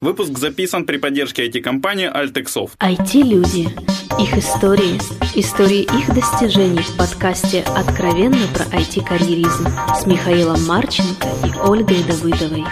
Выпуск 0.00 0.38
записан 0.38 0.84
при 0.84 0.96
поддержке 0.96 1.48
IT-компании 1.48 2.08
Altexoft. 2.08 2.78
IT-люди. 2.78 3.66
Их 4.22 4.38
истории. 4.38 4.96
Истории 5.34 5.82
их 5.82 6.14
достижений 6.14 6.82
в 6.82 6.96
подкасте 6.96 7.64
«Откровенно 7.76 8.46
про 8.54 8.64
IT-карьеризм» 8.78 9.66
с 10.00 10.06
Михаилом 10.06 10.64
Марченко 10.66 11.26
и 11.44 11.68
Ольгой 11.68 12.04
Давыдовой. 12.06 12.64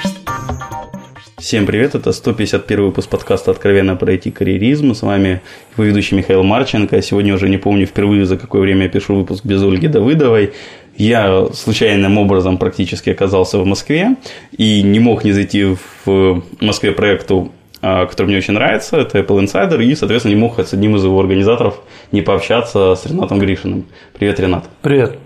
Всем 1.39 1.67
привет, 1.67 1.97
это 1.97 2.13
151 2.13 2.85
выпуск 2.85 3.09
подкаста 3.09 3.51
«Откровенно 3.51 3.97
про 3.97 4.15
IT-карьеризм». 4.15 4.95
С 4.95 5.03
вами 5.03 5.43
его 5.77 5.83
ведущий 5.83 6.15
Михаил 6.15 6.45
Марченко. 6.45 7.03
Сегодня 7.03 7.35
уже 7.35 7.49
не 7.49 7.59
помню 7.59 7.87
впервые, 7.87 8.25
за 8.25 8.39
какое 8.39 8.63
время 8.63 8.85
я 8.85 8.89
пишу 8.89 9.17
выпуск 9.17 9.45
без 9.45 9.61
Ольги 9.65 9.89
Давыдовой. 9.89 10.53
Я 10.99 11.49
случайным 11.53 12.17
образом 12.17 12.57
практически 12.57 13.11
оказался 13.11 13.59
в 13.59 13.67
Москве 13.67 14.17
и 14.57 14.83
не 14.83 14.99
мог 14.99 15.25
не 15.25 15.33
зайти 15.33 15.77
в 16.05 16.43
Москве 16.61 16.93
проекту, 16.93 17.53
а, 17.83 18.07
который 18.07 18.29
мне 18.29 18.39
очень 18.39 18.55
нравится, 18.55 18.97
это 18.97 19.19
Apple 19.19 19.45
Insider, 19.45 19.83
и, 19.85 19.95
соответственно, 19.95 20.35
не 20.35 20.41
мог 20.41 20.59
с 20.59 20.73
одним 20.73 20.97
из 20.97 21.05
его 21.05 21.21
организаторов 21.21 21.81
не 22.13 22.23
пообщаться 22.23 22.95
с 22.95 23.05
Ренатом 23.05 23.39
Гришиным. 23.39 23.85
Привет, 24.15 24.41
Ренат. 24.41 24.65
Привет. 24.81 25.19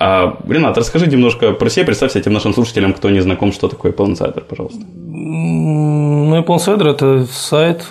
А, 0.00 0.38
Ренат, 0.48 0.76
расскажи 0.76 1.06
немножко 1.06 1.52
про 1.52 1.70
себя, 1.70 1.86
представься 1.86 2.20
тем 2.20 2.32
нашим 2.32 2.52
слушателям, 2.52 2.92
кто 2.92 3.08
не 3.08 3.20
знаком, 3.20 3.52
что 3.52 3.68
такое 3.68 3.92
Apple 3.92 4.08
Insider, 4.08 4.40
пожалуйста. 4.40 4.80
Ну, 5.06 6.36
Apple 6.36 6.56
Insider– 6.56 6.90
это 6.90 7.26
сайт, 7.26 7.86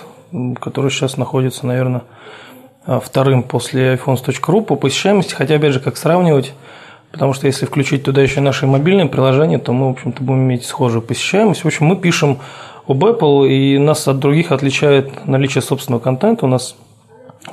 который 0.60 0.90
сейчас 0.90 1.16
находится, 1.16 1.66
наверное, 1.66 2.02
вторым 2.84 3.42
после 3.42 3.94
iPhones.ru 3.94 4.62
по 4.62 4.76
посещаемости, 4.76 5.34
хотя, 5.34 5.54
опять 5.54 5.72
же, 5.72 5.80
как 5.80 5.96
сравнивать– 5.96 6.52
Потому 7.16 7.32
что 7.32 7.46
если 7.46 7.64
включить 7.64 8.04
туда 8.04 8.20
еще 8.20 8.42
наши 8.42 8.66
мобильные 8.66 9.06
приложения, 9.06 9.58
то 9.58 9.72
мы, 9.72 9.86
в 9.88 9.92
общем-то, 9.92 10.22
будем 10.22 10.40
иметь 10.40 10.66
схожую 10.66 11.00
посещаемость. 11.00 11.64
В 11.64 11.66
общем, 11.66 11.86
мы 11.86 11.96
пишем 11.96 12.40
об 12.86 13.02
Apple, 13.02 13.48
и 13.48 13.78
нас 13.78 14.06
от 14.06 14.18
других 14.18 14.52
отличает 14.52 15.26
наличие 15.26 15.62
собственного 15.62 16.00
контента. 16.02 16.44
У 16.44 16.48
нас 16.48 16.76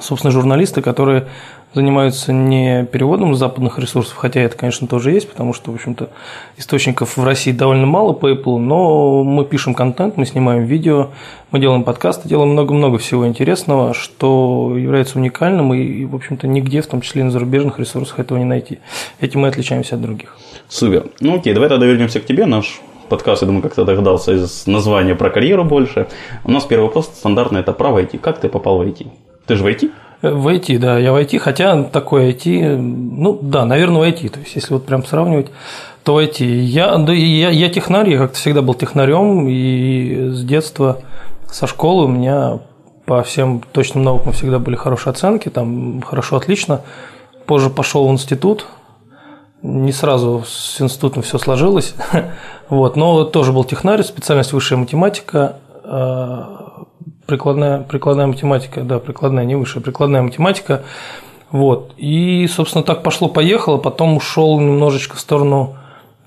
собственно, 0.02 0.32
журналисты, 0.32 0.82
которые 0.82 1.28
занимаются 1.74 2.32
не 2.32 2.86
переводом 2.86 3.36
западных 3.36 3.80
ресурсов, 3.80 4.16
хотя 4.16 4.42
это, 4.42 4.58
конечно, 4.58 4.88
тоже 4.88 5.12
есть, 5.12 5.30
потому 5.30 5.54
что, 5.54 5.72
в 5.72 5.76
общем-то, 5.76 6.10
источников 6.58 7.18
в 7.18 7.24
России 7.24 7.52
довольно 7.52 7.86
мало 7.86 8.14
по 8.14 8.32
Apple, 8.32 8.58
но 8.58 9.24
мы 9.24 9.46
пишем 9.46 9.74
контент, 9.74 10.18
мы 10.18 10.26
снимаем 10.26 10.66
видео, 10.66 11.10
мы 11.52 11.60
делаем 11.60 11.84
подкасты, 11.84 12.30
делаем 12.30 12.52
много-много 12.52 12.98
всего 12.98 13.28
интересного, 13.28 13.94
что 13.94 14.76
является 14.78 15.18
уникальным 15.18 15.74
и, 15.74 16.06
в 16.06 16.16
общем-то, 16.16 16.48
нигде, 16.48 16.82
в 16.82 16.88
том 16.88 17.02
числе 17.02 17.22
и 17.22 17.26
на 17.26 17.32
зарубежных 17.32 17.80
ресурсах, 17.80 18.20
этого 18.20 18.38
не 18.38 18.46
найти. 18.46 18.80
Этим 19.20 19.42
мы 19.42 19.48
отличаемся 19.48 19.96
от 19.96 20.02
других. 20.02 20.38
Супер. 20.70 21.08
Ну 21.20 21.36
окей, 21.36 21.54
давай 21.54 21.70
тогда 21.70 21.86
вернемся 21.86 22.20
к 22.20 22.26
тебе. 22.26 22.46
Наш 22.46 22.82
подкаст, 23.10 23.42
я 23.42 23.48
думаю, 23.48 23.62
как-то 23.62 23.86
догадался 23.86 24.34
из 24.34 24.66
названия 24.68 25.16
про 25.16 25.30
карьеру 25.30 25.64
больше. 25.64 26.08
У 26.44 26.52
нас 26.52 26.66
первый 26.66 26.86
вопрос 26.86 27.08
стандартный– 27.08 27.60
это 27.62 27.74
про 27.74 27.90
IT. 27.90 28.20
Как 28.20 28.40
ты 28.40 28.50
попал 28.50 28.78
в 28.78 28.82
IT? 28.82 29.08
Ты 29.46 29.56
же 29.56 29.64
в 29.64 29.68
IT? 29.68 29.92
В 30.24 30.48
IT, 30.48 30.78
да, 30.80 30.98
я 30.98 31.12
в 31.12 31.18
IT, 31.18 31.38
хотя 31.40 31.84
такой 31.84 32.32
IT, 32.32 32.78
ну 32.78 33.38
да, 33.42 33.66
наверное, 33.66 34.00
в 34.00 34.04
IT, 34.06 34.30
то 34.30 34.40
есть 34.40 34.56
если 34.56 34.74
вот 34.74 34.86
прям 34.86 35.06
сравнивать, 35.06 35.48
то 36.06 36.14
в 36.14 36.18
IT. 36.18 36.46
Я, 36.46 36.96
да, 36.98 37.12
я, 37.12 37.50
я 37.50 37.68
технарь, 37.68 38.10
я 38.10 38.20
как-то 38.20 38.38
всегда 38.38 38.62
был 38.62 38.74
технарем, 38.74 39.50
и 39.50 40.30
с 40.30 40.46
детства, 40.46 41.02
со 41.52 41.68
школы 41.68 42.06
у 42.06 42.08
меня 42.08 42.60
по 43.06 43.22
всем 43.24 43.62
точным 43.74 44.06
наукам 44.06 44.32
всегда 44.32 44.60
были 44.60 44.78
хорошие 44.78 45.12
оценки, 45.12 45.50
там 45.50 46.02
хорошо, 46.02 46.38
отлично. 46.38 46.84
Позже 47.46 47.70
пошел 47.70 48.08
в 48.08 48.12
институт, 48.14 48.68
не 49.62 49.92
сразу 49.92 50.46
с 50.48 50.80
институтом 50.80 51.24
все 51.24 51.38
сложилось, 51.38 51.96
вот, 52.70 52.96
но 52.96 53.26
тоже 53.26 53.52
был 53.52 53.66
технарь, 53.66 54.04
специальность 54.04 54.54
высшая 54.54 54.78
математика, 54.78 55.58
а, 55.84 56.86
прикладная, 57.26 57.82
прикладная 57.82 58.28
математика, 58.28 58.82
да, 58.82 59.00
прикладная, 59.00 59.46
не 59.46 59.56
высшая, 59.56 59.82
прикладная 59.82 60.22
математика. 60.22 60.84
Вот. 61.52 61.94
И, 61.98 62.48
собственно, 62.48 62.84
так 62.84 63.04
пошло-поехало, 63.04 63.78
потом 63.78 64.18
ушел 64.18 64.60
немножечко 64.60 65.16
в 65.16 65.20
сторону 65.20 65.76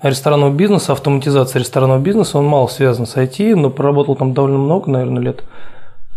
ресторанного 0.01 0.53
бизнеса, 0.53 0.93
автоматизации 0.93 1.59
ресторанного 1.59 1.99
бизнеса. 1.99 2.37
Он 2.37 2.45
мало 2.45 2.67
связан 2.67 3.05
с 3.05 3.15
IT, 3.15 3.55
но 3.55 3.69
проработал 3.69 4.15
там 4.15 4.33
довольно 4.33 4.57
много, 4.57 4.89
наверное, 4.89 5.21
лет 5.21 5.43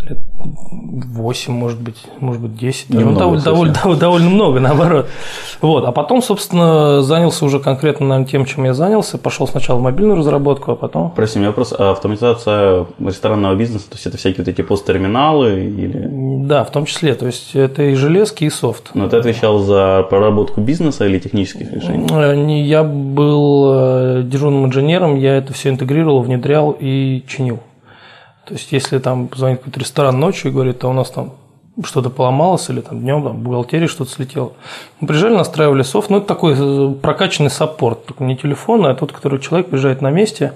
лет 0.09 0.19
8, 0.41 1.53
может 1.53 1.81
быть, 1.81 1.97
может 2.19 2.41
быть, 2.41 2.57
10. 2.57 2.91
Ну, 2.91 3.17
довольно, 3.17 3.43
довольно, 3.43 3.97
довольно 3.97 4.31
много, 4.31 4.61
наоборот. 4.61 5.09
Вот. 5.61 5.85
А 5.85 5.93
потом, 5.93 6.23
собственно, 6.23 7.03
занялся 7.03 7.45
уже 7.45 7.61
конкретно 7.61 8.07
наверное, 8.07 8.31
тем, 8.31 8.45
чем 8.45 8.65
я 8.65 8.75
занялся. 8.75 9.19
Пошел 9.19 9.47
сначала 9.47 9.79
в 9.79 9.83
мобильную 9.83 10.19
разработку, 10.19 10.73
а 10.73 10.77
потом. 10.77 11.11
Прости, 11.11 11.39
у 11.39 11.41
меня 11.41 11.51
вопрос. 11.51 11.75
А 11.77 11.91
автоматизация 11.91 12.87
ресторанного 12.99 13.55
бизнеса, 13.55 13.91
то 13.91 13.97
есть 13.97 14.07
это 14.07 14.17
всякие 14.17 14.45
вот 14.45 14.49
эти 14.49 14.63
посттерминалы 14.63 15.65
или. 15.65 16.09
Да, 16.47 16.65
в 16.65 16.71
том 16.71 16.87
числе. 16.87 17.15
То 17.15 17.27
есть 17.27 17.55
это 17.55 17.83
и 17.83 17.95
железки, 17.95 18.45
и 18.45 18.51
софт. 18.51 18.91
Но 18.95 19.09
ты 19.09 19.17
отвечал 19.17 19.59
за 19.59 20.07
проработку 20.09 20.61
бизнеса 20.61 21.07
или 21.07 21.19
технических 21.19 21.73
решений? 21.73 22.07
Э, 22.11 22.61
я 22.63 22.83
был 22.83 23.73
э, 23.73 24.23
дежурным 24.25 24.67
инженером, 24.67 25.17
я 25.17 25.37
это 25.37 25.53
все 25.53 25.71
интегрировал, 25.71 26.23
внедрял 26.23 26.77
и 26.79 27.23
чинил. 27.27 27.61
То 28.51 28.55
есть, 28.57 28.73
если 28.73 28.99
там 28.99 29.31
звонит 29.33 29.61
какой-то 29.61 29.79
ресторан 29.79 30.19
ночью 30.19 30.51
и 30.51 30.53
говорит, 30.53 30.83
а 30.83 30.89
у 30.89 30.93
нас 30.93 31.09
там 31.11 31.35
что-то 31.85 32.11
поломалось 32.11 32.69
или 32.69 32.81
там 32.81 32.99
днем 32.99 33.23
там, 33.23 33.37
в 33.37 33.43
бухгалтерии 33.43 33.87
что-то 33.87 34.11
слетело. 34.11 34.55
Мы 34.99 35.07
приезжали, 35.07 35.37
настраивали 35.37 35.83
софт. 35.83 36.11
Ну, 36.11 36.17
это 36.17 36.27
такой 36.27 36.57
э, 36.59 36.95
прокачанный 36.95 37.49
саппорт. 37.49 38.07
Только 38.07 38.25
не 38.25 38.37
телефон, 38.37 38.87
а 38.87 38.95
тот, 38.97 39.13
который 39.13 39.39
человек 39.39 39.69
приезжает 39.69 40.03
на 40.03 40.11
месте 40.11 40.55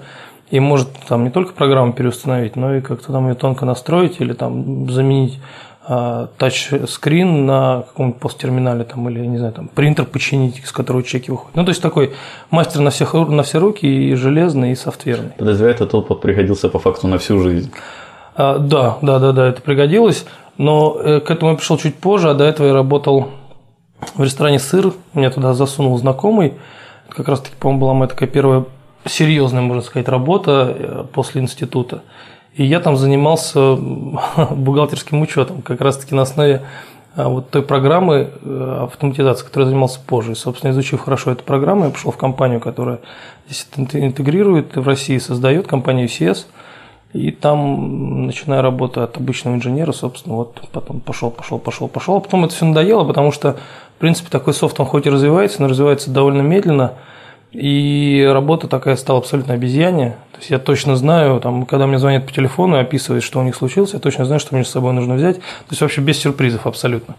и 0.51 0.59
может 0.59 0.89
там 1.07 1.23
не 1.23 1.29
только 1.29 1.53
программу 1.53 1.93
переустановить, 1.93 2.57
но 2.57 2.75
и 2.75 2.81
как-то 2.81 3.13
там 3.13 3.29
ее 3.29 3.35
тонко 3.35 3.63
настроить 3.63 4.19
или 4.19 4.33
там 4.33 4.89
заменить 4.91 5.39
тачскрин 5.87 7.45
на 7.45 7.83
каком-нибудь 7.87 8.19
посттерминале 8.19 8.83
там, 8.83 9.07
или, 9.09 9.25
не 9.25 9.37
знаю, 9.37 9.53
там, 9.53 9.67
принтер 9.67 10.05
починить, 10.05 10.59
из 10.59 10.71
которого 10.71 11.03
чеки 11.03 11.29
выходят. 11.31 11.55
Ну, 11.55 11.63
то 11.63 11.69
есть 11.69 11.81
такой 11.81 12.13
мастер 12.49 12.81
на, 12.81 12.89
всех, 12.89 13.13
на 13.13 13.43
все 13.43 13.59
руки 13.59 13.85
и 13.85 14.15
железный, 14.15 14.71
и 14.71 14.75
софтверный. 14.75 15.31
Подозреваю, 15.37 15.75
этот 15.75 15.93
опыт 15.93 16.21
пригодился 16.21 16.69
по 16.69 16.79
факту 16.79 17.07
на 17.07 17.17
всю 17.19 17.39
жизнь. 17.39 17.71
А, 18.35 18.57
да, 18.57 18.97
да, 19.01 19.19
да, 19.19 19.31
да, 19.31 19.47
это 19.47 19.61
пригодилось. 19.61 20.25
Но 20.57 20.97
э, 20.99 21.19
к 21.19 21.29
этому 21.29 21.51
я 21.51 21.57
пришел 21.57 21.77
чуть 21.77 21.95
позже, 21.95 22.29
а 22.29 22.33
до 22.33 22.45
этого 22.45 22.67
я 22.67 22.73
работал 22.73 23.29
в 24.15 24.23
ресторане 24.23 24.59
«Сыр». 24.59 24.93
Меня 25.13 25.29
туда 25.29 25.53
засунул 25.53 25.97
знакомый. 25.97 26.53
Это 27.07 27.15
как 27.17 27.27
раз-таки, 27.27 27.55
по-моему, 27.59 27.81
была 27.81 27.93
моя 27.93 28.07
такая 28.07 28.29
первая 28.29 28.65
серьезная, 29.05 29.61
можно 29.61 29.83
сказать, 29.83 30.07
работа 30.07 30.75
э, 30.77 31.03
после 31.13 31.41
института. 31.41 32.01
И 32.55 32.63
я 32.63 32.79
там 32.79 32.95
занимался 32.95 33.75
бухгалтерским 34.51 35.21
учетом, 35.21 35.61
как 35.61 35.81
раз-таки 35.81 36.15
на 36.15 36.21
основе 36.21 36.61
а, 37.15 37.27
вот 37.27 37.49
той 37.49 37.61
программы 37.61 38.31
э, 38.41 38.79
автоматизации, 38.83 39.45
которой 39.45 39.63
я 39.63 39.69
занимался 39.69 39.99
позже. 39.99 40.31
И, 40.31 40.35
собственно, 40.35 40.71
изучив 40.71 41.01
хорошо 41.01 41.31
эту 41.31 41.43
программу, 41.43 41.85
я 41.85 41.89
пошел 41.91 42.11
в 42.11 42.17
компанию, 42.17 42.61
которая 42.61 42.99
здесь 43.47 43.67
интегрирует 43.75 44.75
в 44.77 44.87
России, 44.87 45.17
создает 45.17 45.67
компанию 45.67 46.07
UCS. 46.07 46.45
И 47.11 47.31
там, 47.31 48.25
начиная 48.25 48.61
работу 48.61 49.01
от 49.01 49.15
обычного 49.17 49.55
инженера, 49.55 49.91
собственно, 49.93 50.35
вот 50.35 50.61
потом 50.71 50.99
пошел, 50.99 51.31
пошел, 51.31 51.59
пошел, 51.59 51.87
пошел. 51.87 52.17
А 52.17 52.19
потом 52.19 52.45
это 52.45 52.53
все 52.53 52.65
надоело, 52.65 53.05
потому 53.05 53.31
что, 53.31 53.57
в 53.97 53.99
принципе, 53.99 54.29
такой 54.29 54.53
софт, 54.53 54.79
он 54.79 54.85
хоть 54.85 55.05
и 55.05 55.09
развивается, 55.09 55.61
но 55.61 55.67
развивается 55.67 56.09
довольно 56.09 56.41
медленно– 56.41 56.93
и 57.55 58.27
работа 58.31 58.67
такая 58.67 58.95
стала 58.95 59.19
абсолютно 59.19 59.53
обезьяне. 59.53 60.15
То 60.33 60.39
есть 60.39 60.49
я 60.49 60.59
точно 60.59 60.95
знаю, 60.95 61.39
там, 61.39 61.65
когда 61.65 61.87
мне 61.87 61.97
звонят 61.97 62.25
по 62.25 62.33
телефону 62.33 62.75
и 62.75 62.79
описывают, 62.81 63.23
что 63.23 63.39
у 63.39 63.43
них 63.43 63.55
случилось, 63.55 63.93
я 63.93 63.99
точно 63.99 64.25
знаю, 64.25 64.39
что 64.39 64.53
мне 64.53 64.65
с 64.65 64.69
собой 64.69 64.93
нужно 64.93 65.15
взять. 65.15 65.37
То 65.37 65.71
есть 65.71 65.81
вообще 65.81 66.01
без 66.01 66.19
сюрпризов 66.19 66.67
абсолютно. 66.67 67.15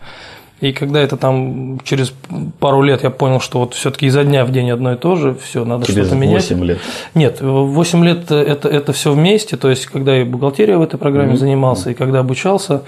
И 0.61 0.73
когда 0.73 1.01
это 1.01 1.17
там 1.17 1.81
через 1.85 2.15
пару 2.61 2.83
лет 2.83 3.03
я 3.03 3.11
понял, 3.11 3.41
что 3.41 3.61
вот 3.61 3.75
все-таки 3.75 4.07
изо 4.07 4.25
дня 4.25 4.45
в 4.45 4.53
день 4.53 4.71
одно 4.71 4.93
и 4.93 4.97
то 4.97 5.17
же, 5.17 5.35
все, 5.35 5.65
надо 5.65 5.85
что-то 5.85 6.15
менять. 6.15 6.51
8 6.51 6.65
лет. 6.65 6.79
Нет, 7.15 7.41
8 7.41 8.05
лет 8.05 8.31
это, 8.31 8.69
это 8.69 8.93
все 8.95 9.13
вместе, 9.13 9.57
то 9.57 9.69
есть 9.69 9.87
когда 9.87 10.19
и 10.19 10.25
бухгалтерия 10.25 10.79
в 10.79 10.83
этой 10.83 10.99
программе 10.99 11.35
mm-hmm. 11.35 11.39
занимался, 11.39 11.91
и 11.91 11.95
когда 11.95 12.21
обучался, 12.21 12.83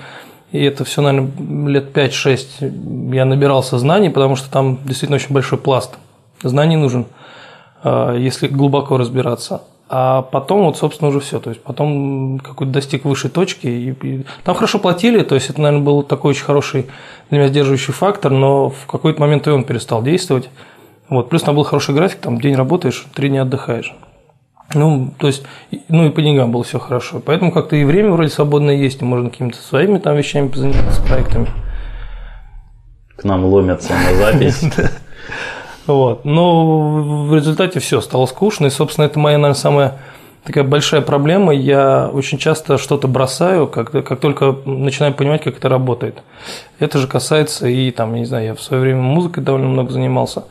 и 0.50 0.62
это 0.64 0.84
все, 0.84 1.02
наверное, 1.02 1.68
лет 1.68 1.94
5-6 1.94 3.14
я 3.14 3.26
набирался 3.26 3.78
знаний, 3.78 4.08
потому 4.08 4.36
что 4.36 4.50
там 4.50 4.78
действительно 4.84 5.16
очень 5.16 5.34
большой 5.34 5.58
пласт 5.58 5.98
знаний 6.42 6.76
нужен. 6.76 7.04
А, 7.04 7.27
если 7.84 8.48
глубоко 8.48 8.96
разбираться. 8.96 9.62
А 9.90 10.20
потом 10.22 10.64
вот, 10.64 10.76
собственно, 10.76 11.08
уже 11.08 11.20
все. 11.20 11.40
То 11.40 11.50
есть 11.50 11.62
потом 11.62 12.38
какой-то 12.40 12.72
достиг 12.72 13.04
высшей 13.04 13.30
точки. 13.30 13.66
И, 13.66 13.90
и... 13.90 14.26
Там 14.44 14.54
хорошо 14.54 14.78
платили, 14.78 15.22
то 15.22 15.34
есть 15.34 15.48
это, 15.48 15.60
наверное, 15.62 15.84
был 15.84 16.02
такой 16.02 16.30
очень 16.30 16.44
хороший 16.44 16.86
для 17.30 17.38
меня 17.38 17.48
сдерживающий 17.48 17.94
фактор, 17.94 18.32
но 18.32 18.68
в 18.68 18.86
какой-то 18.86 19.20
момент 19.20 19.46
и 19.46 19.50
он 19.50 19.64
перестал 19.64 20.02
действовать. 20.02 20.50
Вот. 21.08 21.30
Плюс 21.30 21.42
там 21.42 21.54
был 21.54 21.64
хороший 21.64 21.94
график, 21.94 22.20
там 22.20 22.38
день 22.38 22.54
работаешь, 22.54 23.06
три 23.14 23.30
дня 23.30 23.42
отдыхаешь. 23.42 23.94
Ну, 24.74 25.14
то 25.16 25.26
есть, 25.26 25.44
ну 25.88 26.06
и 26.06 26.10
по 26.10 26.20
деньгам 26.20 26.52
было 26.52 26.62
все 26.62 26.78
хорошо. 26.78 27.22
Поэтому 27.24 27.52
как-то 27.52 27.74
и 27.74 27.84
время 27.84 28.10
вроде 28.10 28.28
свободное 28.28 28.76
есть, 28.76 29.00
и 29.00 29.04
можно 29.06 29.30
какими-то 29.30 29.56
своими 29.56 29.96
там 29.98 30.14
вещами 30.14 30.50
заняться, 30.54 31.02
проектами. 31.02 31.48
К 33.16 33.24
нам 33.24 33.46
ломятся 33.46 33.94
на 33.94 34.14
запись. 34.14 34.62
Вот. 35.88 36.24
Но 36.24 37.24
в 37.26 37.34
результате 37.34 37.80
все 37.80 38.00
стало 38.00 38.26
скучно. 38.26 38.66
И, 38.66 38.70
собственно, 38.70 39.06
это 39.06 39.18
моя, 39.18 39.38
наверное, 39.38 39.58
самая 39.58 39.98
такая 40.44 40.62
большая 40.62 41.00
проблема. 41.00 41.52
Я 41.52 42.10
очень 42.12 42.38
часто 42.38 42.78
что-то 42.78 43.08
бросаю, 43.08 43.66
как, 43.66 43.90
как 43.90 44.20
только 44.20 44.54
начинаю 44.66 45.14
понимать, 45.14 45.42
как 45.42 45.56
это 45.56 45.68
работает. 45.68 46.22
Это 46.78 46.98
же 46.98 47.08
касается 47.08 47.66
и 47.68 47.90
там, 47.90 48.14
не 48.14 48.26
знаю, 48.26 48.46
я 48.46 48.54
в 48.54 48.60
свое 48.60 48.82
время 48.82 49.00
музыкой 49.00 49.42
довольно 49.42 49.68
много 49.68 49.90
занимался. 49.90 50.44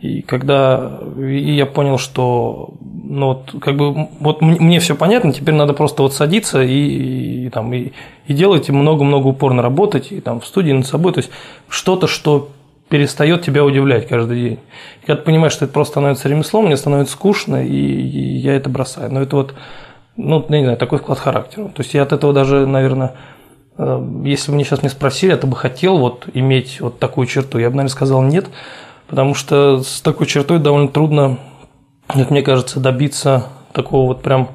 И 0.00 0.22
когда 0.22 0.98
и 1.18 1.52
я 1.52 1.66
понял, 1.66 1.98
что 1.98 2.70
ну 2.80 3.26
вот 3.26 3.54
как 3.60 3.76
бы 3.76 4.08
вот 4.18 4.40
мне 4.40 4.80
все 4.80 4.96
понятно, 4.96 5.32
теперь 5.32 5.54
надо 5.54 5.74
просто 5.74 6.02
вот 6.02 6.14
садиться 6.14 6.62
и, 6.62 7.44
и 7.44 7.50
там 7.50 7.72
и, 7.74 7.92
и 8.26 8.32
делать 8.32 8.70
и 8.70 8.72
много-много 8.72 9.26
упорно 9.26 9.60
работать 9.60 10.10
и 10.10 10.20
там 10.20 10.40
в 10.40 10.46
студии 10.46 10.72
над 10.72 10.86
собой, 10.86 11.12
то 11.12 11.18
есть 11.18 11.30
что-то, 11.68 12.06
что 12.06 12.48
перестает 12.90 13.42
тебя 13.42 13.64
удивлять 13.64 14.08
каждый 14.08 14.40
день. 14.40 14.58
И 15.02 15.06
когда 15.06 15.20
ты 15.20 15.24
понимаешь, 15.24 15.52
что 15.52 15.64
это 15.64 15.72
просто 15.72 15.92
становится 15.92 16.28
ремеслом, 16.28 16.66
мне 16.66 16.76
становится 16.76 17.14
скучно, 17.14 17.64
и, 17.64 17.70
и 17.70 18.36
я 18.38 18.54
это 18.54 18.68
бросаю. 18.68 19.12
Но 19.12 19.22
это 19.22 19.36
вот, 19.36 19.54
ну, 20.16 20.44
не 20.48 20.64
знаю, 20.64 20.76
такой 20.76 20.98
склад 20.98 21.18
характера. 21.18 21.68
То 21.68 21.82
есть 21.82 21.94
я 21.94 22.02
от 22.02 22.12
этого 22.12 22.32
даже, 22.32 22.66
наверное, 22.66 23.14
э, 23.78 24.06
если 24.24 24.50
бы 24.50 24.56
мне 24.56 24.64
сейчас 24.64 24.82
не 24.82 24.88
спросили, 24.88 25.32
это 25.32 25.46
бы 25.46 25.54
хотел 25.56 25.98
вот 25.98 26.26
иметь 26.34 26.80
вот 26.80 26.98
такую 26.98 27.28
черту, 27.28 27.58
я 27.58 27.70
бы, 27.70 27.76
наверное, 27.76 27.94
сказал 27.94 28.22
нет, 28.22 28.48
потому 29.06 29.34
что 29.34 29.82
с 29.82 30.00
такой 30.00 30.26
чертой 30.26 30.58
довольно 30.58 30.88
трудно, 30.88 31.38
как 32.08 32.30
мне 32.30 32.42
кажется, 32.42 32.80
добиться 32.80 33.46
такого 33.72 34.08
вот 34.08 34.22
прям 34.22 34.48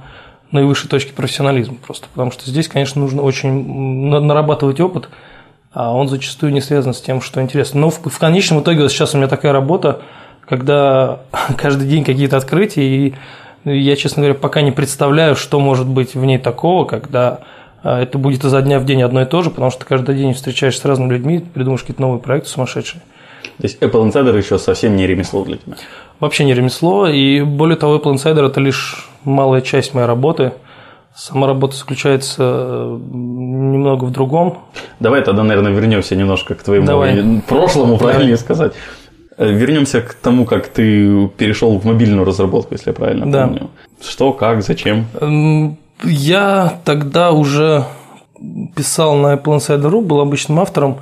наивысшей 0.51 0.89
точки 0.89 1.13
профессионализма 1.13 1.75
просто. 1.75 2.07
Потому 2.13 2.31
что 2.31 2.49
здесь, 2.49 2.67
конечно, 2.67 2.99
нужно 2.99 3.21
очень 3.21 4.09
нарабатывать 4.09 4.81
опыт– 4.81 5.07
а 5.19 5.34
он 5.75 6.07
зачастую 6.07 6.53
не 6.53 6.61
связан 6.61 6.93
с 6.93 7.01
тем, 7.01 7.21
что 7.21 7.41
интересно. 7.41 7.81
Но 7.81 7.89
в, 7.89 8.01
в 8.01 8.17
конечном 8.17 8.61
итоге 8.61 8.81
вот 8.81 8.91
сейчас 8.91 9.13
у 9.13 9.17
меня 9.17 9.27
такая 9.27 9.51
работа, 9.51 10.01
когда 10.47 11.19
каждый 11.57 11.87
день 11.87 12.05
какие-то 12.05 12.37
открытия, 12.37 12.83
и 12.83 13.13
я, 13.65 13.95
честно 13.95 14.21
говоря, 14.21 14.39
пока 14.39 14.61
не 14.61 14.71
представляю, 14.71 15.35
что 15.35 15.59
может 15.59 15.87
быть 15.87 16.15
в 16.15 16.23
ней 16.23 16.37
такого, 16.37 16.85
когда 16.85 17.41
а, 17.83 18.01
это 18.01 18.17
будет 18.17 18.45
изо 18.45 18.61
дня 18.61 18.79
в 18.79 18.85
день 18.85 19.01
одно 19.01 19.23
и 19.23 19.25
то 19.25 19.41
же, 19.41 19.49
потому 19.49 19.69
что 19.69 19.85
каждый 19.85 20.15
день 20.15 20.33
встречаешься 20.33 20.81
с 20.81 20.85
разными 20.85 21.11
людьми, 21.11 21.43
придумаешь 21.53 21.81
какие-то 21.81 22.01
новые 22.01 22.21
проекты 22.21 22.49
сумасшедшие. 22.49 23.01
То 23.57 23.63
есть 23.63 23.81
Apple 23.81 24.09
Insider 24.09 24.37
еще 24.37 24.57
совсем 24.59 24.95
не 24.95 25.05
ремесло 25.05 25.43
для 25.43 25.57
тебя? 25.57 25.75
Вообще 26.19 26.45
не 26.45 26.53
ремесло, 26.53 27.07
и 27.07 27.41
более 27.41 27.75
того, 27.75 27.97
Apple 27.97 28.13
Insider– 28.13 28.45
это 28.47 28.61
лишь 28.61 29.09
малая 29.25 29.61
часть 29.61 29.93
моей 29.93 30.07
работы– 30.07 30.53
Сама 31.15 31.47
работа 31.47 31.77
заключается 31.77 32.43
э, 32.43 32.99
немного 33.13 34.03
в 34.03 34.11
другом. 34.11 34.57
Давай 34.99 35.21
тогда, 35.21 35.43
наверное, 35.43 35.71
вернемся 35.71 36.13
немножко 36.13 36.55
к 36.55 36.63
твоему 36.63 36.85
Давай. 36.85 37.41
прошлому, 37.47 37.97
правильно 37.97 38.25
Давай. 38.25 38.37
сказать. 38.37 38.73
Э, 39.37 39.49
вернемся 39.49 40.01
к 40.01 40.13
тому, 40.15 40.43
как 40.43 40.67
ты 40.67 41.29
перешел 41.37 41.79
в 41.79 41.85
мобильную 41.85 42.25
разработку, 42.25 42.73
если 42.73 42.89
я 42.89 42.93
правильно 42.93 43.31
да. 43.31 43.47
помню. 43.47 43.69
Что, 44.01 44.33
как, 44.33 44.61
зачем? 44.61 45.05
Эм, 45.21 45.77
я 46.03 46.79
тогда 46.83 47.31
уже 47.31 47.85
писал 48.75 49.15
на 49.15 49.35
Apple 49.35 49.57
Insider.ru, 49.57 50.01
был 50.01 50.19
обычным 50.19 50.59
автором. 50.59 50.97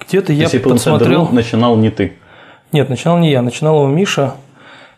Где-то 0.00 0.32
я 0.32 0.46
Apple 0.46 0.70
подсмотрел... 0.70 1.28
начинал 1.30 1.76
не 1.76 1.90
ты? 1.90 2.14
Нет, 2.72 2.88
начинал 2.88 3.18
не 3.18 3.30
я, 3.30 3.42
начинал 3.42 3.76
его 3.76 3.88
Миша. 3.88 4.34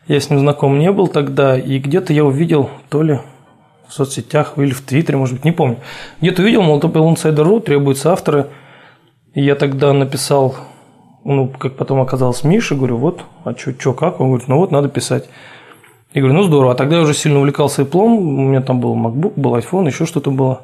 Я 0.06 0.20
с 0.20 0.30
ним 0.30 0.38
знаком 0.38 0.78
не 0.78 0.92
был 0.92 1.08
тогда, 1.08 1.58
и 1.58 1.78
где-то 1.78 2.12
я 2.12 2.24
увидел 2.24 2.70
то 2.88 3.02
ли 3.02 3.18
в 3.88 3.92
соцсетях 3.92 4.54
или 4.56 4.72
в 4.72 4.82
Твиттере, 4.82 5.18
может 5.18 5.36
быть, 5.36 5.44
не 5.44 5.52
помню. 5.52 5.78
Где-то 6.20 6.42
увидел, 6.42 6.62
мол, 6.62 6.80
Insider.ru 6.80 7.60
требуются 7.60 8.12
авторы. 8.12 8.46
И 9.34 9.42
я 9.42 9.54
тогда 9.54 9.92
написал, 9.92 10.56
ну, 11.24 11.48
как 11.48 11.76
потом 11.76 12.00
оказалось, 12.00 12.44
Мише, 12.44 12.74
говорю, 12.74 12.96
вот, 12.96 13.22
а 13.44 13.54
что, 13.56 13.72
что, 13.78 13.92
как? 13.92 14.20
Он 14.20 14.28
говорит, 14.28 14.48
ну 14.48 14.56
вот, 14.56 14.70
надо 14.70 14.88
писать. 14.88 15.28
Я 16.14 16.22
говорю, 16.22 16.38
ну 16.38 16.42
здорово. 16.44 16.72
А 16.72 16.74
тогда 16.74 16.96
я 16.96 17.02
уже 17.02 17.14
сильно 17.14 17.38
увлекался 17.38 17.82
Apple, 17.82 18.00
у 18.00 18.40
меня 18.40 18.62
там 18.62 18.80
был 18.80 18.96
MacBook, 18.96 19.34
был 19.36 19.56
iPhone, 19.56 19.86
еще 19.86 20.06
что-то 20.06 20.30
было. 20.30 20.62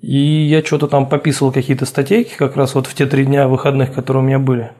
И 0.00 0.18
я 0.18 0.62
что-то 0.62 0.88
там 0.88 1.06
пописывал 1.06 1.52
какие-то 1.52 1.86
статейки 1.86 2.34
как 2.36 2.56
раз 2.56 2.74
вот 2.74 2.86
в 2.86 2.94
те 2.94 3.06
три 3.06 3.24
дня 3.24 3.46
выходных, 3.48 3.94
которые 3.94 4.22
у 4.22 4.26
меня 4.26 4.38
были. 4.38 4.72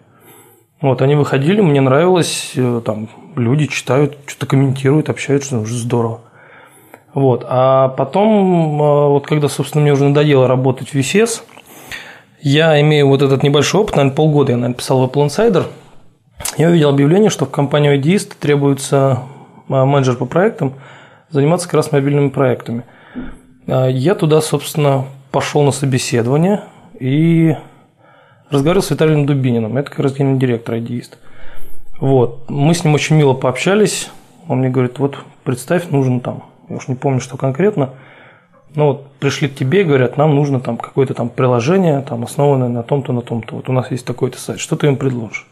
Вот, 0.81 1.01
они 1.01 1.15
выходили, 1.15 1.61
мне 1.61 1.81
нравилось, 1.81 2.53
э, 2.57 2.83
там 2.85 3.09
люди 3.37 3.67
читают, 3.67 4.19
что-то 4.27 4.47
комментируют, 4.47 5.09
общаются, 5.09 5.59
уже 5.59 5.77
здорово. 5.77 6.21
Вот. 7.15 7.47
А 7.49 7.89
потом, 7.91 8.83
а, 8.83 9.09
вот 9.09 9.27
когда, 9.27 9.49
собственно, 9.49 9.83
мне 9.83 9.93
уже 9.93 10.05
надоело 10.05 10.49
работать 10.49 10.89
в 10.89 10.95
VCS, 10.95 11.43
я 12.41 12.79
имею 12.81 13.09
вот 13.09 13.23
этот 13.23 13.43
небольшой 13.43 13.83
опыт, 13.83 13.97
наверное, 13.97 14.17
полгода 14.17 14.53
я 14.53 14.59
написал 14.59 15.01
в 15.01 15.11
Apple 15.11 15.27
Insider, 15.27 15.67
я 16.59 16.69
увидел 16.69 16.91
объявление, 16.91 17.31
что 17.31 17.47
в 17.47 17.51
компанию 17.51 17.99
IDist 17.99 18.33
требуется 18.39 19.21
а, 19.69 19.85
менеджер 19.85 20.17
по 20.17 20.27
проектам 20.27 20.75
заниматься 21.31 21.69
как 21.69 21.75
раз 21.75 21.93
мобильными 21.93 22.29
проектами. 22.29 22.85
А, 23.69 23.87
я 23.87 24.17
туда, 24.17 24.41
собственно, 24.41 25.07
пошел 25.31 25.63
на 25.63 25.71
собеседование 25.71 26.65
и 26.99 27.57
разговаривал 28.51 28.85
с 28.85 28.91
Виталием 28.91 29.25
Дубининым, 29.25 29.77
это 29.77 29.89
как 29.91 30.01
раз 30.01 30.15
генеральный 30.15 30.41
директор 30.41 30.75
IDist. 30.75 31.13
Вот. 32.01 32.51
Мы 32.51 32.75
с 32.75 32.85
ним 32.85 32.95
очень 32.95 33.17
мило 33.17 33.35
пообщались, 33.35 34.11
он 34.49 34.59
мне 34.59 34.69
говорит, 34.69 34.99
вот 34.99 35.17
представь, 35.45 35.91
нужен 35.91 36.19
там 36.21 36.45
уж 36.69 36.89
не 36.89 36.95
помню, 36.95 37.21
что 37.21 37.37
конкретно, 37.37 37.91
но 38.75 38.89
вот 38.89 39.07
пришли 39.21 39.49
к 39.49 39.55
тебе 39.55 39.83
и 39.83 39.85
говорят, 39.85 40.17
нам 40.17 40.35
нужно 40.35 40.61
там 40.61 40.77
какое-то 40.77 41.15
там 41.15 41.29
приложение, 41.29 42.01
там 42.03 42.25
основанное 42.25 42.69
на 42.69 42.83
том-то, 42.83 43.13
на 43.13 43.23
том-то. 43.23 43.57
Вот 43.57 43.69
у 43.69 43.73
нас 43.73 43.91
есть 43.91 44.05
такой-то 44.05 44.39
сайт, 44.39 44.59
что 44.59 44.77
ты 44.77 44.89
им 44.89 44.97
предложишь? 44.97 45.47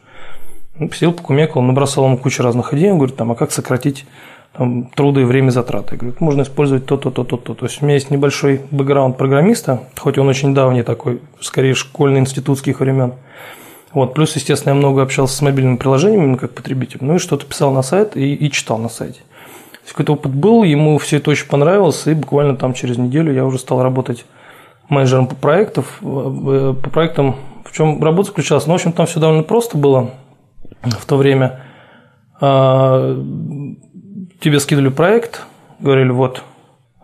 Ну, 0.78 0.90
сел, 0.90 1.12
покумекал, 1.12 1.62
набросал 1.62 2.06
ему 2.06 2.18
кучу 2.18 2.42
разных 2.42 2.74
идей, 2.74 2.90
он 2.90 2.98
говорит, 2.98 3.16
там, 3.16 3.30
а 3.30 3.34
как 3.36 3.52
сократить 3.52 4.06
там, 4.52 4.86
труды 4.86 5.20
и 5.20 5.24
время 5.24 5.50
затраты? 5.50 5.96
Говорю, 5.96 6.16
можно 6.18 6.42
использовать 6.42 6.86
то-то, 6.86 7.10
то-то, 7.10 7.36
то-то. 7.36 7.54
То 7.54 7.66
есть 7.66 7.80
у 7.80 7.84
меня 7.84 7.94
есть 7.94 8.10
небольшой 8.10 8.62
бэкграунд 8.70 9.16
программиста, 9.16 9.84
хоть 9.96 10.18
он 10.18 10.28
очень 10.28 10.54
давний 10.54 10.82
такой, 10.82 11.20
скорее 11.40 11.74
школьно-институтских 11.74 12.80
времен. 12.80 13.12
Вот, 13.92 14.14
плюс, 14.14 14.34
естественно, 14.34 14.72
я 14.72 14.78
много 14.78 15.02
общался 15.02 15.36
с 15.36 15.42
мобильными 15.42 15.76
приложениями 15.76 16.36
как 16.36 16.54
потребитель, 16.54 16.98
ну 17.02 17.16
и 17.16 17.18
что-то 17.18 17.46
писал 17.46 17.70
на 17.72 17.82
сайт 17.82 18.16
и, 18.16 18.34
и 18.34 18.50
читал 18.50 18.78
на 18.78 18.88
сайте 18.88 19.20
какой-то 19.88 20.14
опыт 20.14 20.32
был, 20.32 20.62
ему 20.62 20.98
все 20.98 21.16
это 21.16 21.30
очень 21.30 21.48
понравилось, 21.48 22.06
и 22.06 22.14
буквально 22.14 22.56
там 22.56 22.74
через 22.74 22.98
неделю 22.98 23.32
я 23.32 23.44
уже 23.44 23.58
стал 23.58 23.82
работать 23.82 24.24
менеджером 24.88 25.26
по 25.26 25.34
проектов, 25.34 25.98
э, 26.02 26.74
по 26.82 26.90
проектам, 26.90 27.36
в 27.64 27.72
чем 27.72 28.02
работа 28.02 28.28
заключалась. 28.28 28.66
Ну, 28.66 28.72
в 28.72 28.76
общем, 28.76 28.92
там 28.92 29.06
все 29.06 29.20
довольно 29.20 29.42
просто 29.42 29.76
было 29.76 30.10
в 30.82 31.06
то 31.06 31.16
время. 31.16 31.60
А, 32.40 33.16
тебе 34.40 34.60
скидывали 34.60 34.90
проект, 34.90 35.46
говорили, 35.78 36.10
вот, 36.10 36.42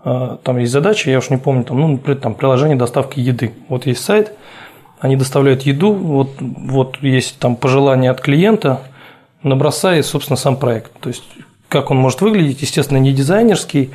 а, 0.05 0.39
там 0.43 0.59
есть 0.59 0.73
задача, 0.73 1.11
я 1.11 1.19
уж 1.19 1.31
не 1.31 1.37
помню, 1.37 1.65
там, 1.65 1.81
ну, 1.81 1.89
например, 1.89 2.21
там 2.21 2.35
приложение 2.35 2.77
доставки 2.77 3.21
еды. 3.21 3.55
Вот 3.69 3.87
есть 3.87 4.05
сайт, 4.05 4.33
они 5.01 5.17
доставляют 5.17 5.63
еду, 5.63 5.93
вот, 5.93 6.31
вот 6.41 6.99
есть 7.03 7.39
там 7.39 7.57
пожелания 7.57 8.11
от 8.11 8.21
клиента, 8.21 8.83
набросай, 9.43 10.03
собственно, 10.03 10.37
сам 10.37 10.57
проект. 10.57 10.93
То 11.01 11.09
есть 11.09 11.25
как 11.69 11.91
он 11.91 11.99
может 11.99 12.21
выглядеть, 12.21 12.63
естественно, 12.63 12.99
не 12.99 13.13
дизайнерский, 13.13 13.91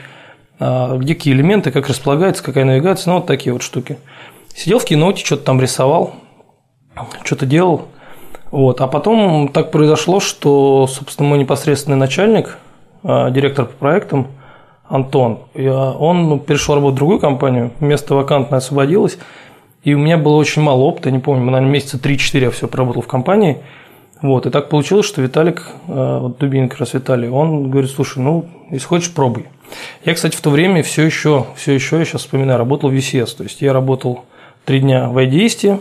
а 0.59 0.95
где 0.97 1.15
какие 1.15 1.33
элементы, 1.33 1.71
как 1.71 1.89
располагается, 1.89 2.43
какая 2.43 2.65
навигация, 2.65 3.11
ну, 3.11 3.19
вот 3.19 3.27
такие 3.27 3.53
вот 3.53 3.63
штуки. 3.63 3.97
Сидел 4.55 4.79
в 4.79 4.85
киноте, 4.85 5.25
что-то 5.25 5.43
там 5.43 5.59
рисовал, 5.59 6.13
что-то 7.23 7.45
делал. 7.45 7.87
Вот. 8.51 8.81
А 8.81 8.87
потом 8.87 9.47
так 9.47 9.71
произошло, 9.71 10.19
что, 10.19 10.85
собственно, 10.87 11.29
мой 11.29 11.39
непосредственный 11.39 11.97
начальник, 11.97 12.59
а, 13.01 13.31
директор 13.31 13.65
по 13.65 13.73
проектам, 13.73 14.27
Антон, 14.87 15.39
он 15.55 16.39
перешел 16.41 16.75
работать 16.75 16.95
в 16.95 16.97
другую 16.97 17.19
компанию, 17.19 17.71
место 17.79 18.13
вакантное 18.13 18.59
освободилось, 18.59 19.17
и 19.81 19.95
у 19.95 19.97
меня 19.97 20.17
было 20.17 20.35
очень 20.35 20.61
мало 20.61 20.81
опыта, 20.81 21.09
не 21.09 21.17
помню, 21.17 21.45
наверное, 21.45 21.71
месяца 21.71 21.97
3-4 21.97 22.41
я 22.41 22.51
все 22.51 22.67
проработал 22.67 23.01
в 23.01 23.07
компании– 23.07 23.57
вот, 24.23 24.45
и 24.45 24.49
так 24.49 24.69
получилось, 24.69 25.05
что 25.05 25.21
Виталик, 25.21 25.67
э, 25.85 26.17
вот 26.21 26.37
Дубин 26.37 26.69
как 26.69 26.79
раз 26.79 26.93
Виталий, 26.93 27.27
он 27.27 27.69
говорит, 27.69 27.91
слушай, 27.91 28.19
ну, 28.19 28.45
если 28.71 28.87
хочешь, 28.87 29.11
пробуй. 29.11 29.47
Я, 30.05 30.13
кстати, 30.13 30.33
в 30.37 30.39
то 30.39 30.49
время 30.49 30.81
все 30.81 31.03
еще, 31.03 31.45
все 31.57 31.73
еще, 31.73 31.99
я 31.99 32.05
сейчас 32.05 32.21
вспоминаю, 32.21 32.57
работал 32.57 32.89
в 32.89 32.93
VCS. 32.93 33.35
То 33.35 33.43
есть 33.43 33.61
я 33.61 33.73
работал 33.73 34.23
три 34.63 34.79
дня 34.79 35.09
в 35.09 35.17
IDST, 35.17 35.77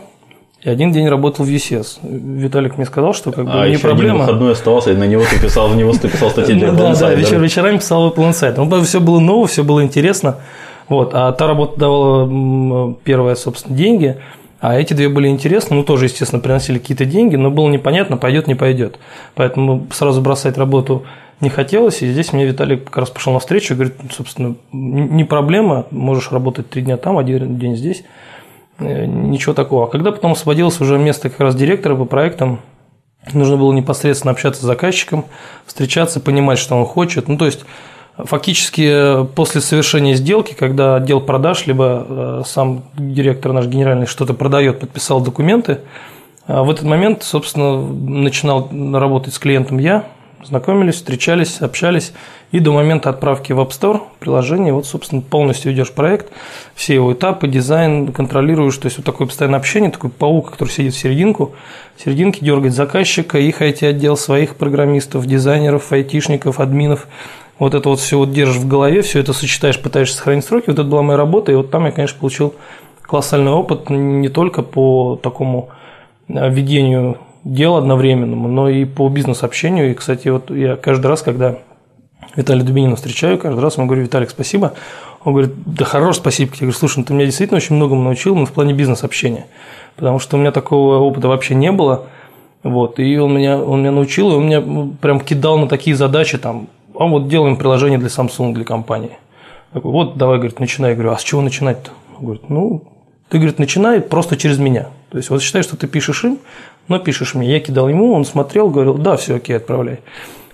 и 0.60 0.68
один 0.68 0.90
день 0.90 1.08
работал 1.08 1.44
в 1.44 1.48
VCS. 1.48 2.00
Виталик 2.02 2.78
мне 2.78 2.86
сказал, 2.86 3.14
что 3.14 3.30
как 3.30 3.44
бы 3.44 3.52
а 3.52 3.68
не 3.68 3.74
еще 3.74 3.82
проблема. 3.82 4.24
Один 4.24 4.26
выходной 4.26 4.52
оставался, 4.54 4.90
и 4.90 4.96
на 4.96 5.06
него 5.06 5.22
ты 5.22 5.40
писал, 5.40 5.68
в 5.68 5.76
него 5.76 5.92
ты 5.92 6.08
писал 6.08 6.30
статьи 6.30 6.56
для 6.56 6.72
Да, 6.72 6.96
да, 6.96 7.14
вечерами 7.14 7.78
писал 7.78 8.10
в 8.10 8.12
Apple 8.12 8.28
Insider. 8.28 8.64
Ну, 8.64 8.82
все 8.82 8.98
было 9.00 9.20
ново, 9.20 9.46
все 9.46 9.62
было 9.62 9.84
интересно. 9.84 10.38
Вот, 10.88 11.12
а 11.14 11.30
та 11.30 11.46
работа 11.46 11.78
давала 11.78 12.92
первые, 13.04 13.36
собственно, 13.36 13.76
деньги– 13.76 14.16
а 14.62 14.78
эти 14.78 14.94
две 14.94 15.08
были 15.08 15.26
интересны, 15.26 15.74
ну 15.74 15.82
тоже, 15.82 16.04
естественно, 16.04 16.40
приносили 16.40 16.78
какие-то 16.78 17.04
деньги, 17.04 17.34
но 17.34 17.50
было 17.50 17.68
непонятно, 17.68 18.16
пойдет, 18.16 18.46
не 18.46 18.54
пойдет. 18.54 18.96
Поэтому 19.34 19.88
сразу 19.90 20.22
бросать 20.22 20.56
работу 20.56 21.04
не 21.40 21.50
хотелось, 21.50 22.00
и 22.00 22.12
здесь 22.12 22.32
мне 22.32 22.46
Виталий 22.46 22.76
как 22.76 22.96
раз 22.96 23.10
пошел 23.10 23.32
навстречу 23.32 23.74
и 23.74 23.76
говорит, 23.76 23.96
собственно, 24.12 24.54
не 24.70 25.24
проблема, 25.24 25.86
можешь 25.90 26.30
работать 26.30 26.70
три 26.70 26.82
дня 26.82 26.96
там, 26.96 27.18
один 27.18 27.58
день 27.58 27.76
здесь, 27.76 28.04
э, 28.78 29.04
ничего 29.04 29.52
такого. 29.52 29.86
А 29.86 29.88
когда 29.88 30.12
потом 30.12 30.30
освободилось 30.30 30.80
уже 30.80 30.96
место 30.96 31.28
как 31.28 31.40
раз 31.40 31.56
директора 31.56 31.96
по 31.96 32.04
проектам, 32.04 32.60
нужно 33.32 33.56
было 33.56 33.72
непосредственно 33.72 34.30
общаться 34.30 34.62
с 34.62 34.64
заказчиком, 34.64 35.24
встречаться, 35.66 36.20
понимать, 36.20 36.60
что 36.60 36.76
он 36.76 36.86
хочет. 36.86 37.26
Ну, 37.26 37.36
то 37.36 37.46
есть 37.46 37.64
Фактически 38.16 39.24
после 39.34 39.60
совершения 39.60 40.14
сделки, 40.14 40.54
когда 40.54 40.96
отдел 40.96 41.20
продаж, 41.20 41.66
либо 41.66 42.06
э, 42.08 42.42
сам 42.46 42.84
директор 42.94 43.52
наш 43.52 43.66
генеральный 43.66 44.06
что-то 44.06 44.34
продает, 44.34 44.80
подписал 44.80 45.20
документы, 45.20 45.80
в 46.46 46.70
этот 46.70 46.84
момент, 46.84 47.22
собственно, 47.22 47.80
начинал 47.80 48.68
работать 48.92 49.32
с 49.32 49.38
клиентом 49.38 49.78
я, 49.78 50.06
знакомились, 50.44 50.96
встречались, 50.96 51.60
общались, 51.60 52.12
и 52.50 52.58
до 52.58 52.72
момента 52.72 53.10
отправки 53.10 53.52
в 53.52 53.60
App 53.60 53.70
Store 53.70 54.02
приложения, 54.18 54.72
вот, 54.72 54.86
собственно, 54.86 55.22
полностью 55.22 55.72
ведешь 55.72 55.92
проект, 55.92 56.32
все 56.74 56.94
его 56.94 57.12
этапы, 57.12 57.48
дизайн 57.48 58.12
контролируешь, 58.12 58.76
то 58.76 58.86
есть 58.86 58.98
вот 58.98 59.06
такое 59.06 59.26
постоянное 59.26 59.58
общение, 59.58 59.90
такой 59.90 60.10
паук, 60.10 60.50
который 60.50 60.70
сидит 60.70 60.94
в 60.94 60.98
серединку, 60.98 61.54
в 61.96 62.02
серединке 62.02 62.44
дергает 62.44 62.74
заказчика, 62.74 63.38
их 63.38 63.62
IT-отдел, 63.62 64.16
своих 64.16 64.56
программистов, 64.56 65.26
дизайнеров, 65.26 65.92
айтишников, 65.92 66.60
админов, 66.60 67.06
вот 67.58 67.74
это 67.74 67.88
вот 67.88 68.00
все 68.00 68.18
вот 68.18 68.32
держишь 68.32 68.56
в 68.56 68.68
голове, 68.68 69.02
все 69.02 69.20
это 69.20 69.32
сочетаешь, 69.32 69.80
пытаешься 69.80 70.16
сохранить 70.16 70.44
сроки, 70.44 70.66
вот 70.68 70.78
это 70.78 70.84
была 70.84 71.02
моя 71.02 71.16
работа, 71.16 71.52
и 71.52 71.54
вот 71.54 71.70
там 71.70 71.84
я, 71.86 71.92
конечно, 71.92 72.18
получил 72.18 72.54
колоссальный 73.02 73.52
опыт 73.52 73.90
не 73.90 74.28
только 74.28 74.62
по 74.62 75.16
такому 75.22 75.68
э, 76.28 76.50
ведению 76.50 77.18
дел 77.44 77.76
одновременному, 77.76 78.48
но 78.48 78.68
и 78.68 78.84
по 78.84 79.08
бизнес-общению. 79.08 79.90
И, 79.90 79.94
кстати, 79.94 80.28
вот 80.28 80.50
я 80.50 80.76
каждый 80.76 81.06
раз, 81.06 81.22
когда 81.22 81.58
Виталия 82.36 82.64
Дубинина 82.64 82.96
встречаю, 82.96 83.38
каждый 83.38 83.60
раз 83.60 83.76
ему 83.76 83.86
говорю, 83.86 84.04
Виталик, 84.04 84.30
спасибо. 84.30 84.74
Он 85.24 85.32
говорит, 85.32 85.52
да 85.66 85.84
хорош, 85.84 86.16
спасибо. 86.16 86.52
Я 86.54 86.60
говорю, 86.60 86.72
слушай, 86.72 86.98
ну 86.98 87.04
ты 87.04 87.12
меня 87.12 87.26
действительно 87.26 87.58
очень 87.58 87.76
многому 87.76 88.02
научил, 88.02 88.34
но 88.34 88.46
в 88.46 88.52
плане 88.52 88.72
бизнес-общения. 88.72 89.46
Потому 89.96 90.18
что 90.18 90.36
у 90.36 90.40
меня 90.40 90.52
такого 90.52 90.98
опыта 90.98 91.28
вообще 91.28 91.54
не 91.54 91.70
было. 91.70 92.06
Вот, 92.62 93.00
и 93.00 93.18
он 93.18 93.36
меня, 93.36 93.58
он 93.58 93.80
меня 93.80 93.90
научил, 93.90 94.30
и 94.30 94.34
он 94.36 94.46
меня 94.46 94.60
ну, 94.60 94.94
прям 95.00 95.20
кидал 95.20 95.58
на 95.58 95.66
такие 95.66 95.96
задачи, 95.96 96.38
там, 96.38 96.68
а 97.02 97.08
вот 97.08 97.28
делаем 97.28 97.56
приложение 97.56 97.98
для 97.98 98.08
Samsung, 98.08 98.52
для 98.52 98.64
компании. 98.64 99.18
Такой, 99.72 99.90
вот, 99.90 100.16
давай, 100.16 100.36
говорит, 100.36 100.60
начинай. 100.60 100.90
Я 100.90 100.94
говорю, 100.96 101.12
а 101.12 101.18
с 101.18 101.22
чего 101.22 101.40
начинать-то? 101.40 101.90
Он 102.18 102.24
говорит, 102.24 102.50
ну, 102.50 102.82
ты, 103.28 103.38
говорит, 103.38 103.58
начинай 103.58 104.00
просто 104.00 104.36
через 104.36 104.58
меня. 104.58 104.88
То 105.10 105.18
есть, 105.18 105.30
вот 105.30 105.42
считай, 105.42 105.62
что 105.62 105.76
ты 105.76 105.86
пишешь 105.86 106.24
им, 106.24 106.38
но 106.88 106.98
пишешь 106.98 107.34
мне. 107.34 107.50
Я 107.50 107.60
кидал 107.60 107.88
ему, 107.88 108.12
он 108.12 108.24
смотрел, 108.24 108.68
говорил, 108.70 108.94
да, 108.94 109.16
все 109.16 109.36
окей, 109.36 109.56
отправляй. 109.56 110.00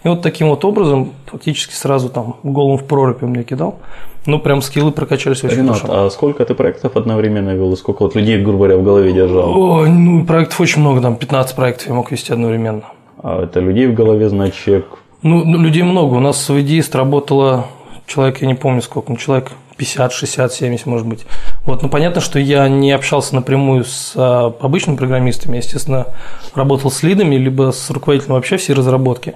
И 0.04 0.08
вот 0.08 0.22
таким 0.22 0.48
вот 0.48 0.64
образом, 0.64 1.12
фактически 1.26 1.74
сразу 1.74 2.08
там 2.08 2.36
голову 2.42 2.76
в 2.76 2.84
прорубь 2.84 3.22
он 3.22 3.30
мне 3.30 3.42
кидал. 3.42 3.80
Ну, 4.26 4.38
прям 4.38 4.62
скиллы 4.62 4.92
прокачались 4.92 5.42
очень 5.42 5.58
Ренат, 5.58 5.80
хорошо. 5.80 6.06
а 6.06 6.10
сколько 6.10 6.44
ты 6.44 6.54
проектов 6.54 6.96
одновременно 6.96 7.50
вел 7.50 7.72
и 7.72 7.76
сколько 7.76 8.02
вот 8.02 8.14
людей, 8.14 8.40
грубо 8.42 8.58
говоря, 8.58 8.76
в 8.76 8.84
голове 8.84 9.12
держал? 9.12 9.58
Ой, 9.58 9.88
ну, 9.88 10.24
проектов 10.24 10.60
очень 10.60 10.80
много, 10.80 11.00
там 11.00 11.16
15 11.16 11.56
проектов 11.56 11.88
я 11.88 11.94
мог 11.94 12.10
вести 12.12 12.32
одновременно. 12.32 12.82
А 13.22 13.42
это 13.42 13.60
людей 13.60 13.86
в 13.86 13.94
голове, 13.94 14.28
значит? 14.28 14.86
Ну, 15.22 15.44
ну 15.44 15.58
людей 15.58 15.82
много. 15.82 16.14
У 16.14 16.20
нас 16.20 16.48
в 16.48 16.60
Идист 16.60 16.94
работало 16.94 17.66
человек, 18.06 18.40
я 18.40 18.46
не 18.46 18.54
помню 18.54 18.82
сколько, 18.82 19.10
ну, 19.10 19.16
человек 19.16 19.52
50, 19.76 20.12
60, 20.12 20.52
70, 20.52 20.86
может 20.86 21.06
быть. 21.06 21.26
Вот, 21.64 21.82
ну, 21.82 21.88
понятно, 21.88 22.20
что 22.20 22.38
я 22.38 22.68
не 22.68 22.92
общался 22.92 23.34
напрямую 23.34 23.84
с 23.84 24.14
а, 24.16 24.52
обычными 24.60 24.96
программистами, 24.96 25.56
я, 25.56 25.58
естественно, 25.58 26.06
работал 26.54 26.90
с 26.90 27.02
лидами, 27.02 27.36
либо 27.36 27.70
с 27.70 27.90
руководителем 27.90 28.34
вообще 28.34 28.56
всей 28.56 28.74
разработки. 28.74 29.34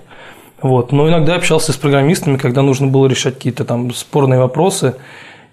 Вот. 0.61 0.93
Но 0.93 1.09
иногда 1.09 1.35
общался 1.35 1.73
с 1.73 1.77
программистами, 1.77 2.37
когда 2.37 2.62
нужно 2.62 2.87
было 2.87 3.07
решать 3.07 3.35
какие-то 3.35 3.65
там 3.65 3.93
спорные 3.93 4.39
вопросы. 4.39 4.95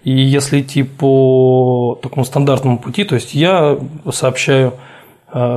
И 0.04 0.12
если 0.12 0.60
идти 0.60 0.82
по 0.82 1.98
такому 2.02 2.24
стандартному 2.24 2.78
пути, 2.78 3.04
то 3.04 3.16
есть 3.16 3.34
я 3.34 3.78
сообщаю 4.10 4.74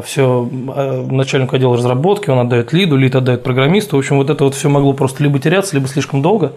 все 0.06 0.50
а, 0.76 1.06
начальнику 1.10 1.56
отдела 1.56 1.76
разработки, 1.76 2.30
он 2.30 2.40
отдает 2.40 2.74
лиду, 2.74 2.96
лид 2.96 3.16
отдает 3.16 3.44
программисту. 3.44 3.96
В 3.96 4.00
общем, 4.00 4.18
вот 4.18 4.30
это 4.30 4.44
вот 4.44 4.54
все 4.54 4.70
могло 4.70 4.94
просто 4.94 5.24
либо 5.24 5.40
теряться, 5.40 5.76
либо 5.76 5.88
слишком 5.88 6.22
долго. 6.22 6.54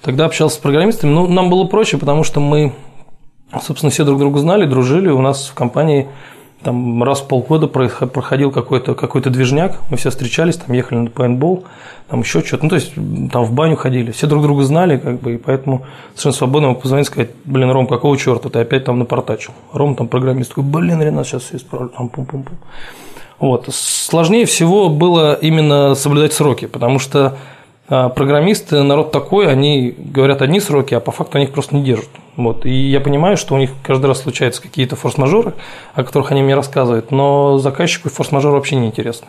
Тогда 0.00 0.24
общался 0.24 0.56
с 0.56 0.58
программистами. 0.58 1.10
Ну, 1.10 1.26
нам 1.26 1.50
было 1.50 1.64
проще, 1.64 1.98
потому 1.98 2.24
что 2.24 2.40
мы, 2.40 2.72
собственно, 3.62 3.90
все 3.90 4.04
друг 4.04 4.18
друга 4.18 4.38
знали, 4.38 4.66
дружили. 4.66 5.08
У 5.08 5.20
нас 5.20 5.48
в 5.48 5.54
компании 5.54 6.08
там 6.64 7.02
раз 7.04 7.20
в 7.20 7.28
полгода 7.28 7.66
проходил 7.66 8.50
какой-то 8.50 8.94
какой 8.94 9.22
движняк, 9.22 9.80
мы 9.90 9.96
все 9.96 10.10
встречались, 10.10 10.56
там 10.56 10.74
ехали 10.74 10.98
на 10.98 11.10
пейнтбол, 11.10 11.64
там 12.08 12.20
еще 12.20 12.42
что-то, 12.42 12.64
ну, 12.64 12.70
то 12.70 12.76
есть 12.76 12.94
там 12.94 13.44
в 13.44 13.52
баню 13.52 13.76
ходили, 13.76 14.10
все 14.10 14.26
друг 14.26 14.42
друга 14.42 14.62
знали, 14.64 14.98
как 14.98 15.20
бы, 15.20 15.34
и 15.34 15.36
поэтому 15.36 15.84
совершенно 16.14 16.34
свободно 16.34 16.68
мог 16.70 16.82
позвонить 16.82 17.06
сказать, 17.06 17.30
блин, 17.44 17.70
Ром, 17.70 17.86
какого 17.86 18.16
черта 18.16 18.48
ты 18.48 18.58
опять 18.58 18.84
там 18.84 18.98
напортачил? 18.98 19.52
Ром 19.72 19.94
там 19.94 20.08
программист 20.08 20.50
такой, 20.50 20.64
блин, 20.64 21.02
Ренат, 21.02 21.26
сейчас 21.26 21.42
все 21.42 21.56
исправлю, 21.56 21.90
там 21.90 22.08
пум-пум-пум. 22.08 22.58
Вот. 23.38 23.68
Сложнее 23.70 24.46
всего 24.46 24.88
было 24.88 25.34
именно 25.34 25.94
соблюдать 25.94 26.32
сроки, 26.32 26.66
потому 26.66 26.98
что 26.98 27.36
а 27.86 28.08
программисты, 28.08 28.82
народ 28.82 29.12
такой, 29.12 29.50
они 29.50 29.94
говорят 29.98 30.40
одни 30.40 30.58
сроки, 30.60 30.94
а 30.94 31.00
по 31.00 31.12
факту 31.12 31.36
они 31.36 31.46
их 31.46 31.52
просто 31.52 31.76
не 31.76 31.82
держат. 31.82 32.08
Вот. 32.36 32.66
И 32.66 32.90
я 32.90 33.00
понимаю, 33.00 33.36
что 33.36 33.54
у 33.54 33.58
них 33.58 33.70
каждый 33.82 34.06
раз 34.06 34.22
случаются 34.22 34.60
какие-то 34.60 34.96
форс-мажоры, 34.96 35.54
о 35.94 36.02
которых 36.02 36.32
они 36.32 36.42
мне 36.42 36.54
рассказывают, 36.54 37.10
но 37.10 37.58
заказчику 37.58 38.08
форс-мажор 38.08 38.52
вообще 38.52 38.76
не 38.76 38.88
интересно. 38.88 39.28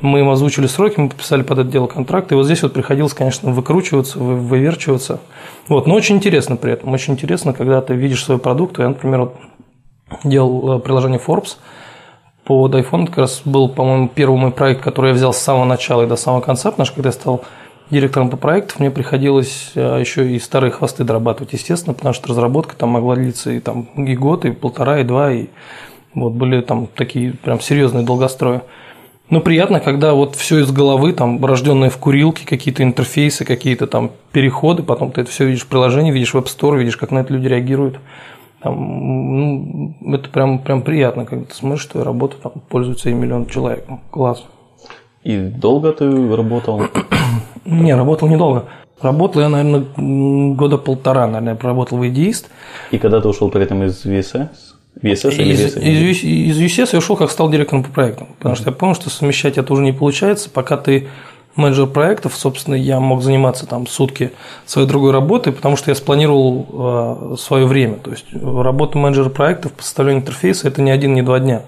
Мы 0.00 0.20
им 0.20 0.28
озвучили 0.28 0.66
сроки, 0.66 1.00
мы 1.00 1.08
подписали 1.08 1.42
под 1.42 1.60
это 1.60 1.70
дело 1.70 1.86
контракт, 1.86 2.30
и 2.32 2.34
вот 2.34 2.44
здесь 2.44 2.62
вот 2.62 2.74
приходилось, 2.74 3.14
конечно, 3.14 3.50
выкручиваться, 3.50 4.18
выверчиваться. 4.18 5.20
Вот. 5.68 5.86
Но 5.86 5.94
очень 5.94 6.16
интересно 6.16 6.56
при 6.56 6.72
этом. 6.72 6.92
Очень 6.92 7.14
интересно, 7.14 7.54
когда 7.54 7.80
ты 7.80 7.94
видишь 7.94 8.22
свой 8.22 8.38
продукт. 8.38 8.78
Я, 8.78 8.88
например, 8.88 9.20
вот 9.20 9.36
делал 10.24 10.76
э, 10.76 10.80
приложение 10.80 11.20
Forbes 11.24 11.56
под 12.44 12.74
iPhone, 12.74 13.06
как 13.06 13.18
раз 13.18 13.40
был, 13.46 13.70
по-моему, 13.70 14.08
первый 14.08 14.38
мой 14.38 14.50
проект, 14.50 14.82
который 14.82 15.08
я 15.08 15.14
взял 15.14 15.32
с 15.32 15.38
самого 15.38 15.64
начала 15.64 16.02
и 16.02 16.06
до 16.06 16.16
самого 16.16 16.42
конца, 16.42 16.70
потому 16.70 16.84
что 16.84 16.96
когда 16.96 17.08
я 17.08 17.12
стал 17.12 17.42
директором 17.90 18.30
по 18.30 18.36
проекту 18.36 18.76
мне 18.78 18.90
приходилось 18.90 19.72
э, 19.74 19.98
еще 20.00 20.30
и 20.30 20.38
старые 20.38 20.70
хвосты 20.70 21.04
дорабатывать, 21.04 21.52
естественно, 21.52 21.94
потому 21.94 22.14
что 22.14 22.28
разработка 22.28 22.76
там 22.76 22.90
могла 22.90 23.16
длиться 23.16 23.50
и, 23.50 23.60
там, 23.60 23.82
и 23.96 24.16
год, 24.16 24.44
и 24.44 24.52
полтора, 24.52 25.00
и 25.00 25.04
два, 25.04 25.32
и 25.32 25.48
вот 26.14 26.32
были 26.32 26.60
там 26.60 26.86
такие 26.86 27.32
прям 27.32 27.60
серьезные 27.60 28.04
долгострои. 28.04 28.62
Но 29.30 29.40
приятно, 29.40 29.80
когда 29.80 30.12
вот 30.12 30.36
все 30.36 30.60
из 30.60 30.70
головы, 30.70 31.12
там, 31.12 31.44
рожденные 31.44 31.90
в 31.90 31.96
курилке, 31.96 32.46
какие-то 32.46 32.82
интерфейсы, 32.82 33.44
какие-то 33.44 33.86
там 33.86 34.10
переходы, 34.32 34.82
потом 34.82 35.12
ты 35.12 35.22
это 35.22 35.30
все 35.30 35.46
видишь 35.46 35.62
в 35.62 35.68
приложении, 35.68 36.12
видишь 36.12 36.34
веб-стор, 36.34 36.76
видишь, 36.76 36.96
как 36.96 37.10
на 37.10 37.20
это 37.20 37.32
люди 37.32 37.48
реагируют. 37.48 37.98
Там, 38.60 38.76
ну, 38.78 39.94
это 40.14 40.28
прям, 40.28 40.58
прям 40.58 40.82
приятно, 40.82 41.24
когда 41.24 41.44
ты 41.46 41.54
смотришь, 41.54 41.82
что 41.82 42.04
работа 42.04 42.36
там 42.42 42.52
пользуется 42.68 43.10
и 43.10 43.12
миллион 43.12 43.46
человек. 43.46 43.86
Класс. 44.10 44.44
И 45.24 45.38
долго 45.38 45.92
ты 45.92 46.36
работал? 46.36 46.82
Не, 47.64 47.94
работал 47.94 48.28
недолго. 48.28 48.66
Работал 49.00 49.42
я, 49.42 49.48
наверное, 49.48 49.84
года 50.54 50.78
полтора, 50.78 51.26
наверное, 51.26 51.56
проработал 51.56 51.98
в 51.98 52.06
идеист. 52.08 52.48
И 52.90 52.98
когда 52.98 53.20
ты 53.20 53.28
ушел 53.28 53.50
при 53.50 53.62
этом 53.62 53.82
из 53.82 54.04
VSS? 54.04 54.48
VSS 55.02 55.34
или 55.36 55.52
из, 55.52 55.76
Из, 55.76 56.22
из 56.22 56.60
VSS 56.60 56.90
я 56.92 56.98
ушел, 56.98 57.16
как 57.16 57.30
стал 57.30 57.50
директором 57.50 57.82
по 57.82 57.90
проектам. 57.90 58.28
Потому 58.38 58.54
mm-hmm. 58.54 58.58
что 58.58 58.70
я 58.70 58.76
понял, 58.76 58.94
что 58.94 59.10
совмещать 59.10 59.58
это 59.58 59.72
уже 59.72 59.82
не 59.82 59.92
получается, 59.92 60.48
пока 60.50 60.76
ты 60.76 61.08
менеджер 61.56 61.86
проектов, 61.86 62.34
собственно, 62.36 62.74
я 62.74 63.00
мог 63.00 63.22
заниматься 63.22 63.66
там 63.66 63.86
сутки 63.86 64.32
своей 64.66 64.86
другой 64.86 65.12
работой, 65.12 65.52
потому 65.52 65.76
что 65.76 65.90
я 65.90 65.94
спланировал 65.94 67.32
э, 67.32 67.36
свое 67.38 67.66
время. 67.66 67.96
То 67.96 68.10
есть 68.10 68.26
работа 68.32 68.98
менеджера 68.98 69.28
проектов 69.28 69.72
по 69.72 69.82
составлению 69.82 70.22
интерфейса– 70.22 70.68
это 70.68 70.82
не 70.82 70.90
один, 70.90 71.14
не 71.14 71.22
два 71.22 71.40
дня. 71.40 71.62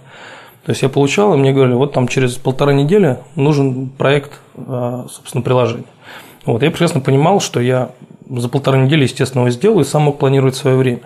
То 0.67 0.73
есть 0.73 0.83
я 0.83 0.89
получал, 0.89 1.33
и 1.33 1.37
мне 1.37 1.53
говорили, 1.53 1.77
вот 1.77 1.93
там 1.93 2.09
через 2.09 2.35
полтора 2.35 2.73
недели 2.73 3.19
нужен 3.37 3.89
проект, 3.89 4.33
а, 4.57 5.07
собственно, 5.09 5.41
приложения. 5.41 5.85
Вот, 6.45 6.61
я 6.65 6.71
прекрасно 6.73 7.01
понимал, 7.01 7.39
что 7.39 7.61
я 7.61 7.93
за 8.29 8.49
полтора 8.49 8.79
недели, 8.79 9.05
естественно, 9.05 9.43
его 9.43 9.51
сделаю 9.51 9.83
и 9.83 9.85
сам 9.85 10.03
мог 10.03 10.19
планировать 10.19 10.57
свое 10.57 10.77
время. 10.77 11.03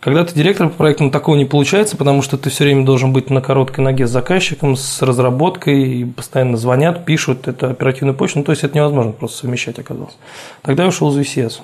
Когда 0.00 0.22
ты 0.22 0.34
директор 0.34 0.68
по 0.68 0.74
проекту, 0.74 1.10
такого 1.10 1.34
не 1.34 1.46
получается, 1.46 1.96
потому 1.96 2.20
что 2.20 2.36
ты 2.36 2.50
все 2.50 2.64
время 2.64 2.84
должен 2.84 3.14
быть 3.14 3.30
на 3.30 3.40
короткой 3.40 3.84
ноге 3.84 4.06
с 4.06 4.10
заказчиком, 4.10 4.76
с 4.76 5.00
разработкой, 5.00 6.00
и 6.00 6.04
постоянно 6.04 6.58
звонят, 6.58 7.06
пишут, 7.06 7.48
это 7.48 7.70
оперативная 7.70 8.12
почта, 8.12 8.40
ну, 8.40 8.44
то 8.44 8.52
есть 8.52 8.64
это 8.64 8.76
невозможно 8.76 9.12
просто 9.12 9.38
совмещать 9.38 9.78
оказалось. 9.78 10.18
Тогда 10.60 10.82
я 10.82 10.90
ушел 10.90 11.10
из 11.10 11.16
VCS. 11.16 11.60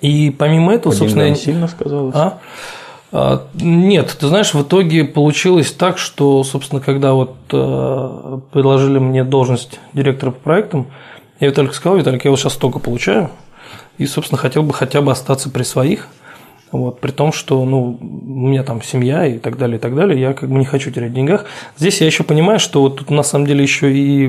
И 0.00 0.30
помимо 0.30 0.72
этого, 0.72 0.92
По 0.92 0.98
собственно... 0.98 1.24
Я... 1.24 1.34
сильно 1.34 1.66
сказалось? 1.66 2.14
А? 2.14 2.38
А, 3.12 3.46
нет, 3.54 4.16
ты 4.18 4.26
знаешь, 4.26 4.54
в 4.54 4.62
итоге 4.62 5.04
получилось 5.04 5.70
так, 5.70 5.98
что, 5.98 6.42
собственно, 6.44 6.80
когда 6.80 7.12
вот 7.12 7.36
э, 7.52 8.38
предложили 8.52 8.98
мне 8.98 9.22
должность 9.22 9.78
директора 9.92 10.30
по 10.30 10.40
проектам, 10.40 10.86
я 11.38 11.48
Виталик 11.48 11.74
сказал, 11.74 11.98
Виталик, 11.98 12.24
я 12.24 12.30
вот 12.30 12.40
сейчас 12.40 12.54
столько 12.54 12.78
получаю, 12.78 13.28
и, 13.98 14.06
собственно, 14.06 14.38
хотел 14.38 14.62
бы 14.62 14.72
хотя 14.72 15.02
бы 15.02 15.12
остаться 15.12 15.50
при 15.50 15.62
своих, 15.62 16.08
вот, 16.70 17.00
при 17.00 17.10
том, 17.10 17.32
что 17.34 17.62
ну, 17.66 17.98
у 18.00 18.48
меня 18.48 18.62
там 18.62 18.80
семья 18.80 19.26
и 19.26 19.38
так 19.38 19.58
далее, 19.58 19.76
и 19.76 19.78
так 19.78 19.94
далее, 19.94 20.18
я 20.18 20.32
как 20.32 20.48
бы 20.48 20.58
не 20.58 20.64
хочу 20.64 20.90
терять 20.90 21.10
в 21.10 21.14
деньгах. 21.14 21.44
Здесь 21.76 22.00
я 22.00 22.06
еще 22.06 22.24
понимаю, 22.24 22.58
что 22.58 22.80
вот 22.80 22.96
тут 22.96 23.10
на 23.10 23.22
самом 23.22 23.46
деле 23.46 23.62
еще 23.62 23.92
и 23.92 24.26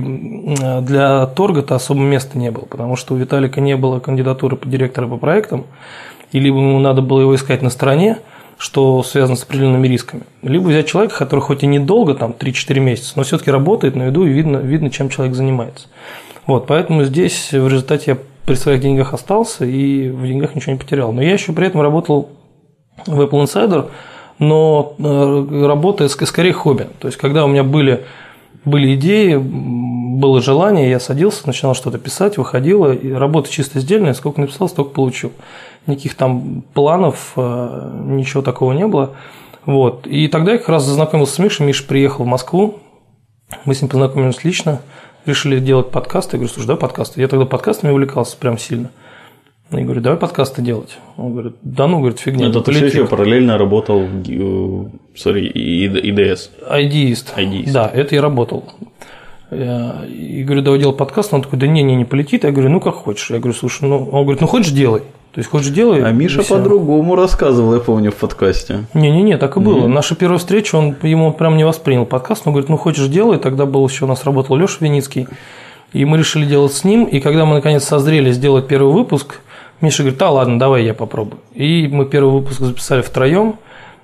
для 0.82 1.26
торга-то 1.28 1.76
особо 1.76 2.02
места 2.02 2.38
не 2.38 2.52
было, 2.52 2.66
потому 2.66 2.98
что 2.98 3.14
у 3.14 3.18
Виталика 3.18 3.62
не 3.62 3.78
было 3.78 4.02
кандидатуры 4.02 4.58
по 4.58 4.68
директора 4.68 5.08
по 5.08 5.16
проектам, 5.16 5.64
и 6.34 6.40
либо 6.40 6.58
ему 6.58 6.80
надо 6.80 7.02
было 7.02 7.22
его 7.22 7.34
искать 7.34 7.62
на 7.62 7.70
стороне, 7.70 8.18
что 8.58 9.04
связано 9.04 9.36
с 9.36 9.44
определенными 9.44 9.88
рисками. 9.88 10.24
Либо 10.42 10.68
взять 10.68 10.88
человека, 10.88 11.18
который 11.18 11.42
хоть 11.42 11.64
и 11.64 11.68
недолго, 11.68 12.14
там 12.16 12.32
3-4 12.38 12.80
месяца, 12.80 13.14
но 13.16 13.24
все-таки 13.24 13.52
работает 13.52 13.96
на 13.96 14.04
виду 14.04 14.26
и 14.26 14.30
видно, 14.30 14.58
видно, 14.58 14.90
чем 14.90 15.10
человек 15.10 15.36
занимается. 15.36 15.88
Вот, 16.46 16.68
поэтому 16.68 17.04
здесь 17.04 17.52
в 17.52 17.68
результате 17.68 18.12
я 18.12 18.18
при 18.46 18.56
своих 18.56 18.82
деньгах 18.82 19.14
остался 19.14 19.66
и 19.66 20.10
в 20.10 20.26
деньгах 20.26 20.56
ничего 20.56 20.74
не 20.74 20.80
потерял. 20.80 21.12
Но 21.14 21.22
я 21.22 21.34
еще 21.34 21.54
при 21.54 21.68
этом 21.68 21.82
работал 21.82 22.30
в 23.06 23.22
Apple 23.22 23.44
Insider, 23.44 23.90
но 24.40 24.96
э, 25.00 25.66
работая 25.68 26.10
скорее 26.10 26.54
хобби. 26.54 26.88
То 27.00 27.08
есть, 27.08 27.18
когда 27.18 27.46
у 27.46 27.48
меня 27.48 27.64
были, 27.64 28.06
были 28.66 28.96
идеи, 28.96 29.36
было 29.38 30.42
желание, 30.42 30.90
я 30.90 31.00
садился, 31.00 31.48
начинал 31.48 31.76
что-то 31.76 31.98
писать, 31.98 32.38
выходила, 32.38 32.94
и 32.94 33.12
работа 33.12 33.50
чисто 33.50 33.80
сдельная, 33.80 34.14
сколько 34.14 34.42
написал, 34.42 34.70
столько 34.70 34.92
получил. 34.92 35.32
Никаких 35.88 36.16
там 36.16 36.64
планов, 36.74 37.34
э, 37.36 37.92
ничего 38.06 38.42
такого 38.42 38.74
не 38.74 38.88
было. 38.88 39.16
Вот. 39.66 40.08
И 40.08 40.28
тогда 40.28 40.54
я 40.54 40.58
как 40.58 40.70
раз 40.70 40.86
зазнакомился 40.86 41.36
с 41.36 41.40
Мишей, 41.40 41.66
Миша 41.66 41.84
приехал 41.84 42.26
в 42.26 42.28
Москву, 42.28 42.80
мы 43.66 43.76
с 43.76 43.82
ним 43.82 43.90
познакомились 43.90 44.44
лично, 44.44 44.82
решили 45.26 45.60
делать 45.60 45.90
подкасты. 45.92 46.36
Я 46.36 46.40
говорю, 46.40 46.54
слушай, 46.54 46.68
да, 46.68 46.76
подкасты. 46.76 47.22
Я 47.22 47.28
тогда 47.28 47.46
подкастами 47.46 47.92
увлекался 47.92 48.38
прям 48.38 48.58
сильно. 48.58 48.92
Я 49.72 49.82
говорю, 49.82 50.02
давай 50.02 50.20
подкасты 50.20 50.62
делать. 50.62 50.98
Он 51.18 51.32
говорит, 51.32 51.56
да 51.62 51.88
ну, 51.88 52.00
говорит, 52.00 52.20
фигня. 52.20 52.50
Это 52.50 52.62
ты 52.62 52.72
еще 52.72 53.08
параллельно 53.08 53.58
работал 53.58 54.02
в 54.02 54.90
sorry, 55.16 55.52
IDS. 55.52 56.50
IDист. 56.70 57.34
IDист. 57.36 57.74
Да, 57.74 57.90
это 57.92 58.16
я 58.16 58.22
работал. 58.22 58.66
И 59.52 60.44
говорю, 60.46 60.62
давай 60.62 60.80
делать 60.80 60.98
подкаст. 60.98 61.34
Он 61.34 61.42
такой, 61.42 61.60
да 61.60 61.68
не, 61.68 61.82
не, 61.84 61.96
не 61.96 62.06
полетит. 62.06 62.44
Я 62.44 62.52
говорю, 62.52 62.70
ну 62.70 62.80
как 62.80 62.96
хочешь. 62.96 63.30
Я 63.32 63.40
говорю, 63.40 63.54
слушай, 63.54 63.88
ну, 63.88 64.10
он 64.12 64.24
говорит, 64.24 64.42
ну 64.42 64.48
хочешь 64.48 64.72
делай. 64.72 65.04
То 65.34 65.40
есть 65.40 65.50
хочешь 65.50 65.70
делай. 65.70 66.04
А 66.04 66.12
Миша 66.12 66.44
по-другому 66.44 67.16
рассказывал, 67.16 67.74
я 67.74 67.80
помню, 67.80 68.12
в 68.12 68.16
подкасте. 68.16 68.86
Не-не-не, 68.94 69.40
так 69.40 69.58
и 69.58 69.60
было. 69.60 69.86
Mm-hmm. 69.86 69.94
Наша 69.94 70.16
первая 70.16 70.38
встреча, 70.38 70.76
он 70.76 70.96
ему 71.02 71.34
прям 71.34 71.58
не 71.58 71.66
воспринял 71.66 72.06
подкаст. 72.06 72.44
Он 72.46 72.54
говорит, 72.54 72.70
ну 72.70 72.78
хочешь 72.78 73.08
делай. 73.08 73.40
Тогда 73.40 73.66
был 73.66 73.88
еще 73.88 74.06
у 74.06 74.08
нас 74.08 74.26
работал 74.26 74.56
Леша 74.56 74.78
Веницкий. 74.80 75.28
И 75.92 76.06
мы 76.06 76.20
решили 76.20 76.46
делать 76.46 76.74
с 76.74 76.84
ним. 76.84 77.06
И 77.06 77.20
когда 77.20 77.46
мы 77.46 77.56
наконец 77.56 77.84
созрели 77.84 78.32
сделать 78.32 78.68
первый 78.68 78.94
выпуск, 78.94 79.40
Миша 79.82 80.04
говорит, 80.04 80.20
да 80.20 80.30
ладно, 80.30 80.60
давай 80.60 80.86
я 80.86 80.94
попробую. 80.94 81.40
И 81.56 81.88
мы 81.92 82.06
первый 82.06 82.32
выпуск 82.32 82.60
записали 82.62 83.02
втроем. 83.02 83.56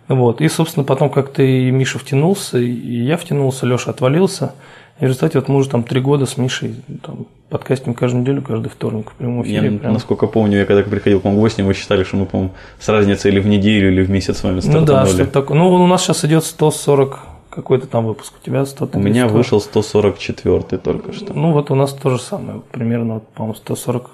Вот. 0.07 0.41
И, 0.41 0.47
собственно, 0.49 0.83
потом 0.83 1.11
как-то 1.11 1.43
и 1.43 1.69
Миша 1.69 1.99
втянулся, 1.99 2.57
и 2.57 3.03
я 3.03 3.17
втянулся, 3.17 3.67
Леша 3.67 3.91
отвалился. 3.91 4.55
И 4.99 5.05
в 5.05 5.07
результате 5.07 5.39
вот 5.39 5.47
мы 5.47 5.55
уже 5.55 5.69
там 5.69 5.83
три 5.83 6.01
года 6.01 6.25
с 6.25 6.37
Мишей 6.37 6.75
там, 7.01 7.25
подкастим 7.49 7.93
каждую 7.93 8.23
неделю, 8.23 8.41
каждый 8.41 8.69
вторник 8.69 9.11
в 9.11 9.13
прямом 9.13 9.43
эфире. 9.43 9.71
Я, 9.71 9.79
прям. 9.79 9.93
насколько 9.93 10.27
помню, 10.27 10.57
я 10.57 10.65
когда 10.65 10.83
приходил 10.83 11.21
к 11.21 11.23
вам 11.23 11.35
в 11.35 11.39
гости, 11.39 11.61
мы 11.61 11.73
считали, 11.73 12.03
что 12.03 12.17
мы, 12.17 12.25
по-моему, 12.25 12.51
с 12.79 12.89
разницей 12.89 13.31
или 13.31 13.39
в 13.39 13.47
неделю, 13.47 13.91
или 13.91 14.03
в 14.03 14.09
месяц 14.09 14.39
с 14.39 14.43
вами 14.43 14.59
стартанули. 14.59 14.89
Ну 14.89 14.93
да, 14.93 15.05
что 15.05 15.25
такое. 15.25 15.57
Ну, 15.57 15.71
у 15.71 15.87
нас 15.87 16.03
сейчас 16.03 16.25
идет 16.25 16.43
140 16.43 17.19
какой-то 17.49 17.87
там 17.87 18.05
выпуск. 18.05 18.33
У 18.41 18.45
тебя 18.45 18.65
100 18.65 18.89
У 18.93 18.99
меня 18.99 19.27
вышел 19.27 19.61
144 19.61 20.61
только 20.79 21.13
что. 21.13 21.33
Ну, 21.33 21.53
вот 21.53 21.71
у 21.71 21.75
нас 21.75 21.93
то 21.93 22.09
же 22.09 22.19
самое. 22.19 22.61
Примерно, 22.71 23.21
по-моему, 23.35 23.55
140 23.55 24.11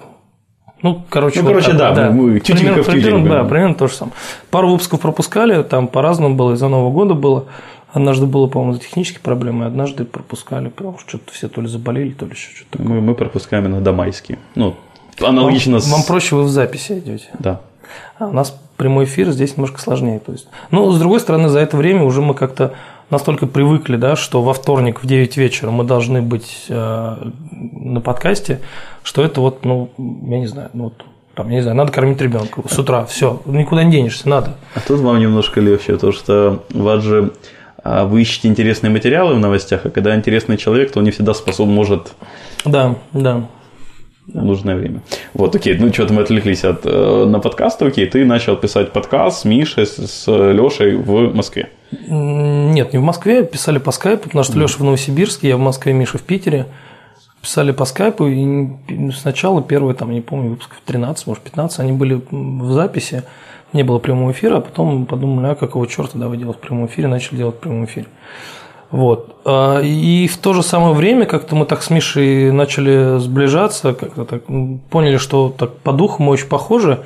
ну, 0.82 1.02
короче, 1.08 1.40
ну, 1.40 1.48
короче, 1.48 1.72
вот 1.72 1.78
так, 1.78 1.94
да, 1.94 2.08
да, 2.08 2.10
мы 2.10 2.38
примерно, 2.38 2.82
в 2.82 2.86
примерно, 2.86 3.28
да, 3.28 3.44
примерно 3.44 3.74
то 3.74 3.88
же 3.88 3.94
самое. 3.94 4.14
Пару 4.50 4.68
выпусков 4.68 5.00
пропускали, 5.00 5.62
там 5.62 5.88
по-разному 5.88 6.36
было, 6.36 6.52
из-за 6.52 6.68
Нового 6.68 6.92
года 6.92 7.14
было. 7.14 7.46
Однажды 7.96 8.26
было, 8.26 8.46
по-моему, 8.46 8.76
технические 8.76 9.20
проблемы, 9.20 9.64
однажды 9.64 10.04
пропускали, 10.04 10.68
потому 10.68 10.98
что 10.98 11.08
что-то 11.08 11.32
все 11.32 11.48
то 11.48 11.62
ли 11.62 11.66
заболели, 11.66 12.10
то 12.10 12.26
ли 12.26 12.32
еще 12.32 12.50
что-то. 12.54 12.82
Мы, 12.82 13.00
мы 13.00 13.14
пропускаем 13.14 13.68
иногда 13.68 13.92
майские. 13.92 14.38
Ну, 14.54 14.76
аналогично 15.18 15.72
вам, 15.72 15.80
с... 15.80 15.90
Вам 15.90 16.02
проще, 16.02 16.36
вы 16.36 16.42
в 16.42 16.50
записи 16.50 16.98
идете. 16.98 17.28
Да. 17.38 17.62
А 18.18 18.26
у 18.26 18.32
нас 18.32 18.54
прямой 18.76 19.06
эфир 19.06 19.30
здесь 19.30 19.56
немножко 19.56 19.80
сложнее. 19.80 20.18
То 20.18 20.32
есть. 20.32 20.46
Ну, 20.70 20.92
с 20.92 20.98
другой 20.98 21.20
стороны, 21.20 21.48
за 21.48 21.60
это 21.60 21.78
время 21.78 22.02
уже 22.02 22.20
мы 22.20 22.34
как-то 22.34 22.74
настолько 23.08 23.46
привыкли, 23.46 23.96
да, 23.96 24.14
что 24.14 24.42
во 24.42 24.52
вторник 24.52 25.02
в 25.02 25.06
9 25.06 25.34
вечера 25.38 25.70
мы 25.70 25.82
должны 25.82 26.20
быть 26.20 26.66
э, 26.68 27.30
на 27.50 28.02
подкасте, 28.02 28.60
что 29.04 29.22
это 29.24 29.40
вот, 29.40 29.64
ну, 29.64 29.88
я 29.96 30.38
не 30.38 30.48
знаю, 30.48 30.68
ну, 30.74 30.84
вот 30.84 31.02
там, 31.34 31.48
я 31.48 31.56
не 31.56 31.62
знаю, 31.62 31.78
надо 31.78 31.92
кормить 31.92 32.20
ребенка 32.20 32.62
с 32.68 32.78
утра, 32.78 33.06
все, 33.06 33.40
никуда 33.46 33.84
не 33.84 33.92
денешься, 33.92 34.28
надо. 34.28 34.56
А 34.74 34.80
тут 34.80 35.00
вам 35.00 35.18
немножко 35.18 35.62
легче, 35.62 35.94
потому 35.94 36.12
что 36.12 36.62
вас 36.74 37.02
же 37.02 37.32
вы 38.04 38.22
ищете 38.22 38.48
интересные 38.48 38.90
материалы 38.90 39.34
в 39.34 39.38
новостях, 39.38 39.84
а 39.84 39.90
когда 39.90 40.14
интересный 40.14 40.56
человек, 40.56 40.92
то 40.92 40.98
он 40.98 41.04
не 41.04 41.10
всегда 41.10 41.34
способен, 41.34 41.72
может... 41.72 42.14
Да, 42.64 42.96
да. 43.12 43.46
Нужное 44.26 44.74
время. 44.74 45.02
Вот, 45.34 45.54
окей, 45.54 45.76
ну 45.78 45.92
что-то 45.92 46.12
мы 46.12 46.22
отвлеклись 46.22 46.64
от, 46.64 46.80
э, 46.84 47.24
на 47.26 47.38
подкасты, 47.38 47.84
окей, 47.84 48.06
ты 48.06 48.24
начал 48.24 48.56
писать 48.56 48.92
подкаст 48.92 49.42
с 49.42 49.44
Мишей, 49.44 49.86
с, 49.86 50.04
с 50.04 50.26
Лешей 50.26 50.96
в 50.96 51.32
Москве. 51.32 51.70
Нет, 52.08 52.92
не 52.92 52.98
в 52.98 53.02
Москве, 53.02 53.44
писали 53.44 53.78
по 53.78 53.92
скайпу, 53.92 54.24
потому 54.24 54.42
что 54.42 54.58
Леша 54.58 54.78
в 54.78 54.84
Новосибирске, 54.84 55.50
я 55.50 55.56
в 55.56 55.60
Москве, 55.60 55.92
Миша 55.92 56.18
в 56.18 56.22
Питере. 56.22 56.66
Писали 57.40 57.70
по 57.70 57.84
скайпу, 57.84 58.26
и 58.26 59.12
сначала 59.12 59.62
первые, 59.62 59.94
там, 59.94 60.10
не 60.10 60.20
помню, 60.20 60.50
выпусков 60.50 60.80
13, 60.84 61.28
может, 61.28 61.44
15, 61.44 61.78
они 61.78 61.92
были 61.92 62.20
в 62.28 62.72
записи, 62.72 63.22
не 63.76 63.84
было 63.84 63.98
прямого 63.98 64.32
эфира, 64.32 64.56
а 64.56 64.60
потом 64.60 65.06
подумали, 65.06 65.48
а 65.48 65.54
какого 65.54 65.86
черта 65.86 66.18
давай 66.18 66.38
делать 66.38 66.56
в 66.56 66.60
прямом 66.60 66.86
эфире, 66.86 67.08
начали 67.08 67.36
делать 67.36 67.56
в 67.56 67.58
прямом 67.58 67.84
эфире. 67.84 68.06
Вот. 68.90 69.36
А, 69.44 69.80
и 69.80 70.26
в 70.28 70.38
то 70.38 70.52
же 70.52 70.62
самое 70.62 70.94
время 70.94 71.26
как-то 71.26 71.54
мы 71.54 71.66
так 71.66 71.82
с 71.82 71.90
Мишей 71.90 72.50
начали 72.52 73.18
сближаться, 73.18 73.94
как-то 73.94 74.24
так 74.24 74.42
поняли, 74.90 75.16
что 75.16 75.54
так 75.56 75.76
по 75.78 75.92
духу 75.92 76.22
мы 76.22 76.32
очень 76.32 76.48
похожи, 76.48 77.04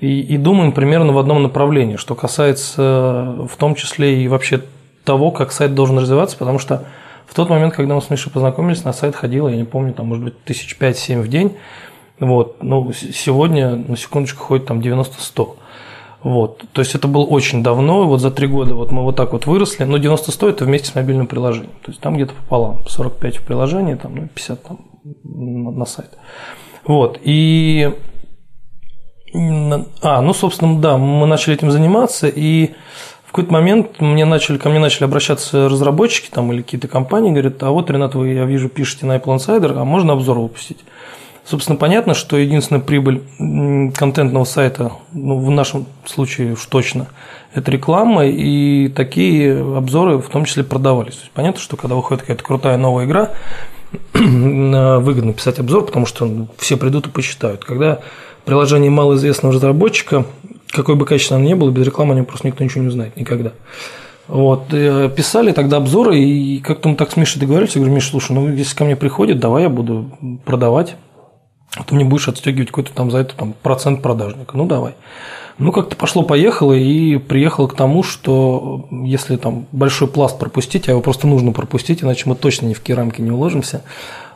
и, 0.00 0.20
и 0.20 0.36
думаем 0.36 0.72
примерно 0.72 1.12
в 1.12 1.18
одном 1.18 1.42
направлении, 1.42 1.96
что 1.96 2.14
касается 2.14 3.34
в 3.48 3.56
том 3.56 3.74
числе 3.74 4.22
и 4.22 4.28
вообще 4.28 4.62
того, 5.04 5.30
как 5.30 5.52
сайт 5.52 5.74
должен 5.74 5.98
развиваться, 5.98 6.36
потому 6.36 6.58
что 6.58 6.84
в 7.26 7.34
тот 7.34 7.50
момент, 7.50 7.74
когда 7.74 7.94
мы 7.94 8.00
с 8.00 8.08
Мишей 8.10 8.32
познакомились, 8.32 8.84
на 8.84 8.92
сайт 8.92 9.14
ходило, 9.14 9.48
я 9.48 9.56
не 9.56 9.64
помню, 9.64 9.92
там, 9.92 10.06
может 10.06 10.24
быть, 10.24 10.42
тысяч 10.44 10.76
пять-семь 10.76 11.20
в 11.20 11.28
день. 11.28 11.56
Вот. 12.18 12.62
Ну, 12.62 12.92
сегодня, 12.92 13.76
на 13.76 13.96
секундочку, 13.96 14.44
ходит 14.44 14.66
там 14.66 14.80
90-100. 14.80 15.56
Вот. 16.22 16.64
То 16.72 16.80
есть 16.80 16.94
это 16.94 17.06
было 17.06 17.24
очень 17.24 17.62
давно, 17.62 18.06
вот 18.06 18.20
за 18.20 18.30
три 18.30 18.48
года 18.48 18.74
вот 18.74 18.90
мы 18.90 19.02
вот 19.02 19.16
так 19.16 19.32
вот 19.32 19.46
выросли, 19.46 19.84
но 19.84 19.98
90-100 19.98 20.50
это 20.50 20.64
вместе 20.64 20.88
с 20.88 20.94
мобильным 20.94 21.26
приложением. 21.26 21.72
То 21.84 21.90
есть 21.92 22.00
там 22.00 22.14
где-то 22.14 22.34
пополам, 22.34 22.80
45 22.88 23.36
в 23.36 23.42
приложении, 23.44 23.94
там, 23.94 24.16
ну, 24.16 24.28
50 24.28 24.62
там 24.62 24.78
на 25.24 25.84
сайт. 25.84 26.10
Вот. 26.84 27.20
И 27.22 27.94
а, 29.34 30.22
ну, 30.22 30.32
собственно, 30.32 30.80
да, 30.80 30.96
мы 30.96 31.26
начали 31.26 31.54
этим 31.54 31.70
заниматься, 31.70 32.28
и 32.28 32.70
в 33.24 33.32
какой-то 33.32 33.52
момент 33.52 34.00
мне 34.00 34.24
начали, 34.24 34.56
ко 34.56 34.70
мне 34.70 34.78
начали 34.78 35.04
обращаться 35.04 35.68
разработчики 35.68 36.30
там, 36.30 36.50
или 36.52 36.62
какие-то 36.62 36.88
компании, 36.88 37.30
говорят, 37.30 37.62
а 37.62 37.70
вот, 37.70 37.90
Ренат, 37.90 38.14
вы, 38.14 38.28
я 38.28 38.44
вижу, 38.44 38.68
пишете 38.68 39.06
на 39.06 39.16
Apple 39.16 39.36
Insider, 39.36 39.78
а 39.78 39.84
можно 39.84 40.14
обзор 40.14 40.38
выпустить? 40.38 40.78
Собственно, 41.48 41.78
понятно, 41.78 42.12
что 42.12 42.36
единственная 42.36 42.82
прибыль 42.82 43.22
контентного 43.38 44.44
сайта, 44.44 44.92
ну, 45.14 45.38
в 45.38 45.50
нашем 45.50 45.86
случае 46.04 46.52
уж 46.52 46.66
точно, 46.66 47.06
это 47.54 47.70
реклама, 47.70 48.26
и 48.26 48.88
такие 48.88 49.58
обзоры 49.58 50.18
в 50.18 50.28
том 50.28 50.44
числе 50.44 50.62
продавались. 50.62 51.14
То 51.14 51.20
есть 51.20 51.32
понятно, 51.32 51.58
что 51.58 51.78
когда 51.78 51.94
выходит 51.94 52.20
какая-то 52.20 52.44
крутая 52.44 52.76
новая 52.76 53.06
игра, 53.06 53.30
выгодно 54.12 55.32
писать 55.32 55.58
обзор, 55.58 55.86
потому 55.86 56.04
что 56.04 56.48
все 56.58 56.76
придут 56.76 57.06
и 57.06 57.10
почитают. 57.10 57.64
Когда 57.64 58.00
приложение 58.44 58.90
малоизвестного 58.90 59.54
разработчика, 59.54 60.26
какой 60.70 60.96
бы 60.96 61.06
качественное 61.06 61.40
оно 61.40 61.48
ни 61.48 61.54
было, 61.54 61.70
без 61.70 61.86
рекламы 61.86 62.12
о 62.12 62.16
нем 62.16 62.26
просто 62.26 62.46
никто 62.46 62.62
ничего 62.62 62.82
не 62.82 62.88
узнает 62.88 63.16
никогда. 63.16 63.52
Вот, 64.26 64.64
э, 64.72 65.08
писали 65.16 65.52
тогда 65.52 65.78
обзоры, 65.78 66.18
и 66.18 66.58
как-то 66.58 66.90
мы 66.90 66.96
так 66.96 67.10
с 67.10 67.16
Мишей 67.16 67.40
договорились, 67.40 67.74
я 67.74 67.80
говорю, 67.80 67.94
Миша, 67.94 68.10
слушай, 68.10 68.32
ну 68.32 68.50
если 68.50 68.76
ко 68.76 68.84
мне 68.84 68.96
приходит, 68.96 69.40
давай 69.40 69.62
я 69.62 69.68
буду 69.70 70.10
продавать, 70.44 70.96
ты 71.86 71.94
мне 71.94 72.04
будешь 72.04 72.28
отстегивать 72.28 72.68
какой-то 72.68 72.92
там 72.92 73.10
за 73.10 73.18
это 73.18 73.36
там, 73.36 73.54
процент 73.62 74.02
продажника. 74.02 74.56
Ну 74.56 74.66
давай. 74.66 74.94
Ну, 75.58 75.72
как-то 75.72 75.96
пошло-поехало 75.96 76.72
и 76.72 77.18
приехал 77.18 77.66
к 77.66 77.74
тому, 77.74 78.04
что 78.04 78.86
если 78.92 79.36
там 79.36 79.66
большой 79.72 80.06
пласт 80.06 80.38
пропустить, 80.38 80.88
а 80.88 80.92
его 80.92 81.00
просто 81.00 81.26
нужно 81.26 81.50
пропустить, 81.50 82.04
иначе 82.04 82.24
мы 82.26 82.36
точно 82.36 82.66
ни 82.66 82.74
в 82.74 82.78
какие 82.78 82.94
рамки 82.94 83.20
не 83.20 83.32
уложимся, 83.32 83.82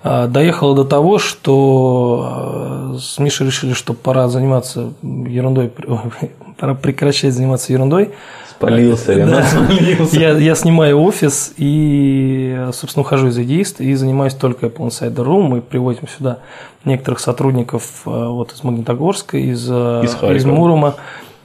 а, 0.03 0.27
доехало 0.27 0.75
до 0.75 0.85
того, 0.85 1.21
что 1.21 2.25
а, 2.25 2.99
с 2.99 3.21
Мишей 3.21 3.47
решили, 3.47 3.73
что 3.73 3.95
пора 3.95 4.27
заниматься 4.27 4.95
ерундой, 5.03 5.71
пора 6.59 6.75
прекращать 6.75 7.35
заниматься 7.35 7.73
ерундой. 7.73 8.11
Спалился, 8.57 9.15
да. 9.27 9.43
спалился. 9.43 10.19
Я, 10.19 10.31
я 10.37 10.55
снимаю 10.55 11.01
офис 11.01 11.53
и, 11.57 12.69
собственно, 12.73 13.05
ухожу 13.05 13.29
из 13.29 13.39
идеист 13.39 13.81
и 13.81 13.95
занимаюсь 13.95 14.35
только 14.35 14.67
Apple 14.67 14.89
Insider 14.89 15.25
Room. 15.25 15.49
Мы 15.49 15.61
приводим 15.61 16.09
сюда 16.09 16.39
некоторых 16.85 17.21
сотрудников 17.21 18.03
а, 18.07 18.29
вот, 18.29 18.53
из 18.53 18.63
Магнитогорска, 18.63 19.39
из, 19.39 19.65
из, 19.69 20.23
из 20.23 20.45
Мурома. 20.45 20.97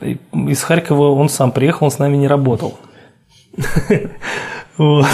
Из 0.01 0.61
Харькова 0.61 1.11
он 1.11 1.29
сам 1.29 1.51
приехал, 1.51 1.85
он 1.85 1.91
с 1.91 1.99
нами 1.99 2.17
не 2.17 2.27
работал. 2.27 2.77
Вот. 4.77 5.07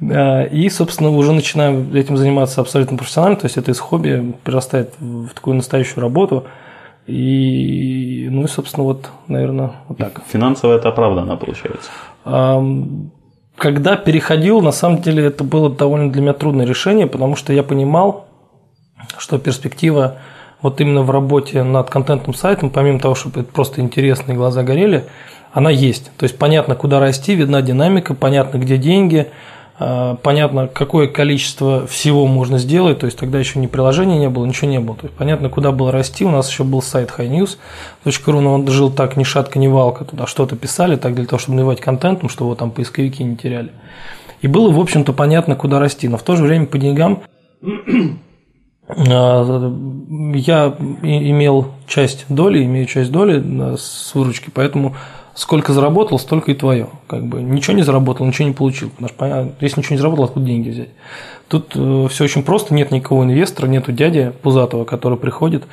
И, 0.00 0.68
собственно, 0.68 1.10
уже 1.10 1.32
начинаем 1.32 1.94
этим 1.94 2.16
заниматься 2.16 2.60
абсолютно 2.60 2.96
профессионально, 2.96 3.36
то 3.36 3.46
есть 3.46 3.56
это 3.56 3.70
из 3.70 3.78
хобби 3.78 4.34
перерастает 4.44 4.94
в 4.98 5.28
такую 5.28 5.56
настоящую 5.56 6.02
работу. 6.02 6.44
И, 7.08 8.28
ну 8.30 8.44
и, 8.44 8.48
собственно, 8.48 8.84
вот, 8.84 9.10
наверное, 9.28 9.72
вот 9.88 9.96
так. 9.96 10.20
Финансово 10.28 10.74
это 10.74 10.90
оправданно 10.90 11.36
получается? 11.36 11.90
Когда 13.56 13.96
переходил, 13.96 14.60
на 14.60 14.72
самом 14.72 15.00
деле 15.00 15.24
это 15.24 15.42
было 15.42 15.70
довольно 15.70 16.12
для 16.12 16.20
меня 16.20 16.34
трудное 16.34 16.66
решение, 16.66 17.06
потому 17.06 17.34
что 17.34 17.52
я 17.52 17.62
понимал, 17.62 18.26
что 19.16 19.38
перспектива 19.38 20.18
вот 20.60 20.80
именно 20.80 21.02
в 21.02 21.10
работе 21.10 21.62
над 21.62 21.88
контентным 21.88 22.34
сайтом, 22.34 22.70
помимо 22.70 23.00
того, 23.00 23.14
чтобы 23.14 23.40
это 23.40 23.52
просто 23.52 23.80
интересные 23.80 24.36
глаза 24.36 24.62
горели, 24.62 25.06
она 25.52 25.70
есть. 25.70 26.10
То 26.18 26.24
есть 26.24 26.36
понятно, 26.38 26.74
куда 26.74 27.00
расти, 27.00 27.34
видна 27.34 27.62
динамика, 27.62 28.14
понятно, 28.14 28.58
где 28.58 28.76
деньги, 28.76 29.28
понятно, 29.78 30.66
какое 30.66 31.06
количество 31.06 31.86
всего 31.86 32.26
можно 32.26 32.58
сделать, 32.58 32.98
то 32.98 33.06
есть 33.06 33.18
тогда 33.18 33.38
еще 33.38 33.60
ни 33.60 33.68
приложения 33.68 34.18
не 34.18 34.28
было, 34.28 34.44
ничего 34.44 34.68
не 34.68 34.80
было. 34.80 34.96
То 34.96 35.06
есть 35.06 35.16
понятно, 35.16 35.48
куда 35.48 35.70
было 35.70 35.92
расти. 35.92 36.24
У 36.24 36.30
нас 36.30 36.50
еще 36.50 36.64
был 36.64 36.82
сайт 36.82 37.14
highnews.ru, 37.16 38.40
но 38.40 38.54
он 38.54 38.66
жил 38.66 38.90
так 38.90 39.16
ни 39.16 39.22
шатка, 39.22 39.58
ни 39.58 39.68
валка, 39.68 40.04
туда 40.04 40.26
что-то 40.26 40.56
писали, 40.56 40.96
так 40.96 41.14
для 41.14 41.26
того, 41.26 41.38
чтобы 41.38 41.56
навевать 41.56 41.80
контентом, 41.80 42.28
чтобы 42.28 42.48
его 42.48 42.56
там 42.56 42.72
поисковики 42.72 43.22
не 43.22 43.36
теряли. 43.36 43.70
И 44.40 44.48
было, 44.48 44.70
в 44.70 44.80
общем-то, 44.80 45.12
понятно, 45.12 45.54
куда 45.54 45.78
расти. 45.78 46.08
Но 46.08 46.16
в 46.16 46.22
то 46.22 46.34
же 46.34 46.44
время 46.44 46.66
по 46.66 46.78
деньгам 46.78 47.22
а, 48.88 49.72
я 50.34 50.76
имел 51.02 51.72
часть 51.86 52.26
доли, 52.28 52.64
имею 52.64 52.86
часть 52.86 53.12
доли 53.12 53.76
с 53.76 54.12
выручки, 54.14 54.50
поэтому 54.52 54.96
сколько 55.38 55.72
заработал, 55.72 56.18
столько 56.18 56.50
и 56.50 56.54
твое. 56.54 56.88
Как 57.06 57.24
бы 57.24 57.40
ничего 57.40 57.76
не 57.76 57.84
заработал, 57.84 58.26
ничего 58.26 58.48
не 58.48 58.54
получил. 58.54 58.90
Что, 59.06 59.52
если 59.60 59.78
ничего 59.78 59.94
не 59.94 59.98
заработал, 59.98 60.24
откуда 60.24 60.46
деньги 60.46 60.70
взять? 60.70 60.88
Тут 61.46 61.76
э, 61.76 62.08
все 62.10 62.24
очень 62.24 62.42
просто, 62.42 62.74
нет 62.74 62.90
никакого 62.90 63.22
инвестора, 63.22 63.68
нету 63.68 63.92
дяди 63.92 64.32
Пузатого, 64.42 64.84
который 64.84 65.16
приходит 65.16 65.64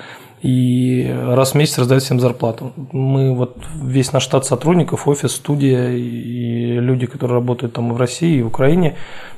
и 0.44 1.12
раз 1.12 1.54
в 1.54 1.56
месяц 1.56 1.80
раздает 1.80 2.04
всем 2.04 2.20
зарплату. 2.20 2.74
Мы 2.92 3.34
вот 3.34 3.58
весь 3.82 4.14
наш 4.14 4.22
штат 4.22 4.46
сотрудников, 4.46 5.08
офис, 5.08 5.32
студия 5.32 5.90
и 5.94 6.80
люди, 6.80 7.08
которые 7.08 7.36
работают 7.40 7.74
там 7.74 7.92
в 7.92 7.98
России 7.98 8.38
и 8.38 8.44
в 8.44 8.48
Украине, 8.48 8.96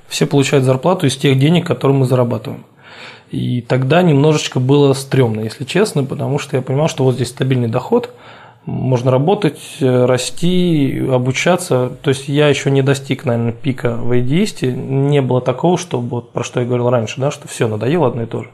все 0.09 0.25
получают 0.25 0.65
зарплату 0.65 1.07
из 1.07 1.15
тех 1.15 1.39
денег, 1.39 1.65
которые 1.65 1.97
мы 1.97 2.05
зарабатываем. 2.05 2.65
И 3.31 3.61
тогда 3.61 4.01
немножечко 4.01 4.59
было 4.59 4.91
стрёмно, 4.91 5.41
если 5.41 5.63
честно, 5.63 6.03
потому 6.03 6.39
что 6.39 6.57
я 6.57 6.61
понимал, 6.61 6.89
что 6.89 7.05
вот 7.05 7.15
здесь 7.15 7.29
стабильный 7.29 7.69
доход, 7.69 8.13
можно 8.67 9.11
работать, 9.11 9.77
расти, 9.79 11.01
обучаться. 11.09 11.89
То 12.01 12.09
есть 12.09 12.27
я 12.27 12.49
еще 12.49 12.69
не 12.69 12.81
достиг, 12.81 13.23
наверное, 13.23 13.53
пика 13.53 13.95
в 13.95 14.11
ADST. 14.11 14.69
Не 14.71 15.21
было 15.21 15.39
такого, 15.41 15.77
что 15.77 15.99
вот 15.99 16.33
про 16.33 16.43
что 16.43 16.59
я 16.59 16.65
говорил 16.65 16.89
раньше, 16.89 17.21
да, 17.21 17.31
что 17.31 17.47
все 17.47 17.67
надоело 17.67 18.07
одно 18.07 18.23
и 18.23 18.25
то 18.25 18.43
же. 18.43 18.49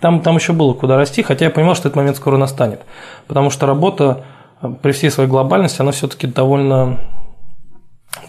Там, 0.00 0.20
там 0.20 0.36
еще 0.36 0.52
было 0.52 0.74
куда 0.74 0.96
расти, 0.96 1.22
хотя 1.22 1.46
я 1.46 1.50
понимал, 1.50 1.74
что 1.74 1.88
этот 1.88 1.96
момент 1.96 2.18
скоро 2.18 2.36
настанет. 2.36 2.82
Потому 3.26 3.48
что 3.48 3.66
работа 3.66 4.24
при 4.82 4.92
всей 4.92 5.10
своей 5.10 5.30
глобальности, 5.30 5.80
она 5.80 5.92
все-таки 5.92 6.26
довольно, 6.26 6.98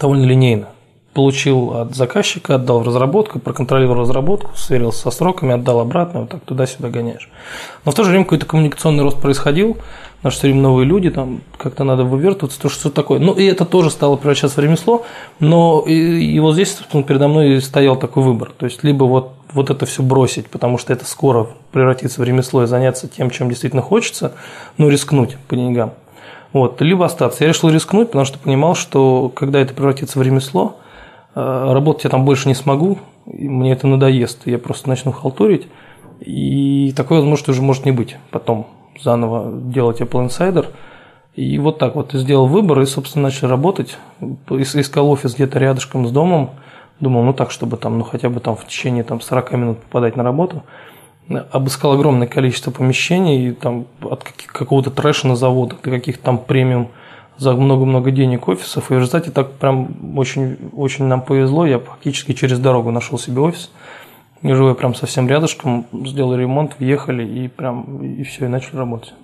довольно 0.00 0.24
линейна 0.24 0.68
получил 1.16 1.72
от 1.72 1.96
заказчика, 1.96 2.56
отдал 2.56 2.80
в 2.80 2.86
разработку, 2.86 3.38
проконтролировал 3.38 4.02
разработку, 4.02 4.50
сверился 4.54 5.04
со 5.04 5.10
сроками, 5.10 5.54
отдал 5.54 5.80
обратно, 5.80 6.20
вот 6.20 6.28
так 6.28 6.42
туда-сюда 6.42 6.90
гоняешь. 6.90 7.30
Но 7.86 7.92
в 7.92 7.94
то 7.94 8.04
же 8.04 8.10
время 8.10 8.24
какой-то 8.24 8.44
коммуникационный 8.44 9.02
рост 9.02 9.16
происходил, 9.16 9.78
потому 10.18 10.30
что 10.30 10.40
все 10.40 10.48
время 10.48 10.60
новые 10.60 10.86
люди, 10.86 11.08
там 11.08 11.40
как-то 11.56 11.84
надо 11.84 12.04
вывертываться, 12.04 12.60
то 12.60 12.68
что 12.68 12.90
такое. 12.90 13.18
Ну, 13.18 13.32
и 13.32 13.46
это 13.46 13.64
тоже 13.64 13.88
стало 13.88 14.16
превращаться 14.16 14.60
в 14.60 14.62
ремесло, 14.62 15.06
но 15.40 15.82
и, 15.86 15.94
и 15.94 16.38
вот 16.38 16.52
здесь 16.52 16.78
передо 17.08 17.28
мной 17.28 17.62
стоял 17.62 17.96
такой 17.96 18.22
выбор. 18.22 18.52
То 18.54 18.66
есть, 18.66 18.84
либо 18.84 19.04
вот, 19.04 19.32
вот 19.54 19.70
это 19.70 19.86
все 19.86 20.02
бросить, 20.02 20.48
потому 20.48 20.76
что 20.76 20.92
это 20.92 21.06
скоро 21.06 21.46
превратится 21.72 22.20
в 22.20 22.24
ремесло 22.24 22.64
и 22.64 22.66
заняться 22.66 23.08
тем, 23.08 23.30
чем 23.30 23.48
действительно 23.48 23.80
хочется, 23.80 24.34
ну, 24.76 24.90
рискнуть 24.90 25.38
по 25.48 25.56
деньгам. 25.56 25.94
Вот, 26.52 26.82
либо 26.82 27.06
остаться. 27.06 27.42
Я 27.44 27.48
решил 27.48 27.70
рискнуть, 27.70 28.08
потому 28.08 28.26
что 28.26 28.38
понимал, 28.38 28.74
что 28.74 29.32
когда 29.34 29.60
это 29.60 29.72
превратится 29.72 30.18
в 30.18 30.22
ремесло, 30.22 30.76
работать 31.36 32.04
я 32.04 32.10
там 32.10 32.24
больше 32.24 32.48
не 32.48 32.54
смогу, 32.54 32.98
мне 33.26 33.72
это 33.72 33.86
надоест, 33.86 34.46
я 34.46 34.58
просто 34.58 34.88
начну 34.88 35.12
халтурить, 35.12 35.68
и 36.20 36.92
такой 36.96 37.18
возможности 37.18 37.50
уже 37.50 37.62
может 37.62 37.84
не 37.84 37.92
быть 37.92 38.16
потом 38.30 38.66
заново 39.02 39.52
делать 39.52 40.00
Apple 40.00 40.26
Insider. 40.26 40.66
И 41.34 41.58
вот 41.58 41.78
так 41.78 41.94
вот 41.96 42.12
сделал 42.12 42.46
выбор 42.46 42.80
и, 42.80 42.86
собственно, 42.86 43.24
начал 43.24 43.48
работать. 43.48 43.98
Искал 44.48 45.10
офис 45.10 45.34
где-то 45.34 45.58
рядышком 45.58 46.06
с 46.06 46.10
домом. 46.10 46.50
Думал, 46.98 47.24
ну 47.24 47.34
так, 47.34 47.50
чтобы 47.50 47.76
там, 47.76 47.98
ну 47.98 48.04
хотя 48.04 48.30
бы 48.30 48.40
там 48.40 48.56
в 48.56 48.66
течение 48.66 49.04
там, 49.04 49.20
40 49.20 49.52
минут 49.52 49.78
попадать 49.82 50.16
на 50.16 50.22
работу. 50.22 50.62
Обыскал 51.50 51.92
огромное 51.92 52.26
количество 52.26 52.70
помещений, 52.70 53.52
там, 53.52 53.84
от 54.00 54.22
какого-то 54.22 54.90
трэша 54.90 55.26
на 55.26 55.36
заводах 55.36 55.82
до 55.82 55.90
каких-то 55.90 56.24
там 56.24 56.38
премиум 56.38 56.88
за 57.38 57.52
много-много 57.52 58.10
денег 58.10 58.48
офисов. 58.48 58.90
И 58.90 58.94
в 58.94 58.98
результате 58.98 59.30
так 59.30 59.52
прям 59.52 60.18
очень, 60.18 60.56
очень 60.72 61.04
нам 61.04 61.22
повезло. 61.22 61.66
Я 61.66 61.78
практически 61.78 62.32
через 62.32 62.58
дорогу 62.58 62.90
нашел 62.90 63.18
себе 63.18 63.40
офис. 63.40 63.70
И 64.42 64.52
живу 64.52 64.68
я 64.68 64.74
прям 64.74 64.94
совсем 64.94 65.28
рядышком, 65.28 65.86
сделали 65.92 66.42
ремонт, 66.42 66.76
въехали 66.78 67.26
и 67.26 67.48
прям 67.48 68.02
и 68.02 68.22
все, 68.22 68.44
и 68.44 68.48
начали 68.48 68.76
работать. 68.76 69.14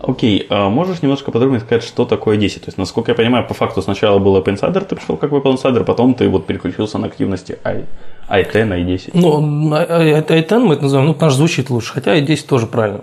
Окей, 0.00 0.46
а 0.48 0.68
можешь 0.70 1.02
немножко 1.02 1.30
подробнее 1.30 1.60
сказать, 1.60 1.82
что 1.82 2.04
такое 2.04 2.36
10? 2.36 2.62
То 2.62 2.68
есть, 2.68 2.78
насколько 2.78 3.10
я 3.10 3.14
понимаю, 3.14 3.46
по 3.46 3.54
факту 3.54 3.82
сначала 3.82 4.18
был 4.18 4.36
App 4.38 4.44
Insider, 4.44 4.84
ты 4.84 4.96
пришел 4.96 5.16
как 5.16 5.32
Apple 5.32 5.54
Insider, 5.54 5.84
потом 5.84 6.14
ты 6.14 6.28
вот 6.28 6.46
переключился 6.46 6.98
на 6.98 7.08
активности 7.08 7.58
i, 7.64 7.84
i10, 8.30 8.84
i10. 8.84 9.10
Ну, 9.14 9.74
это 9.74 10.36
i10 10.36 10.58
мы 10.60 10.74
это 10.74 10.84
называем, 10.84 11.08
ну, 11.08 11.14
что 11.14 11.30
звучит 11.30 11.68
лучше, 11.70 11.92
хотя 11.92 12.16
i10 12.16 12.46
тоже 12.48 12.66
правильно. 12.66 13.00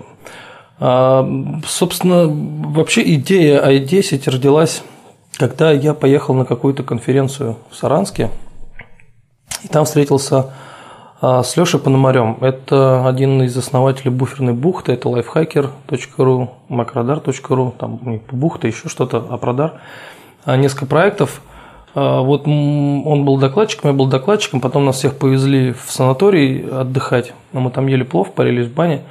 А, 0.78 1.26
собственно, 1.66 2.26
вообще 2.26 3.14
идея 3.14 3.62
i10 3.62 4.30
родилась, 4.30 4.82
когда 5.36 5.70
я 5.70 5.94
поехал 5.94 6.34
на 6.34 6.44
какую-то 6.44 6.82
конференцию 6.82 7.56
в 7.70 7.76
Саранске, 7.76 8.30
и 9.62 9.68
там 9.68 9.84
встретился 9.84 10.52
а, 11.20 11.42
с 11.42 11.56
Лешей 11.56 11.80
Пономарем. 11.80 12.38
Это 12.40 13.06
один 13.06 13.42
из 13.42 13.56
основателей 13.56 14.10
буферной 14.10 14.52
бухты, 14.52 14.92
это 14.92 15.08
lifehacker.ru, 15.08 16.50
macrodar.ru, 16.68 17.72
там 17.78 18.20
бухта, 18.30 18.66
еще 18.66 18.88
что-то, 18.88 19.24
апродар. 19.30 19.80
Несколько 20.46 20.86
проектов. 20.86 21.40
А, 21.94 22.20
вот 22.20 22.46
он 22.46 23.24
был 23.24 23.38
докладчиком, 23.38 23.90
я 23.90 23.96
был 23.96 24.06
докладчиком, 24.06 24.60
потом 24.60 24.84
нас 24.84 24.96
всех 24.96 25.16
повезли 25.16 25.72
в 25.72 25.90
санаторий 25.90 26.68
отдыхать. 26.68 27.32
Мы 27.52 27.70
там 27.70 27.86
ели 27.86 28.02
плов, 28.02 28.32
парились 28.32 28.66
в 28.66 28.74
бане. 28.74 29.02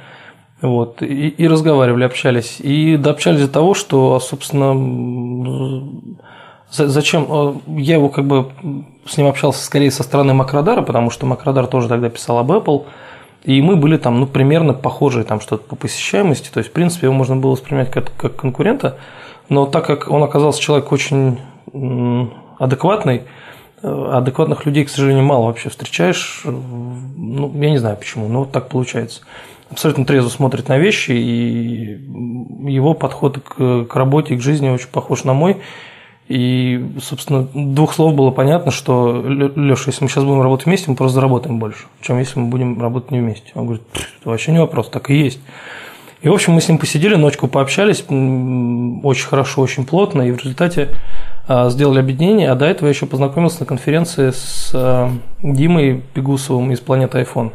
Вот, 0.62 1.02
и, 1.02 1.28
и 1.28 1.48
разговаривали, 1.48 2.04
общались. 2.04 2.60
И 2.60 2.96
дообщались 2.96 3.42
до 3.42 3.48
того, 3.48 3.74
что, 3.74 4.18
собственно, 4.20 4.72
зачем 6.70 7.26
э, 7.28 7.54
я 7.78 7.96
его 7.96 8.08
как 8.08 8.24
бы 8.26 8.50
с 9.06 9.16
ним 9.18 9.26
общался 9.26 9.62
скорее 9.62 9.90
со 9.90 10.02
стороны 10.02 10.32
Макродара, 10.32 10.80
потому 10.80 11.10
что 11.10 11.26
Макродар 11.26 11.66
тоже 11.66 11.88
тогда 11.88 12.08
писал 12.08 12.38
об 12.38 12.50
Apple, 12.52 12.86
и 13.44 13.60
мы 13.60 13.76
были 13.76 13.98
там, 13.98 14.18
ну, 14.18 14.26
примерно 14.26 14.72
похожие 14.72 15.24
там 15.24 15.40
что-то 15.40 15.64
по 15.64 15.76
посещаемости, 15.76 16.50
то 16.50 16.58
есть, 16.58 16.70
в 16.70 16.72
принципе, 16.72 17.06
его 17.06 17.14
можно 17.14 17.36
было 17.36 17.52
воспринимать 17.52 17.90
как, 17.90 18.10
как 18.16 18.36
конкурента, 18.36 18.96
но 19.50 19.66
так 19.66 19.86
как 19.86 20.10
он 20.10 20.22
оказался 20.22 20.60
человек 20.60 20.90
очень 20.90 21.38
адекватный, 22.58 23.24
э, 23.82 24.08
адекватных 24.12 24.64
людей, 24.64 24.86
к 24.86 24.88
сожалению, 24.88 25.24
мало 25.24 25.46
вообще 25.46 25.68
встречаешь, 25.68 26.42
ну, 26.44 27.52
я 27.54 27.70
не 27.70 27.78
знаю 27.78 27.98
почему, 27.98 28.26
но 28.28 28.40
вот 28.40 28.52
так 28.52 28.70
получается 28.70 29.20
абсолютно 29.70 30.04
трезво 30.04 30.28
смотрит 30.28 30.68
на 30.68 30.78
вещи, 30.78 31.12
и 31.12 32.00
его 32.70 32.94
подход 32.94 33.38
к, 33.38 33.84
к 33.84 33.96
работе, 33.96 34.36
к 34.36 34.40
жизни 34.40 34.68
очень 34.68 34.88
похож 34.88 35.24
на 35.24 35.34
мой. 35.34 35.58
И, 36.28 36.84
собственно, 37.00 37.46
двух 37.54 37.94
слов 37.94 38.14
было 38.14 38.32
понятно, 38.32 38.72
что, 38.72 39.22
Леша, 39.24 39.84
если 39.86 40.02
мы 40.02 40.10
сейчас 40.10 40.24
будем 40.24 40.42
работать 40.42 40.66
вместе, 40.66 40.90
мы 40.90 40.96
просто 40.96 41.14
заработаем 41.16 41.60
больше, 41.60 41.84
чем 42.00 42.18
если 42.18 42.40
мы 42.40 42.48
будем 42.48 42.80
работать 42.80 43.12
не 43.12 43.20
вместе. 43.20 43.52
Он 43.54 43.66
говорит, 43.66 43.84
это 44.20 44.28
вообще 44.28 44.50
не 44.50 44.58
вопрос, 44.58 44.88
так 44.88 45.10
и 45.10 45.16
есть. 45.16 45.38
И, 46.22 46.28
в 46.28 46.32
общем, 46.32 46.54
мы 46.54 46.60
с 46.60 46.68
ним 46.68 46.78
посидели, 46.78 47.14
ночку 47.14 47.46
пообщались, 47.46 48.00
очень 48.00 49.26
хорошо, 49.26 49.62
очень 49.62 49.86
плотно, 49.86 50.22
и 50.22 50.32
в 50.32 50.38
результате 50.38 50.88
а, 51.46 51.70
сделали 51.70 52.00
объединение, 52.00 52.50
а 52.50 52.56
до 52.56 52.64
этого 52.64 52.88
я 52.88 52.94
еще 52.94 53.06
познакомился 53.06 53.60
на 53.60 53.66
конференции 53.66 54.30
с 54.30 54.72
а, 54.74 55.12
Димой 55.42 56.02
Пегусовым 56.14 56.72
из 56.72 56.80
«Планеты 56.80 57.20
iPhone». 57.20 57.52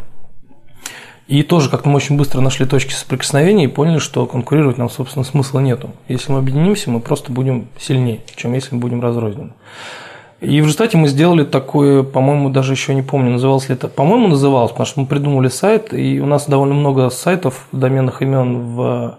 И 1.32 1.44
тоже 1.44 1.70
как-то 1.70 1.88
мы 1.88 1.96
очень 1.96 2.18
быстро 2.18 2.42
нашли 2.42 2.66
точки 2.66 2.92
соприкосновения 2.92 3.64
и 3.64 3.68
поняли, 3.68 4.00
что 4.00 4.26
конкурировать 4.26 4.78
нам, 4.78 4.90
собственно, 4.90 5.24
смысла 5.24 5.62
нету. 5.62 5.92
Если 6.10 6.30
мы 6.30 6.40
объединимся, 6.40 6.92
мы 6.92 7.00
просто 7.00 7.32
будем 7.32 7.70
сильнее, 7.80 8.20
чем 8.36 8.52
если 8.52 8.76
мы 8.76 8.82
будем 8.82 9.02
разрознены. 9.02 9.52
И 10.42 10.60
в 10.60 10.66
результате 10.66 10.98
мы 10.98 11.08
сделали 11.08 11.46
такое, 11.46 12.04
по-моему, 12.04 12.50
даже 12.50 12.74
еще 12.74 12.94
не 12.94 13.02
помню, 13.02 13.32
называлось 13.32 13.70
ли 13.70 13.76
это, 13.76 13.88
по-моему, 13.88 14.28
называлось, 14.28 14.72
потому 14.72 14.86
что 14.86 15.00
мы 15.00 15.06
придумали 15.06 15.48
сайт, 15.48 15.94
и 15.94 16.20
у 16.20 16.26
нас 16.26 16.50
довольно 16.50 16.74
много 16.74 17.10
сайтов, 17.10 17.66
доменных 17.72 18.22
имен 18.22 18.76
в 18.76 19.18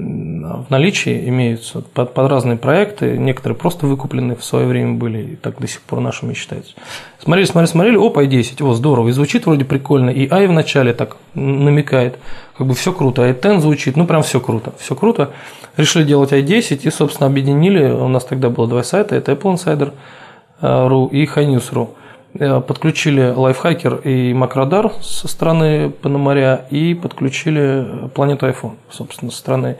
в 0.00 0.70
наличии 0.70 1.28
имеются 1.28 1.80
под, 1.80 2.14
под 2.14 2.30
разные 2.30 2.56
проекты, 2.56 3.16
некоторые 3.16 3.56
просто 3.56 3.86
выкуплены 3.86 4.36
в 4.36 4.44
свое 4.44 4.66
время 4.66 4.94
были, 4.94 5.32
и 5.32 5.36
так 5.36 5.60
до 5.60 5.66
сих 5.66 5.80
пор 5.82 6.00
нашими 6.00 6.34
считаются. 6.34 6.74
Смотрели, 7.22 7.46
смотрели, 7.46 7.70
смотрели, 7.70 7.96
оп, 7.96 8.18
i10, 8.18 8.64
о, 8.64 8.74
здорово, 8.74 9.08
и 9.08 9.12
звучит 9.12 9.46
вроде 9.46 9.64
прикольно, 9.64 10.10
и 10.10 10.26
i 10.28 10.46
в 10.46 10.52
начале 10.52 10.92
так 10.92 11.16
намекает, 11.34 12.18
как 12.56 12.66
бы 12.66 12.74
все 12.74 12.92
круто, 12.92 13.28
i10 13.28 13.60
звучит, 13.60 13.96
ну 13.96 14.06
прям 14.06 14.22
все 14.22 14.40
круто, 14.40 14.72
все 14.78 14.94
круто. 14.94 15.30
Решили 15.76 16.04
делать 16.04 16.32
i10 16.32 16.80
и, 16.82 16.90
собственно, 16.90 17.26
объединили, 17.28 17.90
у 17.90 18.08
нас 18.08 18.24
тогда 18.24 18.50
было 18.50 18.66
два 18.66 18.82
сайта, 18.82 19.14
это 19.16 19.32
Apple 19.32 19.54
Insider.ru 19.54 21.10
и 21.10 21.24
HiNews.ru. 21.24 21.88
Э, 22.34 22.60
подключили 22.60 23.32
лайфхакер 23.34 23.96
и 23.96 24.32
макродар 24.32 24.92
со 25.02 25.26
стороны 25.26 25.90
Пономаря 25.90 26.66
и 26.70 26.94
подключили 26.94 28.08
планету 28.14 28.46
iPhone, 28.46 28.76
собственно, 28.88 29.30
со 29.32 29.38
стороны 29.38 29.78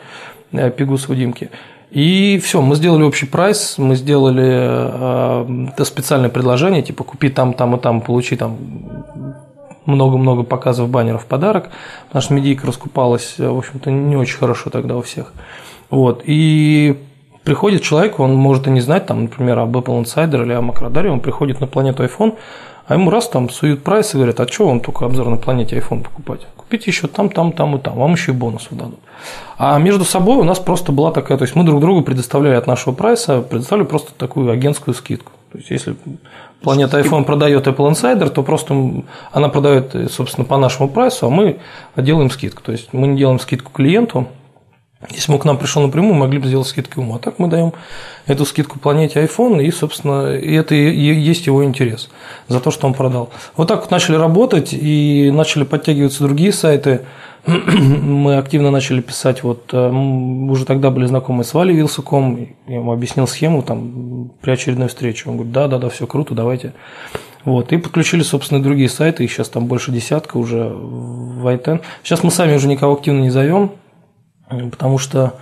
Пигусова 0.51 1.15
Димки. 1.15 1.51
И 1.91 2.41
все, 2.43 2.61
мы 2.61 2.77
сделали 2.77 3.03
общий 3.03 3.27
прайс, 3.27 3.77
мы 3.79 3.95
сделали 3.95 5.75
э, 5.79 5.85
специальное 5.85 6.31
предложение, 6.31 6.83
типа 6.83 7.05
купи 7.05 7.31
там, 7.31 7.53
там 7.53 7.77
и 7.77 7.81
там, 7.81 8.01
получи 8.01 8.37
там 8.37 8.59
много-много 9.87 10.43
показов 10.43 10.89
баннеров 10.89 11.25
в 11.25 11.27
подарок, 11.27 11.71
потому 12.07 12.23
что 12.23 12.35
медийка 12.35 12.67
раскупалась, 12.67 13.35
в 13.39 13.59
общем-то, 13.59 13.91
не 13.91 14.17
очень 14.17 14.39
хорошо 14.39 14.71
тогда 14.71 14.97
у 14.97 15.03
всех. 15.03 15.33
Вот. 15.89 16.23
И 16.25 16.97
приходит 17.51 17.83
человек, 17.83 18.21
он 18.21 18.37
может 18.37 18.69
и 18.69 18.71
не 18.71 18.81
знать, 18.81 19.07
там, 19.07 19.23
например, 19.23 19.59
об 19.59 19.77
Apple 19.77 20.05
Insider 20.05 20.45
или 20.45 20.53
о 20.53 20.61
Макродаре, 20.61 21.11
он 21.11 21.19
приходит 21.19 21.61
на 21.61 21.67
планету 21.67 22.05
iPhone, 22.05 22.37
а 22.87 22.95
ему 22.95 23.11
раз 23.11 23.29
там 23.29 23.51
суют 23.51 23.83
прайс 23.83 24.15
и 24.15 24.19
говорят, 24.19 24.39
а 24.39 24.47
что 24.47 24.69
вам 24.69 24.79
только 24.79 25.05
обзор 25.05 25.29
на 25.29 25.37
планете 25.37 25.77
iPhone 25.77 26.05
покупать? 26.05 26.47
Купите 26.57 26.93
еще 26.93 27.09
там, 27.09 27.29
там, 27.29 27.51
там 27.51 27.75
и 27.75 27.81
там, 27.81 27.97
вам 27.97 28.13
еще 28.13 28.31
и 28.31 28.35
бонусов 28.37 28.79
дадут. 28.79 29.01
А 29.59 29.77
между 29.81 30.05
собой 30.05 30.37
у 30.37 30.45
нас 30.45 30.61
просто 30.61 30.93
была 30.93 31.11
такая, 31.11 31.39
то 31.39 31.43
есть 31.43 31.57
мы 31.57 31.65
друг 31.65 31.81
другу 31.81 32.03
предоставляли 32.03 32.55
от 32.55 32.69
нашего 32.69 32.95
прайса, 32.95 33.41
предоставили 33.41 33.85
просто 33.85 34.13
такую 34.17 34.53
агентскую 34.53 34.95
скидку. 34.95 35.33
То 35.51 35.59
есть, 35.59 35.71
если 35.71 35.97
планета 36.63 37.01
iPhone 37.01 37.25
продает 37.25 37.67
Apple 37.67 37.91
Insider, 37.91 38.29
то 38.31 38.45
просто 38.45 39.03
она 39.33 39.49
продает, 39.49 40.13
собственно, 40.13 40.45
по 40.45 40.57
нашему 40.57 40.89
прайсу, 40.89 41.27
а 41.27 41.31
мы 41.31 41.59
делаем 41.97 42.31
скидку. 42.31 42.63
То 42.63 42.71
есть 42.71 42.93
мы 42.93 43.09
не 43.09 43.19
делаем 43.19 43.41
скидку 43.41 43.73
клиенту, 43.73 44.29
если 45.09 45.29
бы 45.29 45.37
он 45.37 45.41
к 45.41 45.45
нам 45.47 45.57
пришел 45.57 45.81
напрямую, 45.83 46.15
могли 46.15 46.39
бы 46.39 46.47
сделать 46.47 46.69
скидку 46.69 47.01
ему. 47.01 47.15
А 47.15 47.19
так 47.19 47.39
мы 47.39 47.49
даем 47.49 47.73
эту 48.27 48.45
скидку 48.45 48.79
планете 48.79 49.25
iPhone, 49.25 49.65
и, 49.65 49.71
собственно, 49.71 50.27
это 50.27 50.75
и 50.75 51.15
есть 51.15 51.47
его 51.47 51.65
интерес 51.65 52.11
за 52.49 52.61
то, 52.61 52.71
что 52.71 52.87
он 52.87 52.93
продал. 52.93 53.31
Вот 53.57 53.67
так 53.67 53.81
вот 53.81 53.91
начали 53.91 54.17
работать, 54.17 54.75
и 54.75 55.31
начали 55.33 55.65
подтягиваться 55.65 56.25
другие 56.25 56.53
сайты. 56.53 57.01
Мы 57.47 58.37
активно 58.37 58.71
начали 58.71 59.01
писать, 59.01 59.43
вот 59.43 59.73
э, 59.73 59.91
уже 59.91 60.67
тогда 60.67 60.91
были 60.91 61.07
знакомы 61.07 61.45
с 61.45 61.55
Валей 61.55 61.75
Вилсуком, 61.75 62.49
я 62.67 62.77
ему 62.77 62.93
объяснил 62.93 63.27
схему 63.27 63.63
там 63.63 64.31
при 64.43 64.51
очередной 64.51 64.89
встрече. 64.89 65.31
Он 65.31 65.37
говорит, 65.37 65.53
да, 65.55 65.67
да, 65.67 65.79
да, 65.79 65.89
все 65.89 66.07
круто, 66.07 66.35
давайте. 66.35 66.75
Вот, 67.47 67.73
и 67.73 67.79
подключили, 67.79 68.23
собственно, 68.23 68.63
другие 68.63 68.91
сайты, 68.91 69.25
их 69.25 69.33
сейчас 69.33 69.49
там 69.49 69.65
больше 69.65 69.93
десятка 69.93 70.37
уже 70.37 70.65
в 70.69 71.47
iTen. 71.47 71.81
Сейчас 72.03 72.23
мы 72.23 72.31
сами 72.31 72.55
уже 72.55 72.69
никого 72.69 72.93
активно 72.93 73.21
не 73.21 73.31
зовем, 73.31 73.73
потому 74.71 74.99
что 74.99 75.35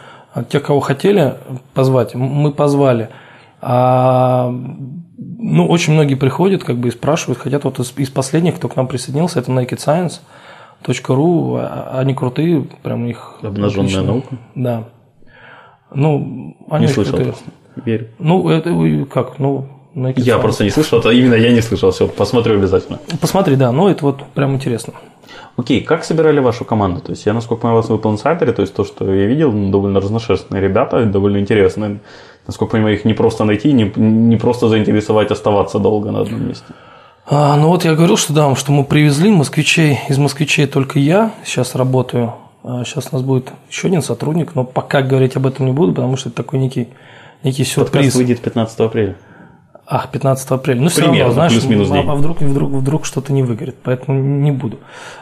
тех, 0.49 0.62
кого 0.62 0.81
хотели 0.81 1.35
позвать, 1.75 2.14
мы 2.14 2.53
позвали. 2.53 3.09
А 3.61 4.53
ну, 5.16 5.66
очень 5.66 5.94
многие 5.94 6.14
приходят 6.14 6.62
как 6.62 6.77
бы 6.77 6.88
и 6.88 6.90
спрашивают, 6.92 7.38
хотят 7.40 7.64
вот 7.64 7.79
из, 7.81 7.92
из 7.97 8.11
последних, 8.11 8.57
кто 8.57 8.68
к 8.68 8.77
нам 8.77 8.87
присоединился, 8.87 9.40
это 9.40 9.51
Naked 9.53 9.79
Science. 9.79 10.21
.ру, 11.09 11.57
а, 11.57 11.99
они 11.99 12.14
крутые, 12.14 12.64
прям 12.83 13.05
их 13.07 13.35
Обнаженная 13.42 13.87
отлично. 13.87 14.03
наука. 14.03 14.37
Да. 14.55 14.85
Ну, 15.92 16.57
они 16.71 16.87
не 16.87 16.92
слышал 16.92 17.14
крутые. 17.14 17.35
Верю. 17.85 18.09
Ну, 18.18 18.49
это 18.49 18.71
как, 19.11 19.38
ну, 19.38 19.66
Naked 19.94 20.21
Я 20.21 20.37
Science. 20.37 20.40
просто 20.40 20.64
не 20.64 20.71
слышал, 20.71 21.01
это 21.01 21.11
именно 21.11 21.35
я 21.35 21.53
не 21.53 21.61
слышал, 21.62 21.90
все, 21.90 22.07
посмотрю 22.07 22.59
обязательно. 22.59 23.01
Посмотри, 23.21 23.57
да, 23.57 23.73
ну 23.73 23.88
это 23.88 24.05
вот 24.05 24.25
прям 24.35 24.55
интересно. 24.55 24.94
Окей, 25.59 25.81
как 25.81 26.05
собирали 26.05 26.38
вашу 26.38 26.64
команду? 26.64 27.01
То 27.01 27.11
есть 27.11 27.27
я, 27.27 27.33
насколько 27.33 27.62
понимаю, 27.62 27.83
вас 27.83 27.90
в 27.90 27.92
Apple 27.92 28.14
Insider, 28.14 28.53
то 28.53 28.62
есть 28.62 28.75
то, 28.75 28.85
что 28.85 29.12
я 29.12 29.27
видел, 29.27 29.53
довольно 29.53 30.01
разношерстные 30.01 30.62
ребята, 30.62 31.05
довольно 31.05 31.38
интересные. 31.38 31.99
Насколько 32.47 32.73
понимаю, 32.73 32.94
их 32.94 33.05
не 33.05 33.12
просто 33.12 33.44
найти, 33.44 33.73
не, 33.73 33.92
не 33.97 34.37
просто 34.37 34.68
заинтересовать 34.68 35.33
оставаться 35.33 35.81
долго 35.81 36.12
на 36.12 36.21
одном 36.21 36.47
месте. 36.47 36.64
А, 37.27 37.57
ну 37.57 37.68
вот 37.68 37.85
я 37.85 37.97
говорил, 37.97 38.16
что 38.16 38.33
да, 38.33 38.55
что 38.55 38.71
мы 38.71 38.85
привезли 38.85 39.33
москвичей, 39.33 39.99
из 40.09 40.16
москвичей 40.16 40.68
только 40.68 41.01
я 41.01 41.33
сейчас 41.44 41.75
работаю. 41.75 42.35
А 42.62 42.85
сейчас 42.85 43.09
у 43.11 43.16
нас 43.16 43.25
будет 43.25 43.51
еще 43.68 43.88
один 43.88 44.01
сотрудник, 44.01 44.55
но 44.55 44.62
пока 44.62 45.03
говорить 45.03 45.35
об 45.35 45.49
этом 45.49 45.66
не 45.66 45.73
буду, 45.73 45.92
потому 45.92 46.16
что 46.16 46.29
это 46.29 46.37
такой 46.37 46.61
некий, 46.61 46.88
некий 47.42 47.64
сюрприз. 47.64 48.05
Подкаст 48.05 48.16
выйдет 48.16 48.40
15 48.40 48.79
апреля. 48.79 49.16
Ах, 49.90 50.11
15 50.11 50.51
апреля. 50.51 50.83
Ну, 50.83 50.88
все 50.90 51.01
Примерно, 51.01 51.20
равно, 51.20 51.35
знаешь, 51.35 51.53
плюс-минус 51.53 51.88
а, 51.90 52.01
а 52.01 52.14
вдруг, 52.14 52.42
вдруг, 52.42 52.70
вдруг 52.70 53.07
что-то 53.07 53.33
не 53.33 53.42
выгорит, 53.42 53.77
поэтому 53.83 54.20
не 54.20 54.51
буду. 54.51 54.81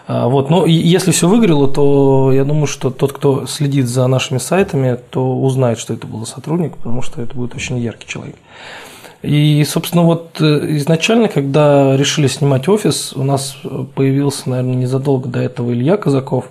А, 0.09 0.26
вот, 0.26 0.50
но 0.50 0.66
если 0.66 1.12
все 1.12 1.29
выгорело, 1.29 1.68
то 1.68 2.33
я 2.33 2.44
думаю, 2.44 2.66
что 2.66 2.90
тот, 2.90 3.12
кто 3.12 3.46
следит 3.46 3.87
за 3.87 4.05
нашими 4.09 4.38
сайтами, 4.38 4.98
то 5.11 5.38
узнает, 5.38 5.79
что 5.79 5.94
это 5.94 6.09
был 6.09 6.26
сотрудник, 6.26 6.76
потому 6.79 7.00
что 7.00 7.22
это 7.22 7.37
будет 7.37 7.55
очень 7.55 7.79
яркий 7.79 8.09
человек. 8.09 8.35
И, 9.22 9.64
собственно, 9.64 10.02
вот 10.02 10.40
э, 10.40 10.76
изначально, 10.76 11.29
когда 11.29 11.96
решили 11.96 12.26
снимать 12.26 12.68
офис, 12.68 13.12
у 13.14 13.22
нас 13.22 13.57
появился, 13.94 14.50
наверное, 14.50 14.74
незадолго 14.74 15.29
до 15.29 15.38
этого 15.38 15.72
Илья 15.72 15.96
Казаков, 15.96 16.46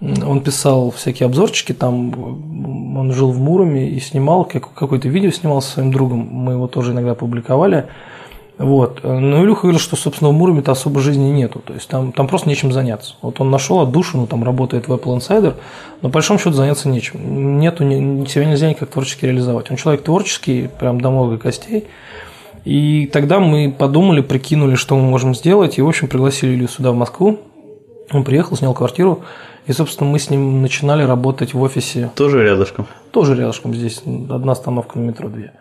он 0.00 0.40
писал 0.40 0.90
всякие 0.90 1.26
обзорчики, 1.26 1.72
там 1.72 2.96
он 2.96 3.12
жил 3.12 3.30
в 3.32 3.38
Муроме 3.38 3.88
и 3.88 4.00
снимал, 4.00 4.44
какое-то 4.44 5.08
видео 5.08 5.30
снимал 5.30 5.60
со 5.60 5.72
своим 5.72 5.92
другом, 5.92 6.26
мы 6.30 6.52
его 6.52 6.66
тоже 6.66 6.92
иногда 6.92 7.14
публиковали. 7.14 7.86
Вот. 8.56 9.02
Но 9.04 9.42
Илюха 9.42 9.62
говорил, 9.62 9.80
что, 9.80 9.96
собственно, 9.96 10.30
в 10.30 10.34
Муроме-то 10.34 10.72
особо 10.72 11.00
жизни 11.00 11.30
нету, 11.30 11.60
то 11.64 11.72
есть 11.72 11.88
там, 11.88 12.12
там 12.12 12.28
просто 12.28 12.46
нечем 12.46 12.72
заняться. 12.72 13.14
Вот 13.22 13.40
он 13.40 13.50
нашел 13.50 13.80
отдушину, 13.80 14.26
там 14.26 14.44
работает 14.44 14.86
в 14.86 14.92
Apple 14.92 15.16
Insider, 15.16 15.54
но 16.02 16.08
по 16.08 16.14
большому 16.14 16.38
счету 16.38 16.52
заняться 16.52 16.90
нечем. 16.90 17.58
Нету, 17.58 17.84
себя 18.28 18.44
нельзя 18.44 18.68
никак 18.68 18.90
творчески 18.90 19.24
реализовать. 19.24 19.70
Он 19.70 19.78
человек 19.78 20.02
творческий, 20.02 20.68
прям 20.78 21.00
до 21.00 21.10
мозга 21.10 21.38
костей. 21.38 21.86
И 22.66 23.08
тогда 23.10 23.40
мы 23.40 23.74
подумали, 23.76 24.20
прикинули, 24.20 24.74
что 24.74 24.94
мы 24.94 25.08
можем 25.08 25.34
сделать, 25.34 25.78
и, 25.78 25.82
в 25.82 25.88
общем, 25.88 26.08
пригласили 26.08 26.54
Илью 26.54 26.68
сюда, 26.68 26.92
в 26.92 26.96
Москву. 26.96 27.38
Он 28.12 28.24
приехал, 28.24 28.56
снял 28.56 28.74
квартиру, 28.74 29.22
и, 29.66 29.72
собственно, 29.72 30.10
мы 30.10 30.18
с 30.18 30.30
ним 30.30 30.62
начинали 30.62 31.02
работать 31.02 31.54
в 31.54 31.60
офисе. 31.60 32.10
Тоже 32.14 32.42
рядышком? 32.42 32.86
Тоже 33.10 33.34
рядышком 33.36 33.74
здесь, 33.74 34.02
одна 34.04 34.52
остановка 34.52 34.98
на 34.98 35.04
метро, 35.04 35.28
две. 35.28 35.52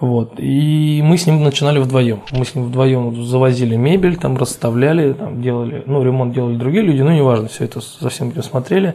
Вот. 0.00 0.34
И 0.38 1.00
мы 1.04 1.16
с 1.16 1.26
ним 1.26 1.42
начинали 1.42 1.78
вдвоем. 1.78 2.22
Мы 2.32 2.44
с 2.44 2.54
ним 2.54 2.66
вдвоем 2.66 3.24
завозили 3.24 3.76
мебель, 3.76 4.16
там 4.16 4.36
расставляли, 4.36 5.12
там 5.12 5.40
делали, 5.40 5.82
ну, 5.86 6.02
ремонт 6.02 6.34
делали 6.34 6.56
другие 6.56 6.84
люди, 6.84 7.00
ну, 7.00 7.10
неважно, 7.10 7.48
все 7.48 7.64
это 7.64 7.80
совсем 7.80 8.30
этим 8.30 8.42
смотрели. 8.42 8.94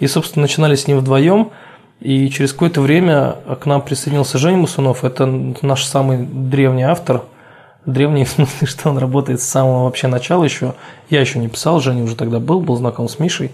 И, 0.00 0.06
собственно, 0.06 0.42
начинали 0.42 0.74
с 0.74 0.86
ним 0.86 0.98
вдвоем. 0.98 1.50
И 2.00 2.28
через 2.28 2.52
какое-то 2.52 2.80
время 2.80 3.36
к 3.60 3.66
нам 3.66 3.80
присоединился 3.80 4.38
Женя 4.38 4.58
Мусунов. 4.58 5.04
Это 5.04 5.26
наш 5.26 5.84
самый 5.84 6.18
древний 6.18 6.82
автор– 6.84 7.22
древний, 7.86 8.24
в 8.24 8.28
смысле, 8.30 8.66
что 8.66 8.90
он 8.90 8.98
работает 8.98 9.40
с 9.40 9.44
самого 9.44 9.84
вообще 9.84 10.06
начала 10.06 10.44
еще. 10.44 10.74
Я 11.10 11.20
еще 11.20 11.38
не 11.38 11.48
писал, 11.48 11.80
Женя 11.80 12.04
уже 12.04 12.16
тогда 12.16 12.40
был, 12.40 12.60
был 12.60 12.76
знаком 12.76 13.08
с 13.08 13.18
Мишей. 13.18 13.50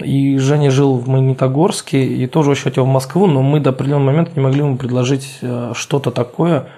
И 0.00 0.38
Женя 0.38 0.70
жил 0.70 0.96
в 0.96 1.08
Магнитогорске 1.08 2.04
и 2.04 2.26
тоже 2.26 2.50
очень 2.50 2.64
хотел 2.64 2.84
в 2.84 2.88
Москву, 2.88 3.26
но 3.26 3.42
мы 3.42 3.60
до 3.60 3.70
определенного 3.70 4.06
момента 4.06 4.32
не 4.34 4.42
могли 4.42 4.60
ему 4.60 4.76
предложить 4.76 5.38
э, 5.42 5.72
что-то 5.74 6.10
такое, 6.10 6.68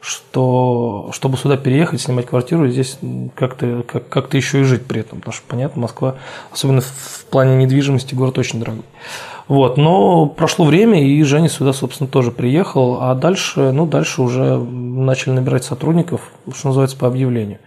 что, 0.00 1.10
чтобы 1.12 1.36
сюда 1.36 1.56
переехать, 1.56 2.00
снимать 2.00 2.26
квартиру, 2.26 2.68
здесь 2.68 2.98
как-то 3.34 3.84
как, 3.86 4.08
как 4.08 4.34
еще 4.34 4.60
и 4.60 4.64
жить 4.64 4.86
при 4.86 5.00
этом. 5.00 5.18
Потому 5.18 5.34
что, 5.34 5.44
понятно, 5.46 5.82
Москва, 5.82 6.16
особенно 6.50 6.80
в 6.80 7.26
плане 7.30 7.56
недвижимости, 7.56 8.14
город 8.14 8.38
очень 8.38 8.60
дорогой. 8.60 8.84
Вот, 9.46 9.76
но 9.76 10.26
прошло 10.26 10.64
время, 10.64 11.04
и 11.04 11.22
Женя 11.24 11.48
сюда, 11.48 11.72
собственно, 11.72 12.08
тоже 12.08 12.30
приехал, 12.30 12.98
а 13.00 13.14
дальше, 13.16 13.72
ну, 13.72 13.84
дальше 13.84 14.22
уже 14.22 14.56
начали 14.56 15.32
набирать 15.32 15.64
сотрудников, 15.64 16.30
что 16.54 16.68
называется, 16.68 16.96
по 16.96 17.08
объявлению. 17.08 17.58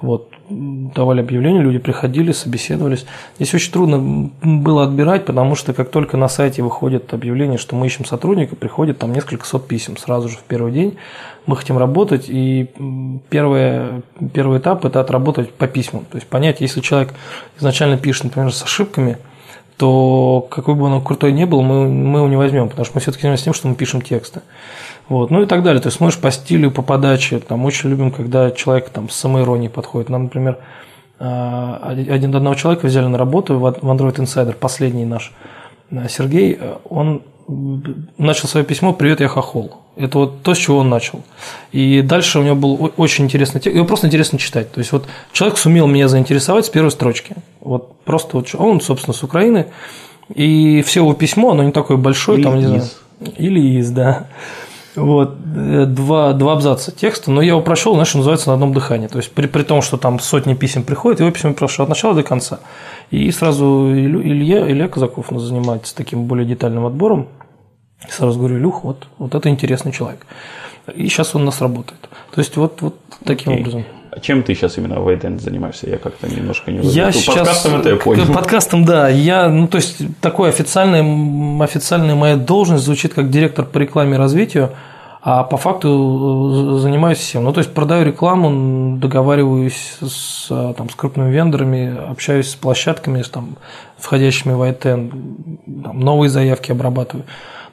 Вот, 0.00 0.31
давали 0.48 1.20
объявления, 1.20 1.60
люди 1.60 1.78
приходили, 1.78 2.32
собеседовались. 2.32 3.06
Здесь 3.36 3.54
очень 3.54 3.72
трудно 3.72 4.30
было 4.42 4.84
отбирать, 4.84 5.24
потому 5.24 5.54
что 5.54 5.72
как 5.72 5.90
только 5.90 6.16
на 6.16 6.28
сайте 6.28 6.62
выходит 6.62 7.12
объявление, 7.14 7.58
что 7.58 7.76
мы 7.76 7.86
ищем 7.86 8.04
сотрудника, 8.04 8.56
приходит 8.56 8.98
там 8.98 9.12
несколько 9.12 9.46
сот 9.46 9.66
писем 9.66 9.96
сразу 9.96 10.28
же 10.28 10.36
в 10.36 10.42
первый 10.42 10.72
день. 10.72 10.96
Мы 11.46 11.56
хотим 11.56 11.78
работать, 11.78 12.26
и 12.28 12.68
первый, 13.28 14.02
первый 14.32 14.58
этап– 14.58 14.84
это 14.86 15.00
отработать 15.00 15.52
по 15.52 15.66
письмам. 15.66 16.04
То 16.10 16.16
есть 16.16 16.28
понять, 16.28 16.60
если 16.60 16.80
человек 16.80 17.14
изначально 17.58 17.96
пишет, 17.98 18.24
например, 18.24 18.52
с 18.52 18.62
ошибками– 18.62 19.18
то 19.82 20.46
какой 20.48 20.76
бы 20.76 20.84
он 20.84 21.02
крутой 21.02 21.32
не 21.32 21.44
был, 21.44 21.62
мы, 21.62 21.88
мы 21.88 22.20
его 22.20 22.28
не 22.28 22.36
возьмем, 22.36 22.68
потому 22.68 22.84
что 22.84 22.94
мы 22.94 23.00
все-таки 23.00 23.22
занимаемся 23.22 23.46
тем, 23.46 23.54
что 23.54 23.66
мы 23.66 23.74
пишем 23.74 24.00
тексты. 24.00 24.40
Вот, 25.08 25.30
ну 25.30 25.42
и 25.42 25.46
так 25.46 25.62
далее. 25.62 25.80
То 25.80 25.88
есть 25.88 26.00
можешь 26.00 26.18
по 26.18 26.30
стилю, 26.30 26.70
по 26.70 26.82
подаче. 26.82 27.38
Там 27.40 27.64
очень 27.64 27.90
любим, 27.90 28.10
когда 28.10 28.50
человек 28.50 28.90
там 28.90 29.08
с 29.08 29.14
самоиронией 29.14 29.70
подходит. 29.70 30.08
Нам, 30.08 30.24
например, 30.24 30.58
а, 31.18 31.80
один 31.90 32.34
одного 32.34 32.54
человека 32.54 32.86
взяли 32.86 33.06
на 33.06 33.18
работу 33.18 33.58
в 33.58 33.64
Android 33.66 34.16
Insider, 34.16 34.54
последний 34.54 35.04
наш 35.04 35.32
э, 35.90 36.08
Сергей, 36.08 36.58
он 36.88 37.22
начал 38.18 38.48
свое 38.48 38.64
письмо 38.64 38.92
«Привет, 38.92 39.20
я 39.20 39.28
хохол». 39.28 39.74
Это 39.96 40.18
вот 40.18 40.42
то, 40.42 40.54
с 40.54 40.58
чего 40.58 40.78
он 40.78 40.88
начал. 40.88 41.22
И 41.70 42.00
дальше 42.02 42.38
у 42.38 42.42
него 42.42 42.56
был 42.56 42.92
очень 42.96 43.24
интересный 43.24 43.60
текст. 43.60 43.76
Его 43.76 43.86
просто 43.86 44.06
интересно 44.06 44.38
читать. 44.38 44.72
То 44.72 44.78
есть 44.78 44.90
вот 44.92 45.06
человек 45.32 45.58
сумел 45.58 45.86
меня 45.86 46.08
заинтересовать 46.08 46.66
с 46.66 46.70
первой 46.70 46.90
строчки. 46.90 47.36
Вот 47.60 48.00
просто 48.04 48.38
вот 48.38 48.54
он, 48.54 48.80
собственно, 48.80 49.12
с 49.12 49.22
Украины. 49.22 49.66
И 50.34 50.82
все 50.82 51.00
его 51.00 51.12
письмо, 51.12 51.50
оно 51.50 51.62
не 51.62 51.72
такое 51.72 51.98
большое, 51.98 52.38
Или 52.38 52.44
там, 52.44 52.56
не 52.56 52.62
из. 52.62 52.68
знаю. 52.68 52.88
Или 53.36 53.60
из, 53.78 53.90
да. 53.90 54.28
Вот, 54.94 55.36
э, 55.56 55.86
два, 55.86 56.34
два 56.34 56.52
абзаца 56.52 56.92
текста, 56.92 57.30
но 57.30 57.40
я 57.40 57.48
его 57.48 57.62
прочел, 57.62 57.94
знаешь, 57.94 58.14
называется 58.14 58.48
на 58.48 58.54
одном 58.54 58.74
дыхании. 58.74 59.06
То 59.06 59.18
есть 59.18 59.32
при, 59.32 59.46
при 59.46 59.62
том, 59.62 59.80
что 59.80 59.96
там 59.96 60.20
сотни 60.20 60.54
писем 60.54 60.82
приходит, 60.82 61.20
его 61.20 61.30
письма 61.30 61.54
прошел 61.54 61.84
от 61.84 61.88
начала 61.88 62.14
до 62.14 62.22
конца. 62.22 62.60
И 63.10 63.30
сразу 63.30 63.90
Илья, 63.90 64.70
Илья 64.70 64.88
Казаков 64.88 65.28
занимается 65.30 65.96
таким 65.96 66.24
более 66.24 66.46
детальным 66.46 66.84
отбором. 66.84 67.28
И 68.06 68.10
сразу 68.10 68.38
говорю, 68.38 68.58
Илюх, 68.58 68.84
вот, 68.84 69.06
вот 69.18 69.34
это 69.34 69.48
интересный 69.48 69.92
человек. 69.92 70.26
И 70.94 71.08
сейчас 71.08 71.34
он 71.34 71.42
у 71.42 71.44
нас 71.46 71.60
работает. 71.60 72.00
То 72.34 72.40
есть 72.40 72.56
вот, 72.56 72.82
вот 72.82 72.96
таким 73.24 73.52
okay. 73.52 73.60
образом. 73.60 73.84
А 74.14 74.20
чем 74.20 74.42
ты 74.42 74.54
сейчас 74.54 74.76
именно 74.76 75.00
в 75.00 75.04
Вайтенд 75.04 75.40
занимаешься? 75.40 75.88
Я 75.88 75.96
как-то 75.96 76.28
немножко 76.28 76.70
не 76.70 76.86
Я 76.86 77.06
ну, 77.06 77.12
сейчас... 77.12 77.34
Подкастом 77.34 77.80
это 77.80 77.88
я 77.88 77.96
понял. 77.96 78.26
Подкастом, 78.30 78.84
да. 78.84 79.08
Я, 79.08 79.48
ну, 79.48 79.66
то 79.66 79.76
есть, 79.76 80.02
такой 80.20 80.50
официальная, 80.50 81.64
официальная 81.64 82.14
моя 82.14 82.36
должность 82.36 82.84
звучит 82.84 83.14
как 83.14 83.30
директор 83.30 83.64
по 83.64 83.78
рекламе 83.78 84.16
и 84.16 84.18
развитию, 84.18 84.68
а 85.22 85.44
по 85.44 85.56
факту 85.56 86.76
э, 86.76 86.80
занимаюсь 86.80 87.16
всем. 87.16 87.44
Ну, 87.44 87.54
то 87.54 87.60
есть, 87.60 87.72
продаю 87.72 88.04
рекламу, 88.04 88.98
договариваюсь 88.98 89.96
с, 90.02 90.48
там, 90.48 90.90
с 90.90 90.94
крупными 90.94 91.32
вендорами, 91.32 91.96
общаюсь 92.10 92.50
с 92.50 92.54
площадками, 92.54 93.22
с, 93.22 93.30
там, 93.30 93.56
входящими 93.96 94.52
в 94.52 94.58
Вайтенд, 94.58 95.14
новые 95.66 96.28
заявки 96.28 96.70
обрабатываю. 96.70 97.24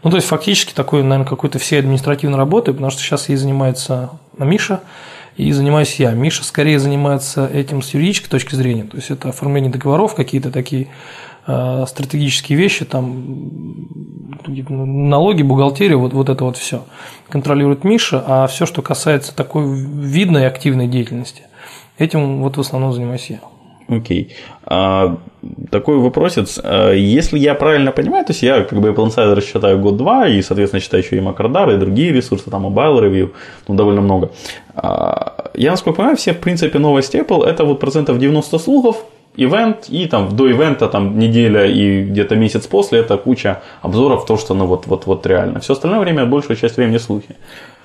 Ну, 0.04 0.10
то 0.10 0.15
есть, 0.15 0.30
фактически 0.30 0.73
такой, 0.73 1.04
наверное, 1.04 1.28
какой-то 1.28 1.60
всей 1.60 1.80
административной 1.80 2.38
работы, 2.38 2.71
потому 2.71 2.91
что 2.91 3.02
сейчас 3.02 3.28
ей 3.28 3.36
занимается 3.36 4.12
Миша, 4.38 4.80
и 5.39 5.54
занимаюсь 5.54 5.95
я. 5.95 6.12
Миша 6.12 6.43
скорее 6.43 6.80
занимается 6.80 7.47
этим 7.47 7.82
с 7.82 7.93
юридической 7.93 8.30
точки 8.30 8.56
зрения, 8.56 8.84
то 8.84 8.97
есть 8.97 9.10
это 9.10 9.30
оформление 9.30 9.71
договоров, 9.71 10.13
какие-то 10.13 10.52
такие 10.52 10.89
э, 11.47 11.86
стратегические 11.88 12.58
вещи, 12.58 12.84
там 12.84 13.88
налоги, 14.45 15.41
бухгалтерия, 15.41 15.95
вот, 15.95 16.12
вот 16.12 16.28
это 16.28 16.43
вот 16.43 16.58
все 16.58 16.84
контролирует 17.30 17.86
Миша, 17.86 18.21
а 18.28 18.47
все, 18.47 18.65
что 18.65 18.82
касается 18.82 19.34
такой 19.34 19.63
видной 19.65 20.45
активной 20.45 20.88
деятельности, 20.88 21.43
этим 21.97 22.41
вот 22.41 22.58
в 22.58 22.60
основном 22.60 22.91
занимаюсь 22.91 23.30
я. 23.30 23.39
Окей. 23.89 24.36
А, 24.65 25.17
такой 25.71 25.97
вопросец. 25.97 26.60
А, 26.63 26.93
если 26.93 27.39
я 27.39 27.56
правильно 27.56 27.91
понимаю, 27.91 28.23
то 28.25 28.32
есть 28.32 28.43
я 28.43 28.63
как 28.63 28.80
бы 28.80 28.89
Apple 28.89 29.08
Insider 29.08 29.41
считаю 29.41 29.80
год-два, 29.80 30.28
и, 30.28 30.41
соответственно, 30.41 30.80
считаю 30.80 31.04
еще 31.04 31.17
и 31.17 31.19
Macrodar, 31.19 31.73
и 31.73 31.78
другие 31.78 32.12
ресурсы, 32.13 32.49
там 32.52 32.67
Mobile 32.67 33.02
Review, 33.02 33.32
ну, 33.67 33.75
довольно 33.75 34.02
много. 34.02 34.30
А, 34.75 35.49
я, 35.56 35.71
насколько 35.71 35.97
понимаю, 35.97 36.17
все, 36.17 36.34
в 36.34 36.39
принципе, 36.39 36.78
новости 36.80 37.17
Apple, 37.17 37.43
это 37.45 37.63
вот 37.65 37.80
процентов 37.80 38.19
90 38.19 38.60
слухов, 38.60 39.04
ивент, 39.36 39.89
и 39.89 40.06
там 40.06 40.36
до 40.36 40.47
ивента 40.47 40.88
там 40.88 41.17
неделя 41.17 41.65
и 41.65 42.04
где-то 42.04 42.36
месяц 42.36 42.67
после 42.67 42.99
это 42.99 43.17
куча 43.17 43.62
обзоров, 43.82 44.25
то, 44.25 44.38
что 44.38 44.54
ну 44.54 44.65
вот, 44.65 44.88
вот, 44.88 45.08
вот 45.08 45.25
реально. 45.25 45.60
Все 45.60 45.73
остальное 45.73 45.99
время, 45.99 46.25
большую 46.25 46.58
часть 46.58 46.78
времени 46.78 46.97
слухи. 46.97 47.36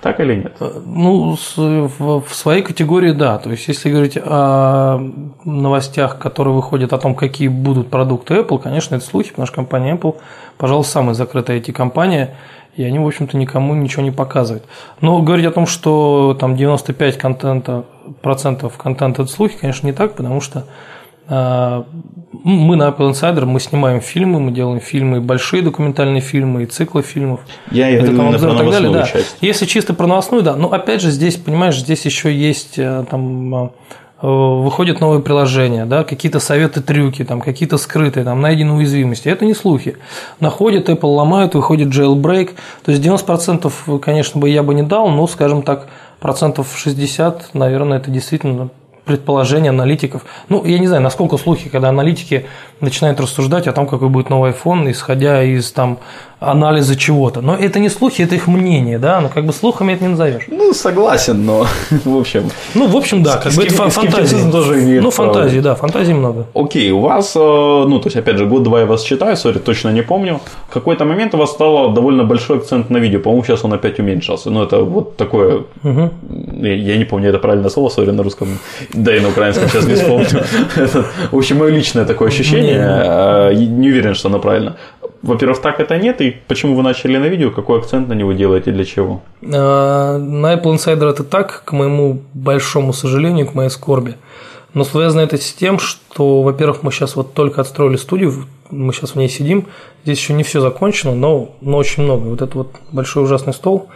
Так 0.05 0.21
или 0.21 0.35
нет? 0.35 0.55
Э, 0.61 0.83
ну, 0.85 1.35
в 1.57 2.35
своей 2.35 2.61
категории 2.61 3.13
да. 3.13 3.39
То 3.39 3.51
есть, 3.51 3.67
если 3.69 3.91
говорить 3.91 4.19
о 4.23 4.99
новостях, 5.47 6.19
которые 6.19 6.53
выходят 6.53 6.93
о 6.93 6.99
том, 6.99 7.15
какие 7.15 7.49
будут 7.49 7.89
продукты 7.89 8.35
Apple, 8.35 8.59
конечно, 8.59 8.97
это 8.97 9.05
слухи, 9.07 9.31
потому 9.31 9.47
что 9.47 9.57
компания 9.57 9.95
Apple, 9.95 10.17
пожалуй, 10.59 10.85
самая 10.85 11.15
закрытая 11.15 11.59
IT-компания, 11.59 12.37
и 12.77 12.85
они, 12.85 12.99
в 12.99 13.07
общем-то, 13.07 13.39
никому 13.39 13.75
ничего 13.75 14.03
не 14.03 14.11
показывают. 14.11 14.65
Но 15.01 15.23
говорить 15.23 15.47
о 15.47 15.53
том, 15.53 15.67
что 15.67 16.37
там 16.39 16.55
95 16.55 17.17
контента, 17.17 17.87
процентов 18.21 18.77
контента– 18.77 19.23
это 19.25 19.31
слухи, 19.31 19.57
конечно, 19.59 19.87
не 19.87 19.95
так, 19.95 20.17
потому 20.17 20.43
что 20.43 20.67
мы 21.29 22.77
на 22.77 22.89
Apple 22.89 23.11
Insider 23.11 23.47
мы 23.47 23.61
снимаем 23.61 24.01
фильмы, 24.01 24.41
мы 24.41 24.51
делаем 24.53 24.81
фильмы, 24.81 25.21
большие 25.21 25.63
документальные 25.63 26.21
фильмы 26.21 26.65
и 26.65 26.67
циклы 26.67 27.03
фильмов. 27.03 27.41
Я 27.71 27.89
и 27.89 27.95
и 27.95 28.07
так 28.07 28.71
далее, 28.71 28.93
да. 28.93 29.05
часть. 29.05 29.37
Если 29.41 29.65
чисто 29.67 29.95
про 29.95 30.07
новостную, 30.07 30.43
да. 30.43 30.57
Но 30.57 30.71
опять 30.71 31.01
же 31.01 31.11
здесь, 31.11 31.37
понимаешь, 31.37 31.79
здесь 31.79 32.05
еще 32.05 32.35
есть 32.35 32.79
э, 32.79 33.05
там 33.09 33.55
э, 33.55 33.69
выходят 34.21 35.01
новые 35.01 35.23
приложения, 35.23 35.87
да, 35.87 36.05
какие-то 36.05 36.41
советы, 36.41 36.81
трюки, 36.81 37.25
там, 37.25 37.41
какие-то 37.41 37.79
скрытые, 37.79 38.25
там, 38.25 38.41
найдены 38.41 38.73
уязвимости. 38.73 39.29
Это 39.29 39.45
не 39.45 39.55
слухи. 39.55 39.97
Находят, 40.41 40.89
Apple 40.89 41.15
ломают, 41.15 41.55
выходит 41.55 41.89
jailbreak. 41.89 42.51
То 42.85 42.93
есть 42.93 43.03
90% 43.03 43.99
конечно 44.01 44.41
бы 44.41 44.49
я 44.49 44.63
бы 44.63 44.75
не 44.75 44.83
дал, 44.83 45.09
но, 45.09 45.27
скажем 45.27 45.63
так, 45.63 45.89
процентов 46.21 46.75
60, 46.77 47.55
наверное, 47.55 47.99
это 47.99 48.11
действительно 48.11 48.71
предположения 49.05 49.71
аналитиков. 49.71 50.23
Ну, 50.49 50.65
я 50.65 50.79
не 50.79 50.87
знаю, 50.87 51.03
насколько 51.03 51.37
слухи, 51.37 51.69
когда 51.69 51.89
аналитики 51.91 52.47
начинают 52.81 53.21
рассуждать 53.21 53.67
о 53.67 53.73
том, 53.73 53.87
какой 53.87 54.09
будет 54.09 54.31
новый 54.31 54.53
iPhone, 54.53 54.91
исходя 54.91 55.43
из 55.43 55.71
там 55.73 55.99
анализа 56.41 56.97
чего-то. 56.97 57.41
Но 57.41 57.57
это 57.57 57.79
не 57.79 57.89
слухи, 57.89 58.23
это 58.23 58.35
их 58.35 58.47
мнение, 58.47 58.99
да, 58.99 59.21
но 59.21 59.29
как 59.29 59.47
бы 59.47 59.53
слухами 59.53 59.93
это 59.93 60.05
не 60.05 60.11
назовешь. 60.11 60.45
Ну, 60.49 60.73
согласен, 60.73 61.45
но 61.45 61.67
в 62.05 62.17
общем. 62.17 62.51
Ну, 62.75 62.87
в 62.87 62.97
общем, 62.97 63.23
да, 63.23 63.37
как 63.37 63.53
бы 63.53 63.63
это 63.63 63.91
фантазия. 63.91 64.51
тоже 64.51 64.83
имеет 64.83 65.03
Ну, 65.03 65.11
фантазии, 65.11 65.61
да, 65.61 65.75
фантазии 65.75 66.13
много. 66.13 66.47
Окей, 66.55 66.91
у 66.91 67.01
вас, 67.01 67.33
э, 67.37 67.39
ну, 67.39 67.99
то 67.99 68.07
есть, 68.07 68.17
опять 68.17 68.39
же, 68.39 68.47
год-два 68.47 68.81
я 68.81 68.87
вас 68.87 69.03
читаю, 69.03 69.37
сори, 69.37 69.59
точно 69.59 69.91
не 69.91 70.03
помню. 70.03 70.41
В 70.69 70.75
какой-то 70.75 71.05
момент 71.05 71.35
у 71.35 71.39
вас 71.39 71.51
стало 71.51 71.95
довольно 71.95 72.25
большой 72.25 72.59
акцент 72.59 72.91
на 72.91 72.99
видео, 72.99 73.21
по-моему, 73.21 73.45
сейчас 73.45 73.65
он 73.65 73.73
опять 73.73 73.99
уменьшился. 73.99 74.51
Ну, 74.51 74.63
это 74.63 74.81
вот 74.81 75.17
такое, 75.17 75.65
угу. 75.83 76.11
я 76.63 76.97
не 76.97 77.05
помню, 77.05 77.29
это 77.31 77.39
правильное 77.39 77.71
слово, 77.71 77.89
сори, 77.89 78.11
на 78.11 78.23
русском, 78.23 78.59
да 78.93 79.17
и 79.17 79.21
на 79.21 79.29
украинском 79.29 79.69
сейчас 79.69 79.87
не 79.87 79.95
вспомню. 79.95 80.45
В 81.33 81.37
общем, 81.37 81.59
мое 81.59 81.71
личное 81.71 82.05
такое 82.05 82.29
ощущение, 82.29 82.79
э, 82.79 83.55
не 83.55 83.89
уверен, 83.89 84.15
что 84.15 84.29
оно 84.29 84.39
правильно. 84.39 84.77
Во-первых, 85.25 85.61
так 85.61 85.81
это 85.81 85.97
нет, 85.99 86.21
и 86.21 86.37
почему 86.47 86.75
вы 86.75 86.83
начали 86.83 87.17
на 87.17 87.27
видео, 87.27 87.51
какой 87.51 87.79
акцент 87.79 88.09
на 88.09 88.13
него 88.13 88.33
делаете, 88.33 88.73
для 88.73 88.85
чего? 88.85 89.23
А, 89.43 90.19
на 90.19 90.55
Apple 90.55 90.75
Insider 90.75 91.09
это 91.11 91.25
так, 91.25 91.63
к 91.65 91.73
моему 91.73 92.21
большому 92.35 92.93
сожалению, 92.93 93.47
к 93.47 93.55
моей 93.55 93.71
скорби. 93.71 94.17
Но 94.75 94.85
связано 94.85 95.21
это 95.21 95.39
с 95.39 95.53
тем, 95.53 95.79
что, 95.79 96.43
во-первых, 96.43 96.83
мы 96.83 96.93
сейчас 96.93 97.17
вот 97.17 97.33
только 97.33 97.63
отстроили 97.63 97.97
студию, 97.97 98.47
мы 98.71 98.93
сейчас 98.93 99.13
в 99.13 99.17
ней 99.17 99.29
сидим, 99.29 99.67
здесь 100.05 100.19
еще 100.19 100.35
не 100.35 100.43
все 100.43 100.61
закончено, 100.61 101.15
но, 101.15 101.55
но 101.61 101.79
очень 101.79 102.03
много. 102.03 102.25
Вот 102.25 102.43
это 102.43 102.59
вот 102.59 102.69
большой 102.91 103.25
ужасный 103.25 103.55
стол, 103.55 103.89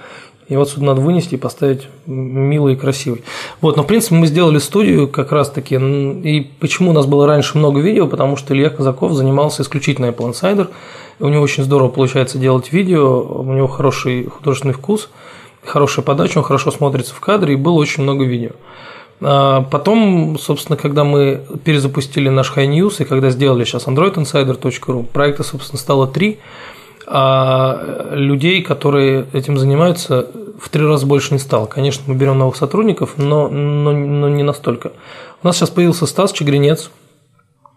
его 0.49 0.63
отсюда 0.63 0.87
надо 0.87 1.03
вынести 1.03 1.35
и 1.35 1.39
поставить 1.39 1.89
милый 2.07 2.73
и 2.73 2.77
красивый. 2.77 3.23
Вот, 3.61 3.77
но 3.77 3.83
в 3.83 3.87
принципе 3.87 4.15
мы 4.15 4.27
сделали 4.27 4.59
студию 4.59 5.07
как 5.09 5.31
раз 5.31 5.51
таки. 5.51 5.75
И 5.75 6.51
почему 6.59 6.91
у 6.91 6.95
нас 6.95 7.05
было 7.05 7.27
раньше 7.27 7.59
много 7.59 7.81
видео? 7.81 8.07
Потому 8.07 8.37
что 8.37 8.55
Илья 8.55 8.71
Казаков 8.71 9.13
занимался 9.13 9.63
исключительно 9.63 10.07
Apple 10.07 10.33
Insider. 10.33 10.69
У 11.21 11.29
него 11.29 11.43
очень 11.43 11.65
здорово 11.65 11.89
получается 11.89 12.39
делать 12.39 12.73
видео, 12.73 13.21
у 13.23 13.53
него 13.53 13.67
хороший 13.67 14.27
художественный 14.27 14.75
вкус, 14.75 15.11
хорошая 15.65 16.05
подача, 16.05 16.39
он 16.39 16.45
хорошо 16.45 16.71
смотрится 16.71 17.15
в 17.15 17.21
кадре, 17.21 17.55
и 17.55 17.57
было 17.57 17.75
очень 17.75 18.05
много 18.05 18.25
видео. 18.25 18.51
А 19.21 19.63
потом, 19.63 20.39
собственно, 20.39 20.77
когда 20.77 21.03
мы 21.05 21.43
перезапустили 21.65 22.29
наш 22.29 22.53
High 22.55 22.69
News 22.69 23.03
и 23.03 23.05
когда 23.05 23.31
сделали 23.31 23.65
сейчас 23.65 23.87
androidinsider.ru, 23.87 25.05
проекта, 25.05 25.43
собственно, 25.43 25.79
стало 25.79 26.07
три, 26.07 26.39
а 27.07 28.11
людей, 28.13 28.63
которые 28.63 29.27
этим 29.33 29.59
занимаются, 29.59 30.29
в 30.61 30.69
три 30.69 30.85
раза 30.85 31.07
больше 31.07 31.33
не 31.33 31.41
стало. 31.41 31.67
Конечно, 31.67 32.05
мы 32.07 32.15
берем 32.15 32.39
новых 32.39 32.57
сотрудников, 32.57 33.15
но, 33.17 33.49
но, 33.49 33.93
но 33.93 34.29
не 34.29 34.43
настолько. 34.43 34.93
У 35.43 35.47
нас 35.47 35.57
сейчас 35.57 35.71
появился 35.71 36.07
Стас 36.07 36.33
Чегринец, 36.33 36.91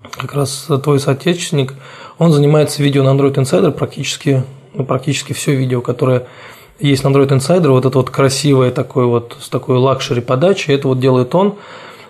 как 0.09 0.33
раз 0.33 0.67
твой 0.83 0.99
соотечественник, 0.99 1.75
он 2.17 2.31
занимается 2.31 2.83
видео 2.83 3.03
на 3.03 3.09
Android 3.09 3.33
Insider 3.35 3.71
практически, 3.71 4.43
ну, 4.73 4.85
практически 4.85 5.33
все 5.33 5.55
видео, 5.55 5.81
которое 5.81 6.27
есть 6.79 7.03
на 7.03 7.09
Android 7.09 7.29
Insider, 7.29 7.69
вот 7.69 7.85
это 7.85 7.97
вот 7.97 8.09
красивое 8.09 8.71
такое 8.71 9.05
вот, 9.05 9.37
с 9.39 9.49
такой 9.49 9.77
luxury 9.77 10.21
подачей, 10.21 10.73
это 10.73 10.87
вот 10.87 10.99
делает 10.99 11.33
он, 11.35 11.55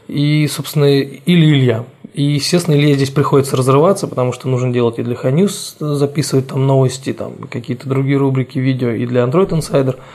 и, 0.08 0.48
собственно, 0.48 0.86
или 0.86 1.46
Илья. 1.46 1.86
И, 2.14 2.24
естественно, 2.24 2.76
Илья 2.76 2.96
здесь 2.96 3.10
приходится 3.10 3.56
разрываться, 3.56 4.08
потому 4.08 4.34
что 4.34 4.50
нужно 4.50 4.74
делать 4.74 5.00
и 5.00 5.04
для 5.04 5.16
News, 5.16 5.76
записывать 5.80 6.48
там 6.48 6.68
новости, 6.68 7.14
там 7.14 7.34
какие-то 7.50 7.88
другие 7.88 8.18
рубрики 8.18 8.60
видео, 8.60 8.90
и 8.90 9.06
для 9.06 9.22
Android 9.24 9.50
Insider– 9.50 9.98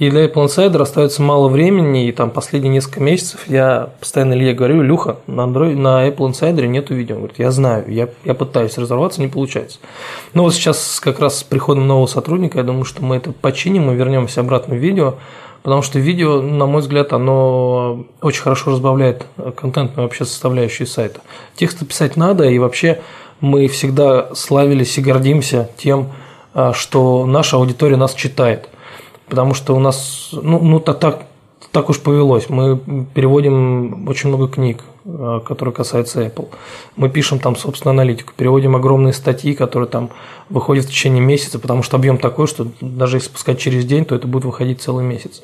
и 0.00 0.08
для 0.08 0.24
Apple 0.24 0.46
Insider 0.46 0.80
остается 0.80 1.20
мало 1.20 1.48
времени, 1.48 2.08
и 2.08 2.12
там 2.12 2.30
последние 2.30 2.72
несколько 2.72 3.00
месяцев 3.00 3.42
я 3.48 3.90
постоянно 4.00 4.32
Илье 4.32 4.54
говорю, 4.54 4.80
Люха, 4.80 5.18
на, 5.26 5.42
Android, 5.42 5.76
на 5.76 6.08
Apple 6.08 6.30
Insider 6.30 6.66
нету 6.66 6.94
видео. 6.94 7.16
Он 7.16 7.20
говорит, 7.20 7.38
я 7.38 7.50
знаю, 7.50 7.84
я, 7.86 8.08
я 8.24 8.32
пытаюсь 8.32 8.78
разорваться, 8.78 9.20
не 9.20 9.28
получается. 9.28 9.78
Но 10.32 10.44
вот 10.44 10.54
сейчас 10.54 11.00
как 11.00 11.20
раз 11.20 11.40
с 11.40 11.42
приходом 11.42 11.86
нового 11.86 12.06
сотрудника, 12.06 12.56
я 12.56 12.64
думаю, 12.64 12.86
что 12.86 13.04
мы 13.04 13.16
это 13.16 13.32
починим 13.32 13.90
и 13.90 13.94
вернемся 13.94 14.40
обратно 14.40 14.74
в 14.74 14.78
видео, 14.78 15.16
потому 15.62 15.82
что 15.82 15.98
видео, 15.98 16.40
на 16.40 16.64
мой 16.64 16.80
взгляд, 16.80 17.12
оно 17.12 18.06
очень 18.22 18.40
хорошо 18.40 18.70
разбавляет 18.70 19.26
контентную 19.54 20.08
вообще 20.08 20.24
составляющую 20.24 20.86
сайта. 20.86 21.20
Тексты 21.56 21.84
писать 21.84 22.16
надо, 22.16 22.48
и 22.48 22.58
вообще 22.58 23.02
мы 23.40 23.68
всегда 23.68 24.34
славились 24.34 24.96
и 24.96 25.02
гордимся 25.02 25.68
тем, 25.76 26.08
а, 26.54 26.72
что 26.72 27.26
наша 27.26 27.56
аудитория 27.56 27.98
нас 27.98 28.14
читает– 28.14 28.70
потому 29.30 29.54
что 29.54 29.74
у 29.74 29.78
нас, 29.78 30.30
ну, 30.32 30.58
ну 30.58 30.80
так, 30.80 30.98
так, 30.98 31.26
так 31.72 31.88
уж 31.88 32.00
повелось. 32.00 32.50
Мы 32.50 32.78
переводим 33.14 34.08
очень 34.08 34.28
много 34.28 34.48
книг. 34.48 34.82
э, 35.04 35.40
который 35.44 35.72
касается 35.72 36.22
Apple. 36.22 36.48
Мы 36.96 37.08
пишем 37.08 37.38
там, 37.38 37.56
собственно, 37.56 37.90
аналитику, 37.92 38.32
переводим 38.36 38.76
огромные 38.76 39.12
статьи, 39.12 39.54
которые 39.54 39.88
там 39.88 40.10
выходят 40.48 40.84
в 40.84 40.88
течение 40.88 41.22
месяца, 41.22 41.58
потому 41.58 41.82
что 41.82 41.96
объем 41.96 42.18
такой, 42.18 42.46
что 42.46 42.66
даже 42.80 43.16
если 43.16 43.30
пускать 43.30 43.58
через 43.58 43.84
день, 43.84 44.04
то 44.04 44.14
это 44.14 44.26
будет 44.26 44.44
выходить 44.44 44.80
целый 44.80 45.04
месяц. 45.04 45.42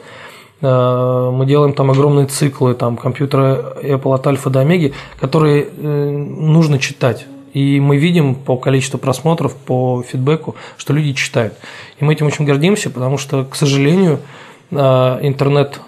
Э, 0.60 1.30
мы 1.32 1.46
делаем 1.46 1.72
там 1.72 1.90
огромные 1.90 2.26
циклы, 2.26 2.74
там 2.74 2.96
компьютеры 2.96 3.64
Apple 3.82 4.14
от 4.14 4.26
альфа 4.26 4.50
до 4.50 4.60
омеги, 4.60 4.94
которые 5.20 5.64
э, 5.64 6.10
нужно 6.10 6.78
читать. 6.78 7.26
И 7.56 7.80
мы 7.80 7.96
видим 7.96 8.34
по 8.34 8.58
количеству 8.58 8.98
просмотров, 8.98 9.56
по 9.56 10.04
фидбэку, 10.06 10.56
что 10.76 10.92
люди 10.92 11.14
читают. 11.14 11.54
И 11.98 12.04
мы 12.04 12.12
этим 12.12 12.26
очень 12.26 12.44
гордимся, 12.44 12.90
потому 12.90 13.16
что, 13.16 13.44
к 13.44 13.56
сожалению, 13.56 14.20
э, 14.70 14.76
интернет 15.22 15.80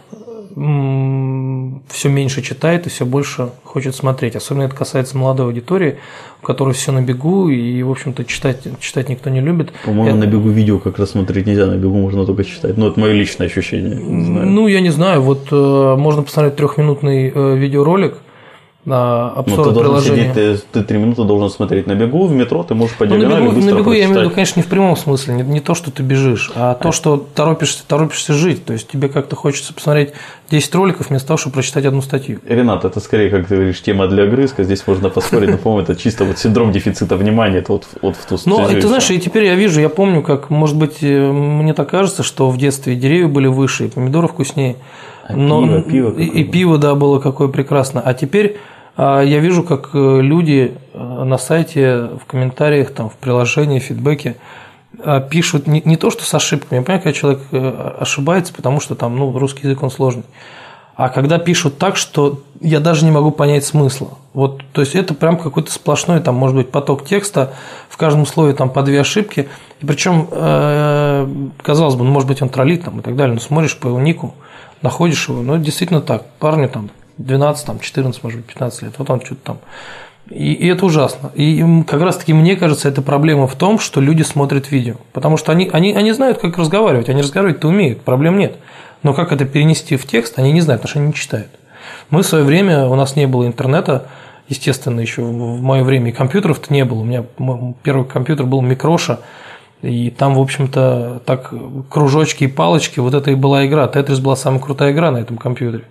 все 0.57 2.09
меньше 2.09 2.41
читает 2.41 2.87
и 2.87 2.89
все 2.89 3.05
больше 3.05 3.51
хочет 3.65 3.95
смотреть. 3.95 4.35
Особенно 4.35 4.63
это 4.63 4.75
касается 4.75 5.19
молодой 5.19 5.47
аудитории, 5.47 5.99
у 6.43 6.47
которой 6.47 6.73
все 6.73 6.91
на 6.91 7.03
бегу, 7.03 7.51
и, 7.51 7.83
в 7.83 7.91
общем-то, 7.91 8.25
читать, 8.25 8.63
читать 8.81 9.11
никто 9.11 9.29
не 9.29 9.43
любит. 9.43 9.71
По-моему, 9.85 10.17
это... 10.17 10.27
на 10.27 10.27
бегу 10.27 10.49
видео 10.49 10.79
как 10.79 10.99
раз 10.99 11.11
смотреть 11.11 11.47
нельзя, 11.47 11.67
на 11.67 11.77
бегу 11.77 11.99
можно 11.99 12.25
только 12.25 12.45
читать. 12.45 12.79
Ну, 12.79 12.89
это 12.89 12.99
мое 12.99 13.13
личное 13.13 13.47
ощущение. 13.47 13.95
Ну, 13.95 14.69
я 14.69 14.81
не 14.81 14.91
знаю. 14.91 15.21
Вот 15.21 15.49
э, 15.53 15.97
можно 15.99 16.23
посмотреть 16.23 16.57
трехминутный 16.57 17.31
э, 17.33 17.57
видеоролик, 17.57 18.15
на 18.89 19.31
обзор 19.31 19.67
ну, 19.67 19.73
ты 19.73 19.81
приложения. 19.81 20.35
Сидеть, 20.35 20.67
ты, 20.73 20.83
три 20.83 20.99
минуты 20.99 21.25
должен 21.25 21.51
смотреть 21.51 21.87
на 21.87 21.95
бегу, 21.95 22.27
в 22.27 22.33
метро 22.33 22.63
ты 22.63 22.75
можешь 22.75 22.97
по 22.97 23.05
ну, 23.05 23.17
диагонали 23.17 23.41
на 23.41 23.45
бегу, 23.45 23.55
быстро 23.55 23.75
на 23.75 23.79
бегу 23.79 23.93
я 23.93 24.05
имею 24.07 24.19
в 24.19 24.23
виду, 24.23 24.31
конечно, 24.31 24.61
не 24.61 24.65
в 24.65 24.69
прямом 24.69 24.97
смысле, 24.97 25.35
не, 25.35 25.43
не 25.43 25.61
то, 25.61 25.75
что 25.75 25.91
ты 25.91 26.03
бежишь, 26.03 26.51
а, 26.55 26.75
то, 26.75 26.91
что 26.91 27.17
торопишься, 27.35 27.83
торопишься 27.87 28.33
жить. 28.33 28.65
То 28.65 28.73
есть 28.73 28.89
тебе 28.89 29.09
как-то 29.09 29.37
хочется 29.37 29.75
посмотреть 29.75 30.13
10 30.51 30.75
роликов 30.75 31.11
вместо 31.11 31.29
того, 31.29 31.39
чтобы 31.39 31.55
прочитать 31.55 31.85
одну 31.85 32.01
статью. 32.01 32.41
Ренат, 32.49 32.85
это 32.85 33.01
скорее, 33.01 33.31
как 33.31 33.47
ты 33.47 33.57
говоришь, 33.57 33.83
тема 33.83 34.09
для 34.09 34.25
огрызка. 34.25 34.65
Здесь 34.65 34.87
можно 34.87 35.11
поспорить, 35.11 35.51
но, 35.51 35.59
по-моему, 35.59 35.83
это 35.83 35.95
чисто 35.95 36.25
вот 36.25 36.39
синдром 36.39 36.73
дефицита 36.73 37.17
внимания. 37.17 37.59
Это 37.59 37.73
вот, 37.73 37.87
вот 38.01 38.17
в 38.17 38.25
ту 38.27 38.39
Ну, 38.47 38.67
ты 38.67 38.81
знаешь, 38.81 39.11
и 39.11 39.19
теперь 39.19 39.45
я 39.45 39.55
вижу, 39.55 39.81
я 39.81 39.91
помню, 39.91 40.23
как, 40.23 40.49
может 40.49 40.77
быть, 40.77 41.03
э, 41.03 41.31
мне 41.31 41.75
так 41.75 41.91
кажется, 41.91 42.23
что 42.23 42.49
в 42.51 42.57
детстве 42.57 42.97
деревья 42.97 43.29
были 43.29 43.47
выше, 43.47 43.87
и 43.87 43.89
помидоры 43.89 44.29
вкуснее. 44.29 44.77
А 45.29 45.37
но, 45.37 45.83
пиво, 45.83 46.13
пиво 46.13 46.19
и, 46.19 46.25
и 46.25 46.45
пиво, 46.45 46.79
да, 46.79 46.95
было 46.95 47.19
какое 47.19 47.49
прекрасно. 47.49 48.01
А 48.01 48.15
теперь 48.15 48.57
я 48.99 49.39
вижу, 49.39 49.63
как 49.63 49.91
э, 49.95 50.21
люди 50.23 50.77
э, 50.93 50.99
на 50.99 51.39
сайте, 51.39 52.11
в 52.21 52.27
комментариях, 52.27 52.91
там, 52.91 53.09
в 53.09 53.15
приложении, 53.15 53.79
в 53.79 53.85
фидбэке 53.85 54.37
э, 54.99 55.23
пишут 55.31 55.69
не, 55.69 55.81
не 55.85 55.97
то, 55.97 56.11
что 56.11 56.25
с 56.25 56.35
ошибками. 56.35 56.81
Я 56.81 56.85
понимаю, 56.85 57.03
когда 57.05 57.17
человек 57.17 57.43
ошибается, 58.01 58.53
потому 58.53 58.81
что 58.81 58.97
там, 58.97 59.17
ну, 59.17 59.39
русский 59.39 59.69
язык, 59.69 59.85
он 59.85 59.93
сложный. 59.93 60.25
А 60.97 61.11
когда 61.11 61.39
пишут 61.39 61.79
так, 61.79 61.97
что 61.97 62.43
я 62.61 62.81
даже 62.81 63.05
не 63.05 63.13
могу 63.13 63.31
понять 63.31 63.65
смысла. 63.65 64.19
Вот, 64.35 64.65
то 64.73 64.81
есть 64.81 64.97
это 64.97 65.15
прям 65.15 65.37
какой-то 65.37 65.71
сплошной, 65.71 66.19
там, 66.19 66.35
может 66.35 66.57
быть, 66.57 66.73
поток 66.73 67.05
текста, 67.05 67.55
в 67.89 67.97
каждом 67.97 68.27
слове 68.27 68.53
там 68.53 68.69
по 68.69 68.83
две 68.83 69.01
ошибки. 69.01 69.49
И 69.81 69.87
причем, 69.87 70.27
казалось 71.63 71.95
бы, 71.95 72.03
ну, 72.03 72.11
может 72.11 72.29
быть, 72.29 72.43
он 72.43 72.49
троллит 72.49 72.83
там 72.83 72.99
и 72.99 73.03
так 73.03 73.15
далее, 73.15 73.35
но 73.35 73.41
смотришь 73.41 73.79
по 73.79 73.87
его 73.87 74.01
нику, 74.01 74.35
находишь 74.83 75.29
его, 75.29 75.41
ну, 75.41 75.57
действительно 75.57 76.01
так. 76.01 76.25
Парни 76.41 76.67
там 76.67 76.91
12, 77.19 77.67
там, 77.67 77.81
14, 77.81 78.23
может 78.23 78.41
быть, 78.41 78.47
15 78.47 78.83
лет. 78.83 78.93
Вот 78.99 79.11
он 79.11 79.21
что-то 79.21 79.41
там. 79.45 79.59
И, 80.31 80.53
и 80.53 80.67
это 80.67 80.85
ужасно. 80.87 81.31
И 81.35 81.83
как 81.87 82.03
раз-таки 82.03 82.33
мне 82.33 82.57
кажется, 82.57 82.89
это 82.89 83.03
проблема 83.03 83.47
в 83.47 83.55
том, 83.55 83.79
что 83.79 84.01
люди 84.01 84.23
смотрят 84.23 84.71
видео. 84.71 84.97
Потому 85.13 85.37
что 85.37 85.53
они, 85.53 85.69
они, 85.73 85.95
они 85.95 86.13
знают, 86.13 86.39
как 86.39 86.59
разговаривать. 86.59 87.09
Они 87.09 87.23
разговаривать-то 87.23 87.69
умеют, 87.69 88.03
проблем 88.03 88.39
нет. 88.39 88.57
Но 89.03 89.15
как 89.15 89.33
это 89.33 89.45
перенести 89.45 89.97
в 89.97 90.07
текст, 90.07 90.39
они 90.39 90.53
не 90.53 90.61
знают, 90.61 90.83
потому 90.83 90.91
что 90.91 90.99
они 90.99 91.09
не 91.09 91.15
читают. 91.15 91.51
Мы 92.11 92.23
в 92.23 92.27
свое 92.27 92.45
время, 92.45 92.87
у 92.87 92.95
нас 92.95 93.17
не 93.17 93.27
было 93.27 93.47
интернета, 93.47 94.07
естественно, 94.49 95.01
еще 95.01 95.23
в 95.23 95.63
мое 95.63 95.85
время 95.85 96.11
и 96.11 96.13
компьютеров-то 96.13 96.73
не 96.73 96.85
было. 96.85 97.01
У 97.01 97.05
меня 97.05 97.25
первый 97.83 98.07
компьютер 98.07 98.47
был 98.47 98.61
микроша, 98.61 99.21
и 99.83 100.11
там, 100.11 100.35
в 100.35 100.41
общем-то, 100.41 101.23
так 101.25 101.53
кружочки 101.89 102.45
и 102.45 102.49
палочки, 102.49 102.99
вот 102.99 103.15
это 103.15 103.31
и 103.31 103.35
была 103.35 103.67
игра. 103.67 103.87
Тетрис 103.87 104.19
была 104.19 104.37
самая 104.37 104.61
крутая 104.61 104.93
игра 104.93 105.11
на 105.11 105.19
этом 105.19 105.39
компьютере. 105.39 105.85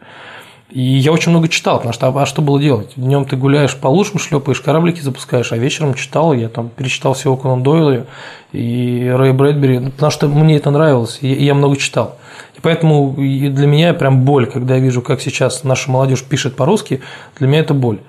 И 0.69 0.81
я 0.81 1.13
очень 1.13 1.31
много 1.31 1.47
читал, 1.47 1.77
потому 1.77 1.93
что 1.93 2.07
а 2.09 2.25
что 2.25 2.41
было 2.41 2.59
делать? 2.59 2.91
Днем 2.97 3.23
ты 3.23 3.37
гуляешь 3.37 3.75
по 3.75 3.87
лужам, 3.87 4.19
шлепаешь, 4.19 4.59
кораблики 4.59 4.99
запускаешь, 4.99 5.53
а 5.53 5.57
вечером 5.57 5.93
читал, 5.93 6.33
я 6.33 6.49
там 6.49 6.67
перечитал 6.69 7.13
всего 7.13 7.37
Конан 7.37 7.63
Дойла 7.63 8.05
и 8.51 9.09
Рэй 9.15 9.31
Брэдбери, 9.31 9.79
ну, 9.79 9.91
потому 9.91 10.11
что 10.11 10.27
мне 10.27 10.57
это 10.57 10.69
нравилось, 10.69 11.19
и 11.21 11.27
я 11.27 11.53
много 11.53 11.77
читал. 11.77 12.17
И 12.57 12.59
поэтому 12.61 13.13
для 13.13 13.65
меня 13.65 13.93
прям 13.93 14.25
боль, 14.25 14.45
когда 14.45 14.75
я 14.75 14.81
вижу, 14.81 15.01
как 15.01 15.21
сейчас 15.21 15.63
наша 15.63 15.89
молодежь 15.89 16.23
пишет 16.23 16.57
по-русски, 16.57 17.01
для 17.39 17.47
меня 17.47 17.59
это 17.61 17.73
боль. 17.73 17.99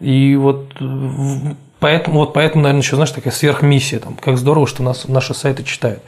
И 0.00 0.34
вот 0.34 0.66
поэтому, 1.78 2.20
вот 2.20 2.32
поэтому, 2.32 2.64
наверное, 2.64 2.82
еще, 2.82 2.96
знаешь, 2.96 3.12
такая 3.12 3.32
сверхмиссия, 3.32 4.00
там, 4.00 4.16
как 4.16 4.36
здорово, 4.36 4.66
что 4.66 4.82
нас 4.82 5.06
наши 5.06 5.32
сайты 5.32 5.62
читают. 5.62 6.02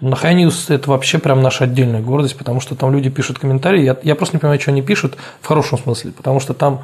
На 0.00 0.14
High 0.14 0.52
это 0.68 0.90
вообще 0.90 1.18
прям 1.18 1.40
наша 1.40 1.64
отдельная 1.64 2.02
гордость, 2.02 2.36
потому 2.36 2.60
что 2.60 2.74
там 2.74 2.92
люди 2.92 3.08
пишут 3.08 3.38
комментарии. 3.38 3.82
Я, 3.82 3.96
я 4.02 4.14
просто 4.14 4.36
не 4.36 4.40
понимаю, 4.40 4.60
что 4.60 4.70
они 4.70 4.82
пишут 4.82 5.16
в 5.40 5.46
хорошем 5.46 5.78
смысле, 5.78 6.12
потому 6.12 6.38
что 6.38 6.52
там 6.52 6.82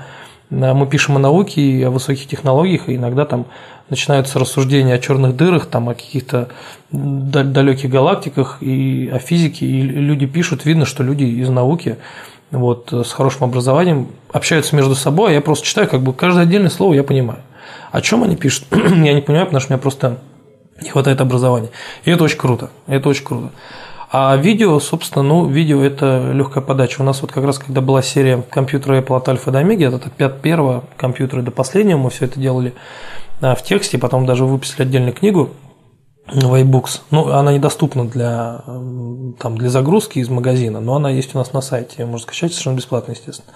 э, 0.50 0.72
мы 0.72 0.86
пишем 0.86 1.16
о 1.16 1.18
науке 1.18 1.60
и 1.60 1.82
о 1.82 1.90
высоких 1.90 2.26
технологиях, 2.26 2.88
и 2.88 2.96
иногда 2.96 3.26
там 3.26 3.46
начинаются 3.90 4.38
рассуждения 4.38 4.94
о 4.94 4.98
черных 4.98 5.36
дырах, 5.36 5.66
там, 5.66 5.90
о 5.90 5.94
каких-то 5.94 6.48
далеких 6.90 7.90
галактиках 7.90 8.58
и 8.62 9.10
о 9.12 9.18
физике, 9.18 9.66
и 9.66 9.82
люди 9.82 10.24
пишут, 10.24 10.64
видно, 10.64 10.86
что 10.86 11.02
люди 11.02 11.24
из 11.24 11.50
науки 11.50 11.98
вот, 12.50 12.92
с 12.92 13.12
хорошим 13.12 13.44
образованием 13.44 14.08
общаются 14.32 14.74
между 14.74 14.94
собой, 14.94 15.32
а 15.32 15.34
я 15.34 15.40
просто 15.42 15.66
читаю, 15.66 15.88
как 15.88 16.02
бы 16.02 16.14
каждое 16.14 16.44
отдельное 16.44 16.70
слово 16.70 16.94
я 16.94 17.04
понимаю. 17.04 17.40
О 17.90 18.00
чем 18.00 18.22
они 18.22 18.36
пишут, 18.36 18.64
я 18.70 19.12
не 19.12 19.20
понимаю, 19.20 19.46
потому 19.46 19.60
что 19.60 19.68
у 19.68 19.72
меня 19.74 19.82
просто 19.82 20.18
не 20.82 20.90
хватает 20.90 21.20
образования. 21.20 21.70
И 22.04 22.10
это 22.10 22.24
очень 22.24 22.38
круто. 22.38 22.70
Это 22.86 23.08
очень 23.08 23.24
круто. 23.24 23.50
А 24.14 24.36
видео, 24.36 24.78
собственно, 24.78 25.22
ну, 25.22 25.46
видео– 25.46 25.82
это 25.82 26.32
легкая 26.32 26.62
подача. 26.62 27.00
У 27.00 27.04
нас 27.04 27.22
вот 27.22 27.32
как 27.32 27.44
раз, 27.44 27.58
когда 27.58 27.80
была 27.80 28.02
серия 28.02 28.42
компьютера 28.50 29.00
Apple 29.00 29.16
от 29.16 29.28
Альфа 29.28 29.50
до 29.50 29.60
Омеги, 29.60 29.86
это 29.86 30.10
от 30.26 30.42
первого 30.42 30.84
компьютера 30.98 31.40
до 31.40 31.50
последнего, 31.50 31.96
мы 31.96 32.10
все 32.10 32.26
это 32.26 32.38
делали 32.38 32.74
а, 33.40 33.54
в 33.54 33.62
тексте, 33.62 33.96
потом 33.96 34.26
даже 34.26 34.44
выпустили 34.44 34.82
отдельную 34.82 35.14
книгу 35.14 35.50
в 36.26 36.54
iBooks. 36.54 37.00
Ну, 37.10 37.28
она 37.32 37.52
недоступна 37.52 38.06
для, 38.06 38.62
там, 39.38 39.58
для 39.58 39.68
загрузки 39.68 40.18
из 40.18 40.28
магазина, 40.28 40.80
но 40.80 40.96
она 40.96 41.10
есть 41.10 41.34
у 41.34 41.38
нас 41.38 41.52
на 41.52 41.60
сайте, 41.60 41.96
ее 41.98 42.06
можно 42.06 42.24
скачать 42.24 42.52
совершенно 42.52 42.76
бесплатно, 42.76 43.12
естественно. 43.12 43.52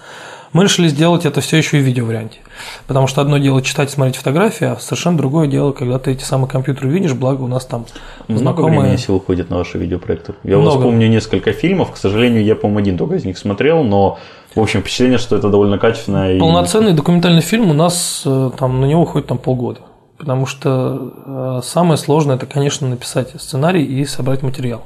Мы 0.52 0.64
решили 0.64 0.88
сделать 0.88 1.26
это 1.26 1.40
все 1.40 1.58
еще 1.58 1.78
и 1.78 1.80
в 1.80 1.84
видео 1.84 2.06
варианте. 2.06 2.38
Потому 2.86 3.06
что 3.06 3.20
одно 3.20 3.38
дело 3.38 3.62
читать 3.62 3.90
и 3.90 3.92
смотреть 3.92 4.16
фотографии, 4.16 4.66
а 4.66 4.76
совершенно 4.76 5.16
другое 5.16 5.48
дело, 5.48 5.72
когда 5.72 5.98
ты 5.98 6.12
эти 6.12 6.24
самые 6.24 6.48
компьютеры 6.48 6.88
видишь, 6.88 7.14
благо 7.14 7.42
у 7.42 7.46
нас 7.46 7.66
там 7.66 7.86
Много 8.26 8.40
знакомые... 8.40 8.80
времени 8.80 8.96
сил 8.96 9.16
уходит 9.16 9.50
на 9.50 9.58
ваши 9.58 9.78
видеопроекты. 9.78 10.34
Я 10.42 10.58
Много. 10.58 10.74
у 10.74 10.76
вас 10.76 10.84
помню 10.84 11.08
несколько 11.08 11.52
фильмов, 11.52 11.92
к 11.92 11.96
сожалению, 11.96 12.44
я, 12.44 12.56
по-моему, 12.56 12.80
один 12.80 12.98
только 12.98 13.16
из 13.16 13.24
них 13.24 13.38
смотрел, 13.38 13.84
но 13.84 14.18
в 14.54 14.60
общем, 14.60 14.80
впечатление, 14.80 15.18
что 15.18 15.36
это 15.36 15.50
довольно 15.50 15.78
качественно. 15.78 16.38
Полноценный 16.38 16.92
и... 16.92 16.94
документальный 16.94 17.42
фильм 17.42 17.70
у 17.70 17.74
нас 17.74 18.22
э, 18.24 18.50
там 18.58 18.80
на 18.80 18.86
него 18.86 19.02
уходит 19.02 19.28
там 19.28 19.36
полгода. 19.36 19.80
Потому 20.18 20.46
что 20.46 21.12
э, 21.26 21.60
самое 21.62 21.98
сложное 21.98 22.36
это, 22.36 22.46
конечно, 22.46 22.88
написать 22.88 23.40
сценарий 23.40 23.84
и 23.84 24.04
собрать 24.06 24.42
материал. 24.42 24.84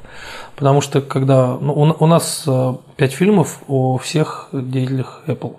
Потому 0.55 0.81
что 0.81 1.01
когда 1.01 1.57
ну, 1.59 1.73
у, 1.73 2.03
у 2.03 2.07
нас 2.07 2.43
э, 2.45 2.73
пять 2.97 3.13
фильмов 3.13 3.59
о 3.67 3.97
всех 3.97 4.49
деятелях 4.51 5.21
Apple. 5.27 5.55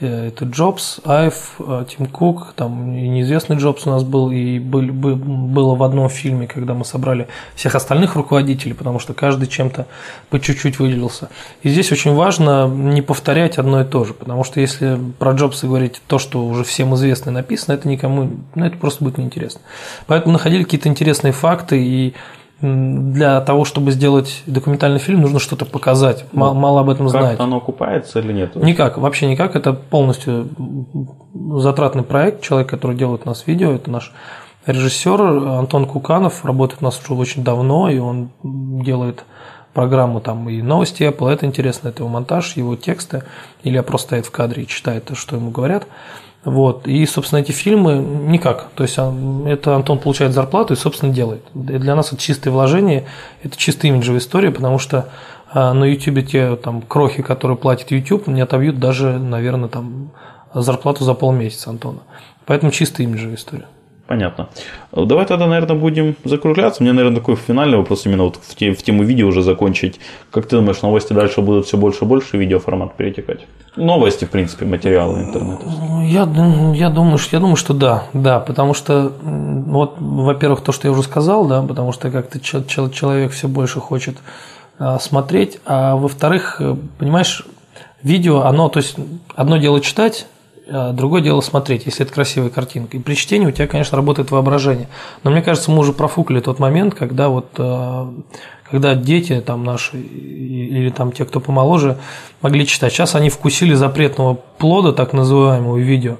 Э, 0.00 0.28
это 0.28 0.44
Джобс, 0.44 1.00
Айв, 1.04 1.54
э, 1.58 1.84
Тим 1.88 2.06
Кук, 2.06 2.52
там 2.56 2.94
и 2.94 3.08
неизвестный 3.08 3.56
Джобс 3.56 3.86
у 3.86 3.90
нас 3.90 4.02
был, 4.02 4.30
и 4.30 4.58
был, 4.58 4.82
был, 4.82 5.16
было 5.16 5.74
в 5.74 5.82
одном 5.82 6.08
фильме, 6.08 6.46
когда 6.46 6.74
мы 6.74 6.84
собрали 6.84 7.28
всех 7.54 7.74
остальных 7.74 8.16
руководителей, 8.16 8.74
потому 8.74 8.98
что 8.98 9.14
каждый 9.14 9.46
чем-то 9.46 9.86
по 10.30 10.40
чуть-чуть 10.40 10.78
выделился. 10.78 11.28
И 11.62 11.68
здесь 11.68 11.92
очень 11.92 12.14
важно 12.14 12.66
не 12.66 13.02
повторять 13.02 13.58
одно 13.58 13.82
и 13.82 13.84
то 13.84 14.04
же, 14.04 14.14
потому 14.14 14.42
что 14.44 14.60
если 14.60 14.98
про 15.18 15.32
Джобса 15.32 15.66
говорить 15.66 16.02
то, 16.06 16.18
что 16.18 16.44
уже 16.44 16.64
всем 16.64 16.94
известно 16.94 17.30
и 17.30 17.34
написано, 17.34 17.74
это 17.74 17.88
никому, 17.88 18.30
ну, 18.54 18.64
это 18.64 18.76
просто 18.76 19.04
будет 19.04 19.18
неинтересно. 19.18 19.60
Поэтому 20.06 20.32
находили 20.32 20.64
какие-то 20.64 20.88
интересные 20.88 21.32
факты 21.32 21.80
и 21.80 22.14
для 22.64 23.40
того, 23.42 23.64
чтобы 23.66 23.90
сделать 23.90 24.42
документальный 24.46 24.98
фильм, 24.98 25.20
нужно 25.20 25.38
что-то 25.38 25.66
показать. 25.66 26.24
Мало, 26.32 26.54
мало 26.54 26.80
об 26.80 26.88
этом 26.88 27.08
знать. 27.10 27.32
Как 27.32 27.40
оно 27.40 27.58
окупается 27.58 28.20
или 28.20 28.32
нет? 28.32 28.56
Никак, 28.56 28.96
вообще 28.96 29.26
никак. 29.26 29.54
Это 29.54 29.74
полностью 29.74 30.48
затратный 31.58 32.02
проект. 32.02 32.42
Человек, 32.42 32.70
который 32.70 32.96
делает 32.96 33.22
у 33.24 33.28
нас 33.28 33.46
видео, 33.46 33.72
это 33.72 33.90
наш 33.90 34.12
режиссер 34.64 35.20
Антон 35.20 35.84
Куканов, 35.84 36.44
работает 36.44 36.80
у 36.80 36.84
нас 36.86 36.98
уже 37.02 37.12
очень 37.12 37.44
давно, 37.44 37.90
и 37.90 37.98
он 37.98 38.30
делает 38.42 39.24
программу 39.74 40.20
там 40.20 40.48
и 40.48 40.62
новости 40.62 41.02
Apple, 41.02 41.28
это 41.30 41.44
интересно, 41.44 41.88
это 41.88 42.02
его 42.02 42.08
монтаж, 42.08 42.56
его 42.56 42.76
тексты, 42.76 43.24
или 43.62 43.78
просто 43.80 44.06
стоит 44.06 44.26
в 44.26 44.30
кадре 44.30 44.62
и 44.62 44.66
читает, 44.66 45.10
что 45.14 45.36
ему 45.36 45.50
говорят. 45.50 45.86
Вот. 46.44 46.86
И, 46.86 47.04
собственно, 47.06 47.40
эти 47.40 47.52
фильмы 47.52 47.94
никак. 47.94 48.68
То 48.74 48.82
есть 48.82 48.96
а, 48.98 49.12
это 49.46 49.74
Антон 49.74 49.98
получает 49.98 50.32
зарплату 50.32 50.74
и, 50.74 50.76
собственно, 50.76 51.12
делает. 51.12 51.42
И 51.54 51.78
для 51.78 51.94
нас 51.94 52.12
это 52.12 52.20
чистое 52.20 52.52
вложение, 52.52 53.06
это 53.42 53.56
чисто 53.56 53.86
имиджевая 53.86 54.20
история, 54.20 54.50
потому 54.50 54.78
что 54.78 55.08
а, 55.50 55.72
на 55.72 55.84
YouTube 55.84 56.26
те 56.26 56.56
там 56.56 56.82
крохи, 56.82 57.22
которые 57.22 57.56
платит 57.56 57.90
YouTube, 57.90 58.26
не 58.26 58.42
отобьют 58.42 58.78
даже, 58.78 59.18
наверное, 59.18 59.68
там 59.68 60.10
зарплату 60.52 61.04
за 61.04 61.14
полмесяца 61.14 61.70
Антона. 61.70 62.00
Поэтому 62.46 62.72
чисто 62.72 63.02
имиджевая 63.02 63.36
история. 63.36 63.66
Понятно. 64.06 64.48
Давай 64.92 65.24
тогда, 65.24 65.46
наверное, 65.46 65.76
будем 65.76 66.14
закругляться. 66.24 66.82
Мне, 66.82 66.92
наверное, 66.92 67.16
такой 67.18 67.36
финальный 67.36 67.78
вопрос 67.78 68.04
именно 68.04 68.24
вот 68.24 68.36
в, 68.36 68.54
те, 68.54 68.72
в 68.72 68.82
тему 68.82 69.02
видео 69.02 69.28
уже 69.28 69.40
закончить. 69.42 69.98
Как 70.30 70.46
ты 70.46 70.56
думаешь, 70.56 70.82
новости 70.82 71.14
дальше 71.14 71.40
будут 71.40 71.66
все 71.66 71.78
больше 71.78 72.04
и 72.04 72.08
больше 72.08 72.36
видеоформат 72.36 72.94
перетекать? 72.96 73.46
Новости, 73.76 74.26
в 74.26 74.30
принципе, 74.30 74.66
материалы 74.66 75.20
интернета. 75.20 75.64
Я, 76.02 76.20
я, 76.20 76.26
думаю, 76.26 76.74
я 76.74 76.90
думаю, 76.90 77.56
что 77.56 77.72
да, 77.72 78.04
да, 78.12 78.40
потому 78.40 78.74
что, 78.74 79.10
вот, 79.22 79.94
во-первых, 79.98 80.60
то, 80.60 80.72
что 80.72 80.86
я 80.86 80.92
уже 80.92 81.02
сказал, 81.02 81.46
да, 81.46 81.62
потому 81.62 81.92
что 81.92 82.10
как-то 82.10 82.40
человек 82.40 83.32
все 83.32 83.48
больше 83.48 83.80
хочет 83.80 84.18
а, 84.78 84.98
смотреть, 84.98 85.60
а 85.64 85.96
во-вторых, 85.96 86.56
э, 86.60 86.76
понимаешь, 86.98 87.46
видео, 88.02 88.42
оно, 88.42 88.68
то 88.68 88.80
есть, 88.80 88.96
одно 89.34 89.56
дело 89.56 89.80
читать, 89.80 90.26
другое 90.66 91.20
дело 91.22 91.40
смотреть, 91.40 91.86
если 91.86 92.04
это 92.04 92.12
красивая 92.14 92.50
картинка. 92.50 92.96
И 92.96 93.00
при 93.00 93.14
чтении 93.14 93.46
у 93.46 93.50
тебя, 93.50 93.66
конечно, 93.66 93.96
работает 93.96 94.30
воображение. 94.30 94.88
Но 95.22 95.30
мне 95.30 95.42
кажется, 95.42 95.70
мы 95.70 95.78
уже 95.78 95.92
профукали 95.92 96.40
тот 96.40 96.58
момент, 96.58 96.94
когда 96.94 97.28
вот 97.28 97.48
э, 97.58 98.12
когда 98.70 98.94
дети 98.94 99.40
там 99.40 99.62
наши 99.62 99.96
или 99.98 100.90
там 100.90 101.12
те, 101.12 101.24
кто 101.24 101.40
помоложе, 101.40 101.98
могли 102.40 102.66
читать. 102.66 102.92
Сейчас 102.92 103.14
они 103.14 103.30
вкусили 103.30 103.74
запретного 103.74 104.34
плода, 104.34 104.92
так 104.92 105.12
называемого 105.12 105.76
видео, 105.78 106.16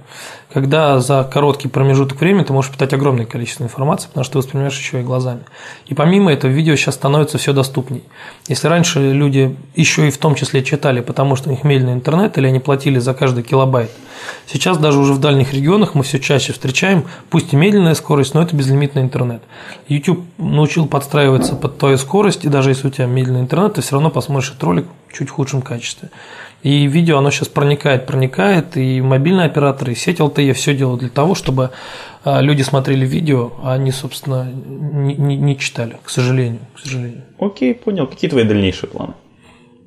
когда 0.54 1.00
за 1.00 1.28
короткий 1.30 1.66
промежуток 1.66 2.20
времени 2.20 2.44
ты 2.44 2.52
можешь 2.52 2.70
питать 2.70 2.92
огромное 2.92 3.26
количество 3.26 3.64
информации, 3.64 4.06
потому 4.06 4.22
что 4.22 4.34
ты 4.34 4.38
воспринимаешь 4.38 4.78
еще 4.78 5.00
и 5.00 5.02
глазами. 5.02 5.40
И 5.86 5.94
помимо 5.94 6.32
этого, 6.32 6.48
видео 6.48 6.76
сейчас 6.76 6.94
становится 6.94 7.38
все 7.38 7.52
доступней. 7.52 8.04
Если 8.46 8.68
раньше 8.68 9.00
люди 9.00 9.56
еще 9.74 10.06
и 10.06 10.12
в 10.12 10.18
том 10.18 10.36
числе 10.36 10.62
читали, 10.62 11.00
потому 11.00 11.34
что 11.34 11.48
у 11.48 11.52
них 11.52 11.64
медленный 11.64 11.94
интернет, 11.94 12.38
или 12.38 12.46
они 12.46 12.60
платили 12.60 13.00
за 13.00 13.14
каждый 13.14 13.42
килобайт, 13.42 13.90
сейчас 14.46 14.78
даже 14.78 15.00
уже 15.00 15.12
в 15.12 15.18
дальних 15.18 15.52
регионах 15.52 15.96
мы 15.96 16.04
все 16.04 16.20
чаще 16.20 16.52
встречаем, 16.52 17.04
пусть 17.30 17.52
и 17.52 17.56
медленная 17.56 17.94
скорость, 17.94 18.34
но 18.34 18.40
это 18.40 18.54
безлимитный 18.54 19.02
интернет. 19.02 19.42
YouTube 19.88 20.24
научил 20.38 20.86
подстраиваться 20.86 21.56
под 21.56 21.78
твою 21.78 21.98
скорость, 21.98 22.44
и 22.44 22.48
даже 22.48 22.70
если 22.70 22.86
у 22.86 22.90
тебя 22.90 23.06
медленный 23.06 23.40
интернет, 23.40 23.74
ты 23.74 23.82
все 23.82 23.96
равно 23.96 24.08
посмотришь 24.08 24.50
этот 24.50 24.62
ролик 24.62 24.86
чуть 25.14 25.30
худшем 25.30 25.62
качестве. 25.62 26.10
И 26.62 26.86
видео, 26.86 27.18
оно 27.18 27.30
сейчас 27.30 27.48
проникает, 27.48 28.06
проникает, 28.06 28.76
и 28.76 29.00
мобильные 29.00 29.46
операторы, 29.46 29.92
и 29.92 29.94
сеть 29.94 30.18
LTE 30.18 30.52
все 30.54 30.74
делают 30.74 31.00
для 31.00 31.10
того, 31.10 31.34
чтобы 31.34 31.70
а, 32.24 32.40
люди 32.40 32.62
смотрели 32.62 33.04
видео, 33.06 33.52
а 33.62 33.74
они, 33.74 33.92
собственно, 33.92 34.50
не, 34.50 35.14
не, 35.14 35.36
не 35.36 35.58
читали, 35.58 35.98
к 36.02 36.08
сожалению, 36.08 36.60
к 36.74 36.80
сожалению. 36.80 37.22
Окей, 37.38 37.74
понял. 37.74 38.06
Какие 38.06 38.30
твои 38.30 38.44
дальнейшие 38.44 38.88
планы? 38.88 39.14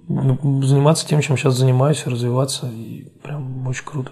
Ну, 0.07 0.61
заниматься 0.61 1.07
тем, 1.07 1.21
чем 1.21 1.35
сейчас 1.35 1.55
занимаюсь, 1.55 2.05
развиваться, 2.05 2.67
и 2.67 3.07
прям 3.23 3.67
очень 3.67 3.83
круто. 3.83 4.11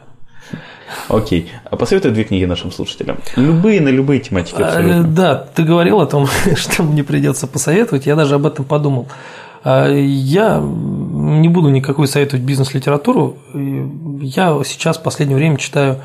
Окей. 1.07 1.51
А 1.69 1.75
посоветуй 1.75 2.11
две 2.11 2.23
книги 2.23 2.45
нашим 2.45 2.71
слушателям. 2.71 3.19
Любые 3.35 3.81
на 3.81 3.89
любые 3.89 4.19
тематики 4.19 4.61
а, 4.61 4.67
абсолютно. 4.67 5.03
Да, 5.03 5.35
ты 5.35 5.63
говорил 5.63 6.01
о 6.01 6.05
том, 6.05 6.27
что 6.55 6.83
мне 6.83 7.03
придется 7.03 7.47
посоветовать. 7.47 8.05
Я 8.05 8.15
даже 8.15 8.35
об 8.35 8.45
этом 8.45 8.65
подумал. 8.65 9.07
А, 9.65 9.89
я 9.89 10.59
не 10.61 11.49
буду 11.49 11.69
никакой 11.69 12.07
советовать 12.07 12.45
бизнес-литературу. 12.45 13.37
Я 14.21 14.61
сейчас 14.63 14.97
в 14.97 15.01
последнее 15.01 15.37
время 15.37 15.57
читаю 15.57 15.97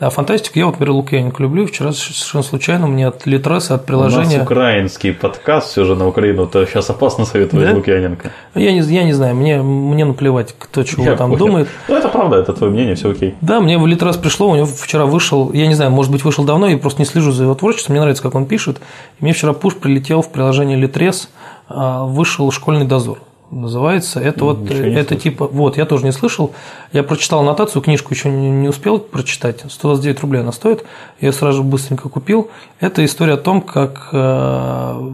а 0.00 0.10
фантастику 0.10 0.58
я 0.60 0.66
вот, 0.66 0.74
например, 0.74 0.92
Лукьяненко 0.94 1.42
люблю. 1.42 1.66
Вчера 1.66 1.90
совершенно 1.90 2.44
случайно 2.44 2.86
мне 2.86 3.08
от 3.08 3.26
Литреса, 3.26 3.74
от 3.74 3.84
приложения... 3.84 4.36
У 4.36 4.38
нас 4.38 4.42
украинский 4.42 5.12
подкаст 5.12 5.72
все 5.72 5.84
же 5.84 5.96
на 5.96 6.06
Украину, 6.06 6.46
то 6.46 6.64
сейчас 6.66 6.88
опасно 6.88 7.24
советовать 7.24 7.66
да? 7.66 7.74
Лукьяненко. 7.74 8.30
Я 8.54 8.72
не, 8.72 8.80
я 8.80 9.02
не 9.02 9.12
знаю, 9.12 9.34
мне, 9.34 9.60
мне 9.60 10.04
наплевать, 10.04 10.54
кто 10.56 10.84
чего 10.84 11.02
я 11.02 11.16
там 11.16 11.30
понял. 11.30 11.46
думает. 11.46 11.68
Ну, 11.88 11.96
это 11.96 12.08
правда, 12.08 12.36
это 12.36 12.52
твое 12.52 12.72
мнение, 12.72 12.94
все 12.94 13.10
окей. 13.10 13.34
Да, 13.40 13.60
мне 13.60 13.76
в 13.76 13.86
Литрес 13.88 14.16
пришло, 14.16 14.48
у 14.48 14.54
него 14.54 14.66
вчера 14.66 15.04
вышел, 15.04 15.52
я 15.52 15.66
не 15.66 15.74
знаю, 15.74 15.90
может 15.90 16.12
быть, 16.12 16.22
вышел 16.24 16.44
давно, 16.44 16.68
я 16.68 16.78
просто 16.78 17.02
не 17.02 17.06
слежу 17.06 17.32
за 17.32 17.42
его 17.42 17.56
творчеством, 17.56 17.94
мне 17.94 18.00
нравится, 18.00 18.22
как 18.22 18.36
он 18.36 18.46
пишет. 18.46 18.78
И 19.20 19.24
мне 19.24 19.32
вчера 19.32 19.52
пуш 19.52 19.74
прилетел 19.74 20.22
в 20.22 20.30
приложение 20.30 20.78
Литрес, 20.78 21.28
а, 21.68 22.04
вышел 22.04 22.50
«Школьный 22.52 22.86
дозор» 22.86 23.18
называется. 23.50 24.20
Это 24.20 24.44
вот, 24.44 24.70
это 24.70 25.16
типа, 25.16 25.46
вот, 25.46 25.76
я 25.76 25.86
тоже 25.86 26.04
не 26.04 26.12
слышал. 26.12 26.52
Я 26.92 27.02
прочитал 27.02 27.40
аннотацию, 27.40 27.82
книжку 27.82 28.12
еще 28.12 28.30
не, 28.30 28.50
не 28.50 28.68
успел 28.68 28.98
прочитать. 28.98 29.64
129 29.68 30.20
рублей 30.20 30.42
она 30.42 30.52
стоит. 30.52 30.84
Я 31.20 31.32
сразу 31.32 31.62
быстренько 31.62 32.08
купил. 32.08 32.50
Это 32.80 33.04
история 33.04 33.34
о 33.34 33.38
том, 33.38 33.60
как 33.60 34.08
э, 34.12 35.08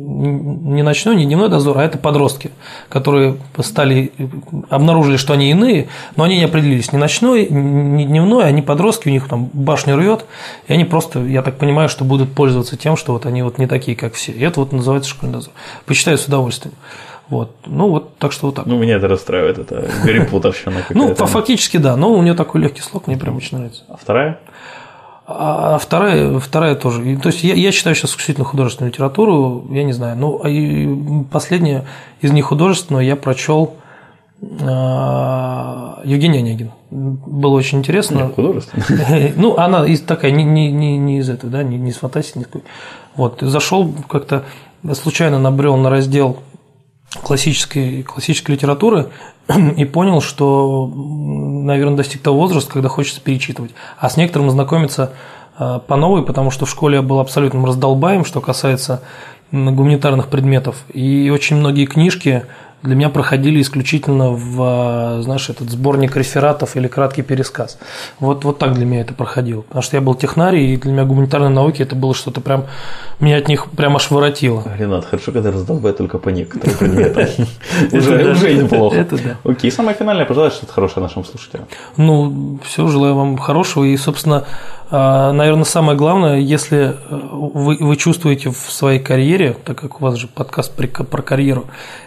не 0.00 0.82
ночной, 0.82 1.16
не 1.16 1.24
дневной 1.24 1.48
дозор, 1.48 1.78
а 1.78 1.84
это 1.84 1.98
подростки, 1.98 2.50
которые 2.88 3.36
стали, 3.60 4.12
обнаружили, 4.68 5.16
что 5.16 5.32
они 5.32 5.50
иные, 5.50 5.88
но 6.16 6.24
они 6.24 6.38
не 6.38 6.44
определились 6.44 6.92
ни 6.92 6.96
ночной, 6.96 7.48
ни 7.48 8.04
дневной, 8.04 8.46
они 8.46 8.62
подростки, 8.62 9.08
у 9.08 9.10
них 9.12 9.28
там 9.28 9.50
башню 9.52 9.96
рвет, 9.96 10.24
и 10.66 10.72
они 10.72 10.84
просто, 10.84 11.20
я 11.20 11.42
так 11.42 11.58
понимаю, 11.58 11.88
что 11.88 12.04
будут 12.04 12.32
пользоваться 12.32 12.76
тем, 12.76 12.96
что 12.96 13.12
вот 13.12 13.26
они 13.26 13.42
вот 13.42 13.58
не 13.58 13.66
такие, 13.66 13.96
как 13.96 14.14
все. 14.14 14.32
И 14.32 14.40
это 14.40 14.60
вот 14.60 14.72
называется 14.72 15.10
школьный 15.10 15.34
дозор. 15.34 15.52
Почитаю 15.86 16.18
с 16.18 16.26
удовольствием. 16.26 16.74
Вот. 17.28 17.54
Ну, 17.64 17.88
вот 17.88 18.16
так 18.18 18.32
что 18.32 18.46
вот 18.46 18.56
так. 18.56 18.66
Ну, 18.66 18.76
меня 18.76 18.96
это 18.96 19.06
расстраивает, 19.06 19.58
это 19.58 19.88
Гарри 20.04 20.24
Поттерщина 20.24 20.84
Ну, 20.90 21.14
фактически 21.14 21.76
да, 21.76 21.96
но 21.96 22.12
у 22.12 22.22
нее 22.22 22.34
такой 22.34 22.60
легкий 22.60 22.82
слог, 22.82 23.06
мне 23.06 23.16
прям 23.16 23.36
очень 23.36 23.56
нравится. 23.56 23.84
А 23.88 23.96
вторая? 23.96 24.40
А 25.32 25.78
вторая, 25.78 26.38
вторая 26.38 26.74
тоже. 26.74 27.16
То 27.18 27.28
есть 27.28 27.44
я, 27.44 27.54
я 27.54 27.72
читаю 27.72 27.94
сейчас 27.94 28.10
исключительно 28.10 28.44
художественную 28.44 28.92
литературу, 28.92 29.66
я 29.70 29.84
не 29.84 29.92
знаю. 29.92 30.16
Ну, 30.16 30.40
а 30.42 31.24
последняя 31.30 31.84
из 32.20 32.32
них 32.32 32.46
художественную 32.46 33.04
я 33.04 33.16
прочел 33.16 33.74
а, 34.60 36.00
Евгения 36.04 36.40
Онегин. 36.40 36.72
Было 36.90 37.54
очень 37.54 37.78
интересно. 37.78 38.24
Нет, 38.24 38.34
художественная. 38.34 39.32
Ну, 39.36 39.56
она 39.56 39.86
из 39.86 40.00
такая, 40.00 40.32
не, 40.32 40.42
не, 40.42 40.72
не, 40.72 40.98
не 40.98 41.18
из 41.18 41.28
этого, 41.28 41.52
да, 41.52 41.62
не, 41.62 41.78
не 41.78 41.90
из 41.90 41.96
фантастики 41.96 42.38
никакой. 42.38 42.62
Вот. 43.14 43.38
Зашел 43.40 43.92
как-то 44.08 44.44
случайно 44.94 45.38
набрел 45.38 45.76
на 45.76 45.90
раздел 45.90 46.38
классической, 47.22 48.02
классической 48.02 48.52
литературы 48.52 49.08
и 49.76 49.84
понял, 49.84 50.20
что, 50.20 50.90
наверное, 50.94 51.96
достиг 51.96 52.22
того 52.22 52.38
возраста, 52.38 52.72
когда 52.72 52.88
хочется 52.88 53.20
перечитывать. 53.20 53.72
А 53.98 54.08
с 54.08 54.16
некоторым 54.16 54.50
знакомиться 54.50 55.12
э, 55.58 55.80
по 55.86 55.96
новой, 55.96 56.24
потому 56.24 56.50
что 56.50 56.66
в 56.66 56.70
школе 56.70 56.96
я 56.96 57.02
был 57.02 57.20
абсолютным 57.20 57.64
раздолбаем, 57.64 58.24
что 58.24 58.40
касается 58.40 59.02
гуманитарных 59.52 60.28
предметов. 60.28 60.84
И 60.92 61.30
очень 61.30 61.56
многие 61.56 61.86
книжки 61.86 62.44
для 62.82 62.94
меня 62.94 63.10
проходили 63.10 63.60
исключительно 63.60 64.30
в, 64.30 65.18
э, 65.18 65.22
знаешь, 65.22 65.50
этот 65.50 65.70
сборник 65.70 66.16
рефератов 66.16 66.76
или 66.76 66.88
краткий 66.88 67.22
пересказ. 67.22 67.78
Вот, 68.20 68.44
вот 68.44 68.58
так 68.58 68.74
для 68.74 68.86
меня 68.86 69.02
это 69.02 69.14
проходило. 69.14 69.62
Потому 69.62 69.82
что 69.82 69.96
я 69.96 70.00
был 70.00 70.14
технарий, 70.14 70.74
и 70.74 70.76
для 70.76 70.92
меня 70.92 71.04
гуманитарные 71.04 71.50
науки 71.50 71.82
это 71.82 71.94
было 71.94 72.14
что-то 72.14 72.40
прям, 72.40 72.66
меня 73.18 73.36
от 73.36 73.48
них 73.48 73.70
прям 73.70 73.96
аж 73.96 74.10
воротило. 74.10 74.64
Ренат, 74.78 75.04
хорошо, 75.04 75.32
когда 75.32 75.50
раздолбай 75.50 75.92
только 75.92 76.18
по 76.18 76.30
некоторым 76.30 76.76
предметам. 76.76 77.24
Уже 77.92 78.54
неплохо. 78.54 78.96
Это 78.96 79.16
да. 79.16 79.36
Окей, 79.44 79.70
самое 79.70 79.96
финальное, 79.96 80.24
пожалуйста, 80.24 80.58
что-то 80.58 80.72
хорошее 80.72 81.02
нашим 81.02 81.24
слушателям. 81.24 81.66
Ну, 81.96 82.58
все, 82.64 82.86
желаю 82.88 83.14
вам 83.14 83.36
хорошего. 83.36 83.84
И, 83.84 83.96
собственно, 83.96 84.46
наверное, 84.90 85.64
самое 85.64 85.96
главное, 85.96 86.40
если 86.40 86.78
э, 86.78 86.94
вы, 87.10 87.76
вы 87.78 87.96
чувствуете 87.96 88.50
в 88.50 88.56
своей 88.56 88.98
карьере, 88.98 89.56
так 89.64 89.78
как 89.78 90.00
у 90.00 90.04
вас 90.04 90.16
же 90.16 90.26
подкаст 90.26 90.72
про 90.74 91.22
карьеру, 91.22 91.66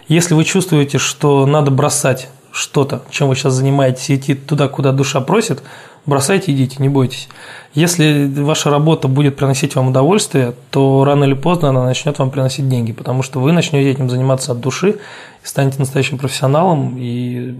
если 0.09 0.33
вы 0.33 0.43
чувствуете, 0.43 0.97
что 0.97 1.45
надо 1.45 1.71
бросать 1.71 2.29
что-то, 2.51 3.01
чем 3.09 3.29
вы 3.29 3.35
сейчас 3.35 3.53
занимаетесь, 3.53 4.11
идти 4.11 4.35
туда, 4.35 4.67
куда 4.67 4.91
душа 4.91 5.21
просит, 5.21 5.63
бросайте, 6.05 6.51
идите, 6.51 6.77
не 6.79 6.89
бойтесь. 6.89 7.29
Если 7.73 8.31
ваша 8.41 8.69
работа 8.69 9.07
будет 9.07 9.35
приносить 9.35 9.75
вам 9.75 9.89
удовольствие, 9.89 10.53
то 10.69 11.03
рано 11.03 11.23
или 11.23 11.33
поздно 11.33 11.69
она 11.69 11.85
начнет 11.85 12.19
вам 12.19 12.29
приносить 12.29 12.69
деньги, 12.69 12.91
потому 12.91 13.23
что 13.23 13.39
вы 13.39 13.51
начнете 13.51 13.89
этим 13.89 14.09
заниматься 14.09 14.51
от 14.51 14.59
души, 14.59 14.99
станете 15.43 15.79
настоящим 15.79 16.17
профессионалом, 16.17 16.97
и, 16.97 17.55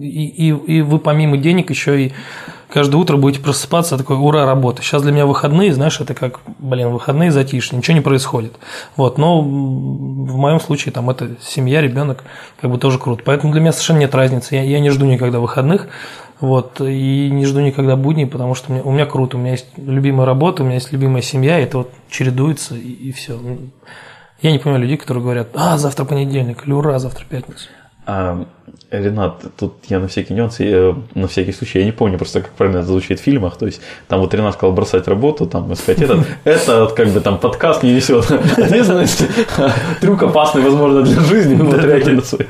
и, 0.00 0.48
и, 0.48 0.48
и 0.48 0.82
вы 0.82 0.98
помимо 0.98 1.36
денег 1.36 1.70
еще 1.70 2.06
и 2.06 2.12
каждое 2.68 2.96
утро 2.96 3.16
будете 3.16 3.42
просыпаться, 3.42 3.96
такой, 3.96 4.16
ура, 4.16 4.44
работа. 4.44 4.82
Сейчас 4.82 5.02
для 5.02 5.12
меня 5.12 5.26
выходные, 5.26 5.72
знаешь, 5.72 6.00
это 6.00 6.14
как, 6.14 6.40
блин, 6.58 6.90
выходные 6.90 7.30
затишье, 7.30 7.78
ничего 7.78 7.94
не 7.94 8.02
происходит. 8.02 8.54
Вот, 8.96 9.16
но 9.16 9.40
в 9.40 10.36
моем 10.36 10.60
случае 10.60 10.92
там 10.92 11.08
это 11.08 11.30
семья, 11.40 11.80
ребенок, 11.80 12.24
как 12.60 12.70
бы 12.70 12.78
тоже 12.78 12.98
круто. 12.98 13.22
Поэтому 13.24 13.52
для 13.52 13.60
меня 13.60 13.72
совершенно 13.72 13.98
нет 13.98 14.14
разницы. 14.14 14.56
Я, 14.56 14.62
я 14.62 14.80
не 14.80 14.90
жду 14.90 15.06
никогда 15.06 15.40
выходных, 15.40 15.86
вот, 16.40 16.80
и 16.80 17.30
не 17.30 17.46
жду 17.46 17.60
никогда 17.60 17.96
будней, 17.96 18.26
потому 18.26 18.54
что 18.54 18.70
у 18.70 18.74
меня, 18.74 18.84
у 18.84 18.92
меня 18.92 19.06
круто, 19.06 19.36
у 19.36 19.40
меня 19.40 19.52
есть 19.52 19.66
любимая 19.76 20.26
работа, 20.26 20.62
у 20.62 20.66
меня 20.66 20.74
есть 20.74 20.92
любимая 20.92 21.22
семья, 21.22 21.58
и 21.58 21.64
это 21.64 21.78
вот 21.78 21.90
чередуется, 22.10 22.74
и, 22.74 22.90
и 22.90 23.12
все. 23.12 23.40
Я 24.42 24.52
не 24.52 24.58
понимаю 24.58 24.82
людей, 24.82 24.98
которые 24.98 25.22
говорят, 25.22 25.48
а, 25.54 25.78
завтра 25.78 26.04
понедельник, 26.04 26.66
или 26.66 26.74
ура, 26.74 26.98
завтра 26.98 27.24
пятница. 27.24 27.68
А, 28.04 28.46
Ренат, 28.90 29.42
тут 29.56 29.74
я 29.88 29.98
на 29.98 30.08
всякий 30.08 30.34
нюанс, 30.34 30.60
я, 30.60 30.94
на 31.14 31.26
всякий 31.26 31.52
случай, 31.52 31.78
я 31.78 31.86
не 31.86 31.92
помню 31.92 32.18
просто, 32.18 32.42
как 32.42 32.52
правильно 32.52 32.78
это 32.78 32.88
звучит 32.88 33.18
в 33.18 33.22
фильмах, 33.22 33.56
то 33.56 33.64
есть 33.64 33.80
там 34.06 34.20
вот 34.20 34.32
Ренат 34.34 34.54
сказал 34.54 34.74
бросать 34.74 35.08
работу, 35.08 35.46
там 35.46 35.72
искать 35.72 36.02
этот, 36.02 36.26
это 36.44 36.86
как 36.96 37.08
бы 37.08 37.20
там 37.20 37.38
подкаст 37.38 37.82
не 37.82 37.94
несет 37.94 38.30
ответственности, 38.30 39.24
трюк 40.02 40.22
опасный, 40.22 40.62
возможно, 40.62 41.02
для 41.02 41.20
жизни, 41.22 41.54
вот 41.54 41.82
на 41.82 42.22
свою. 42.22 42.46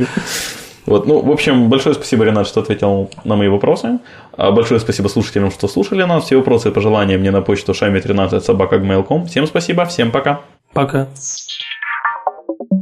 Вот, 0.87 1.07
ну, 1.07 1.21
в 1.21 1.31
общем, 1.31 1.69
большое 1.69 1.95
спасибо, 1.95 2.25
Ренат, 2.25 2.47
что 2.47 2.61
ответил 2.61 3.11
на 3.25 3.37
мои 3.37 3.49
вопросы. 3.49 3.99
А 4.37 4.53
большое 4.53 4.79
спасибо 4.81 5.09
слушателям, 5.09 5.51
что 5.51 5.67
слушали 5.69 6.05
нас. 6.05 6.25
Все 6.25 6.37
вопросы 6.37 6.69
и 6.69 6.73
пожелания 6.73 7.19
мне 7.19 7.31
на 7.31 7.43
почту 7.43 7.73
шами13 7.73 8.41
собака.gmail.com. 8.41 9.27
Всем 9.27 9.47
спасибо, 9.47 9.85
всем 9.85 10.13
пока. 10.13 10.43
Пока. 10.73 11.09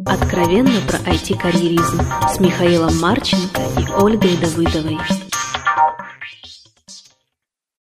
Откровенно 0.07 0.81
про 0.87 0.99
IT-карьеризм 1.11 2.01
с 2.29 2.39
Михаилом 2.41 2.99
Марченко 3.01 3.63
и 3.79 4.03
Ольгой 4.03 4.37
Давыдовой. 4.37 4.99